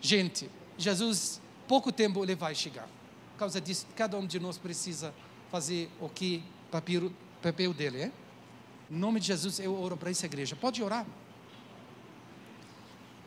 Gente, 0.01 0.51
Jesus, 0.79 1.41
pouco 1.69 1.93
tempo 1.93 2.23
ele 2.23 2.35
vai 2.35 2.55
chegar. 2.55 2.89
Por 3.33 3.39
causa 3.39 3.61
disso, 3.61 3.87
cada 3.97 4.17
um 4.17 4.27
de 4.27 4.39
nós 4.39 4.57
precisa 4.57 5.13
fazer 5.51 5.91
o 6.01 6.09
que 6.09 6.43
papiro, 6.71 7.13
papel 7.43 7.75
dele, 7.75 8.03
é? 8.03 8.13
Em 8.91 8.97
nome 8.97 9.21
de 9.21 9.27
Jesus, 9.27 9.59
eu 9.59 9.79
oro 9.79 9.97
para 9.97 10.11
essa 10.11 10.27
igreja. 10.27 10.57
Pode 10.57 10.83
orar? 10.83 11.07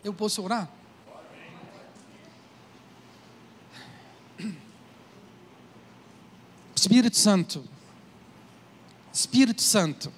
Eu 0.03 0.13
posso 0.13 0.43
orar? 0.43 0.69
Espírito 6.75 7.17
Santo, 7.17 7.63
Espírito 9.11 9.61
Santo. 9.61 10.11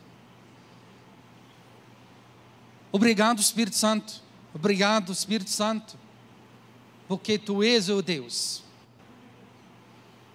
Obrigado, 2.91 3.39
Espírito 3.39 3.75
Santo. 3.75 4.21
Obrigado, 4.53 5.11
Espírito 5.11 5.49
Santo, 5.49 5.97
porque 7.07 7.37
tu 7.37 7.63
és 7.63 7.89
o 7.89 8.01
Deus. 8.01 8.63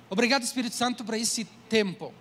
Obrigado, 0.08 0.42
Espírito 0.42 0.76
Santo, 0.76 1.04
por 1.04 1.14
esse 1.14 1.44
tempo. 1.68 2.14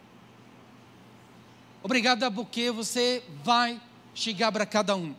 Obrigado 1.84 2.32
porque 2.32 2.72
você 2.72 3.24
vai 3.44 3.82
chegar 4.14 4.52
para 4.52 4.66
cada 4.66 4.96
um. 4.96 5.16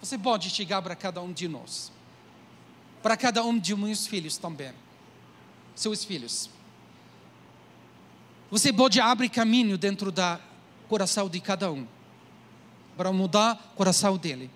Você 0.00 0.16
pode 0.16 0.48
chegar 0.50 0.80
para 0.82 0.96
cada 0.96 1.20
um 1.20 1.32
de 1.32 1.48
nós. 1.48 1.92
Para 3.02 3.16
cada 3.16 3.42
um 3.44 3.58
de 3.58 3.74
meus 3.74 4.06
filhos 4.06 4.36
também. 4.36 4.72
Seus 5.74 6.04
filhos. 6.04 6.50
Você 8.50 8.72
pode 8.72 9.00
abrir 9.00 9.28
caminho 9.28 9.78
dentro 9.78 10.10
do 10.10 10.40
coração 10.88 11.28
de 11.28 11.40
cada 11.40 11.70
um. 11.70 11.86
Para 12.96 13.12
mudar 13.12 13.70
o 13.72 13.76
coração 13.76 14.16
dele. 14.16 14.50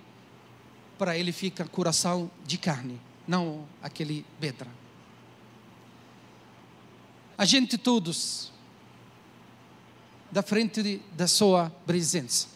Para 0.99 1.17
ele 1.17 1.33
ficar 1.33 1.69
coração 1.69 2.31
de 2.45 2.59
carne. 2.59 3.01
Não 3.27 3.67
aquele 3.83 4.27
pedra. 4.39 4.71
A 7.39 7.45
gente 7.45 7.79
todos. 7.79 8.53
Da 10.31 10.43
frente 10.43 11.01
da 11.13 11.29
sua 11.29 11.71
presença 11.87 12.55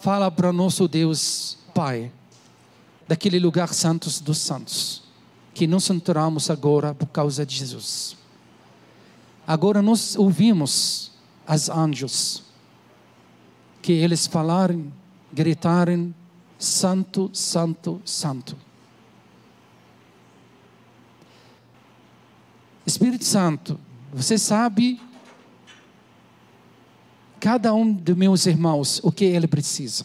fala 0.00 0.30
para 0.30 0.52
nosso 0.52 0.86
Deus 0.86 1.58
Pai, 1.74 2.10
daquele 3.06 3.38
lugar 3.38 3.72
santos 3.72 4.20
dos 4.20 4.38
santos, 4.38 5.02
que 5.54 5.66
nos 5.66 5.88
entramos 5.90 6.50
agora 6.50 6.94
por 6.94 7.06
causa 7.06 7.46
de 7.46 7.54
Jesus. 7.54 8.16
Agora 9.46 9.80
nós 9.80 10.16
ouvimos 10.16 11.12
as 11.46 11.68
anjos, 11.68 12.42
que 13.80 13.92
eles 13.92 14.26
falarem, 14.26 14.92
gritarem, 15.32 16.14
Santo, 16.58 17.30
Santo, 17.32 18.00
Santo. 18.04 18.56
Espírito 22.84 23.24
Santo, 23.24 23.78
você 24.12 24.38
sabe 24.38 25.00
cada 27.38 27.72
um 27.74 27.92
dos 27.92 28.16
meus 28.16 28.46
irmãos 28.46 29.00
o 29.02 29.12
que 29.12 29.24
ele 29.24 29.46
precisa. 29.46 30.04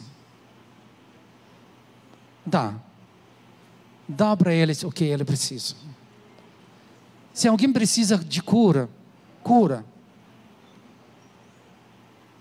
Dá. 2.45 2.75
Dá 4.15 4.35
para 4.35 4.53
eles 4.53 4.83
o 4.83 4.91
que 4.91 5.05
ele 5.05 5.23
precisa. 5.23 5.75
Se 7.33 7.47
alguém 7.47 7.71
precisa 7.71 8.17
de 8.17 8.41
cura, 8.41 8.89
cura. 9.41 9.85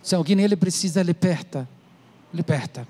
Se 0.02 0.14
alguém 0.14 0.40
ele 0.40 0.56
precisa 0.56 1.02
liberta, 1.02 1.68
liberta. 2.34 2.86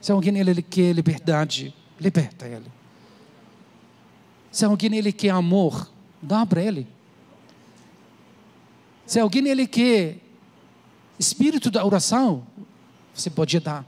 Se 0.00 0.12
alguém 0.12 0.38
ele 0.38 0.62
quer 0.62 0.92
liberdade, 0.92 1.74
liberta 1.98 2.46
ele. 2.46 2.70
Se 4.52 4.64
alguém 4.64 4.94
ele 4.94 5.12
quer 5.12 5.30
amor, 5.30 5.90
dá 6.20 6.44
para 6.44 6.62
ele. 6.62 6.86
Se 9.06 9.18
alguém 9.18 9.48
ele 9.48 9.66
quer 9.66 10.18
Espírito 11.18 11.70
da 11.70 11.84
oração, 11.84 12.44
você 13.14 13.30
pode 13.30 13.58
dar. 13.60 13.86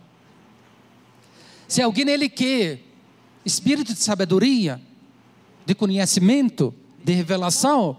Se 1.67 1.83
alguém 1.83 2.09
ele 2.09 2.29
quer 2.29 2.86
espírito 3.47 3.95
de 3.95 4.01
sabedoria, 4.01 4.83
de 5.65 5.73
conhecimento, 5.73 6.75
de 7.03 7.13
revelação, 7.13 7.97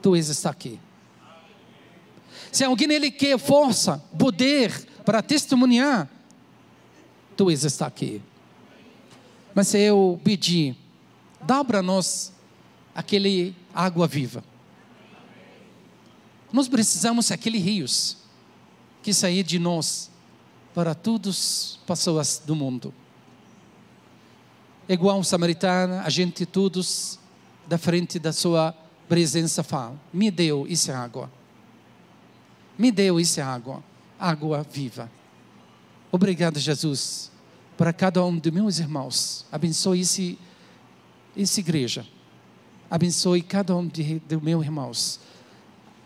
tu 0.00 0.14
está 0.14 0.50
aqui. 0.50 0.78
Se 2.52 2.62
alguém 2.62 2.90
ele 2.92 3.10
quer 3.10 3.36
força, 3.36 3.98
poder 4.16 4.72
para 5.04 5.20
testemunhar, 5.20 6.08
tu 7.36 7.50
está 7.50 7.88
aqui. 7.88 8.22
Mas 9.52 9.68
se 9.68 9.78
eu 9.78 10.20
pedir, 10.22 10.76
dá 11.42 11.64
para 11.64 11.82
nós 11.82 12.32
aquele 12.94 13.56
água 13.74 14.06
viva. 14.06 14.44
Nós 16.52 16.68
precisamos 16.68 17.28
daqueles 17.28 17.60
rios 17.60 18.16
que 19.02 19.12
sair 19.12 19.42
de 19.42 19.58
nós 19.58 20.10
para 20.72 20.94
todas 20.94 21.78
as 21.80 21.86
pessoas 21.86 22.40
do 22.46 22.54
mundo. 22.54 22.94
Igual 24.88 25.18
um 25.18 25.24
samaritano, 25.24 25.94
a 25.94 26.08
gente 26.08 26.46
todos 26.46 27.18
da 27.66 27.76
frente 27.76 28.18
da 28.18 28.32
sua 28.32 28.74
presença 29.08 29.62
fala: 29.62 30.00
me 30.12 30.30
deu 30.30 30.66
essa 30.68 30.96
água. 30.96 31.30
Me 32.78 32.92
deu 32.92 33.18
essa 33.18 33.44
água, 33.44 33.82
água 34.18 34.64
viva. 34.70 35.10
Obrigado, 36.12 36.58
Jesus, 36.58 37.30
para 37.76 37.92
cada 37.92 38.24
um 38.24 38.38
dos 38.38 38.52
meus 38.52 38.78
irmãos. 38.78 39.44
Abençoe 39.50 40.00
esse, 40.00 40.38
essa 41.36 41.60
igreja. 41.60 42.06
Abençoe 42.90 43.42
cada 43.42 43.74
um 43.76 43.86
dos 43.86 44.42
meus 44.42 44.64
irmãos 44.64 45.20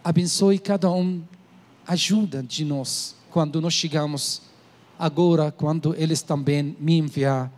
abençoe 0.02 0.58
cada 0.58 0.90
um, 0.90 1.22
ajuda 1.86 2.42
de 2.42 2.64
nós 2.64 3.14
quando 3.30 3.60
nós 3.60 3.74
chegamos 3.74 4.42
agora, 4.98 5.52
quando 5.52 5.94
eles 5.96 6.22
também 6.22 6.76
me 6.80 6.98
enviar 6.98 7.50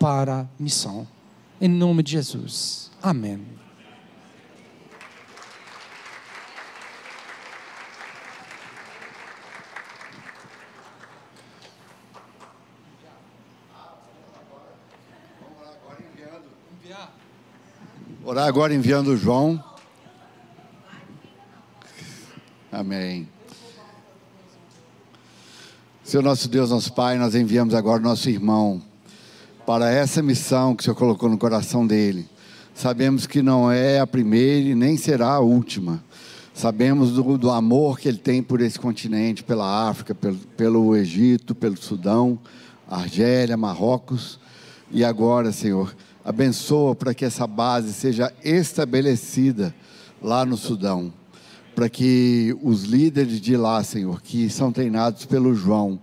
para 0.00 0.40
a 0.40 0.46
missão. 0.58 1.06
Em 1.60 1.68
nome 1.68 2.02
de 2.02 2.12
Jesus. 2.12 2.90
Amém. 3.02 3.46
Orar 18.24 18.46
agora 18.46 18.72
enviando 18.72 19.16
João. 19.16 19.62
Amém. 22.72 23.28
Senhor 26.02 26.22
nosso 26.22 26.48
Deus, 26.48 26.70
nosso 26.70 26.92
Pai, 26.94 27.18
nós 27.18 27.34
enviamos 27.34 27.74
agora 27.74 28.00
nosso 28.00 28.30
irmão 28.30 28.89
para 29.70 29.88
essa 29.88 30.20
missão 30.20 30.74
que 30.74 30.82
o 30.82 30.84
Senhor 30.84 30.96
colocou 30.96 31.28
no 31.28 31.38
coração 31.38 31.86
dele. 31.86 32.26
Sabemos 32.74 33.24
que 33.24 33.40
não 33.40 33.70
é 33.70 34.00
a 34.00 34.06
primeira 34.06 34.70
e 34.70 34.74
nem 34.74 34.96
será 34.96 35.34
a 35.34 35.38
última. 35.38 36.02
Sabemos 36.52 37.12
do, 37.12 37.38
do 37.38 37.48
amor 37.52 38.00
que 38.00 38.08
ele 38.08 38.18
tem 38.18 38.42
por 38.42 38.60
esse 38.60 38.80
continente, 38.80 39.44
pela 39.44 39.88
África, 39.88 40.12
pelo, 40.12 40.36
pelo 40.56 40.96
Egito, 40.96 41.54
pelo 41.54 41.80
Sudão, 41.80 42.36
Argélia, 42.90 43.56
Marrocos. 43.56 44.40
E 44.90 45.04
agora, 45.04 45.52
Senhor, 45.52 45.94
abençoa 46.24 46.96
para 46.96 47.14
que 47.14 47.24
essa 47.24 47.46
base 47.46 47.92
seja 47.92 48.32
estabelecida 48.42 49.72
lá 50.20 50.44
no 50.44 50.56
Sudão 50.56 51.12
para 51.76 51.88
que 51.88 52.56
os 52.60 52.82
líderes 52.82 53.40
de 53.40 53.56
lá, 53.56 53.82
Senhor, 53.84 54.20
que 54.20 54.50
são 54.50 54.72
treinados 54.72 55.24
pelo 55.24 55.54
João, 55.54 56.00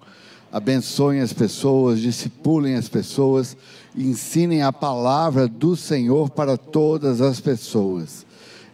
abençoem 0.52 1.22
as 1.22 1.34
pessoas, 1.34 2.00
discipulem 2.00 2.76
as 2.76 2.88
pessoas, 2.88 3.58
ensinem 3.96 4.62
a 4.62 4.72
palavra 4.72 5.48
do 5.48 5.76
Senhor 5.76 6.30
para 6.30 6.58
todas 6.58 7.22
as 7.22 7.40
pessoas, 7.40 8.26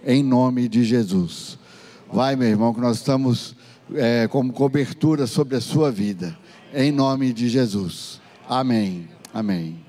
em 0.06 0.24
nome 0.24 0.68
de 0.68 0.84
Jesus. 0.84 1.58
Vai, 2.12 2.36
meu 2.36 2.48
irmão, 2.48 2.74
que 2.74 2.82
nós 2.82 2.98
estamos 2.98 3.56
é, 3.94 4.28
como 4.28 4.54
cobertura 4.54 5.26
sobre 5.28 5.56
a 5.56 5.62
sua 5.62 5.92
vida, 5.92 6.38
em 6.74 6.92
nome 6.92 7.34
de 7.34 7.50
Jesus. 7.50 8.22
Amém. 8.48 9.08
Amém. 9.34 9.84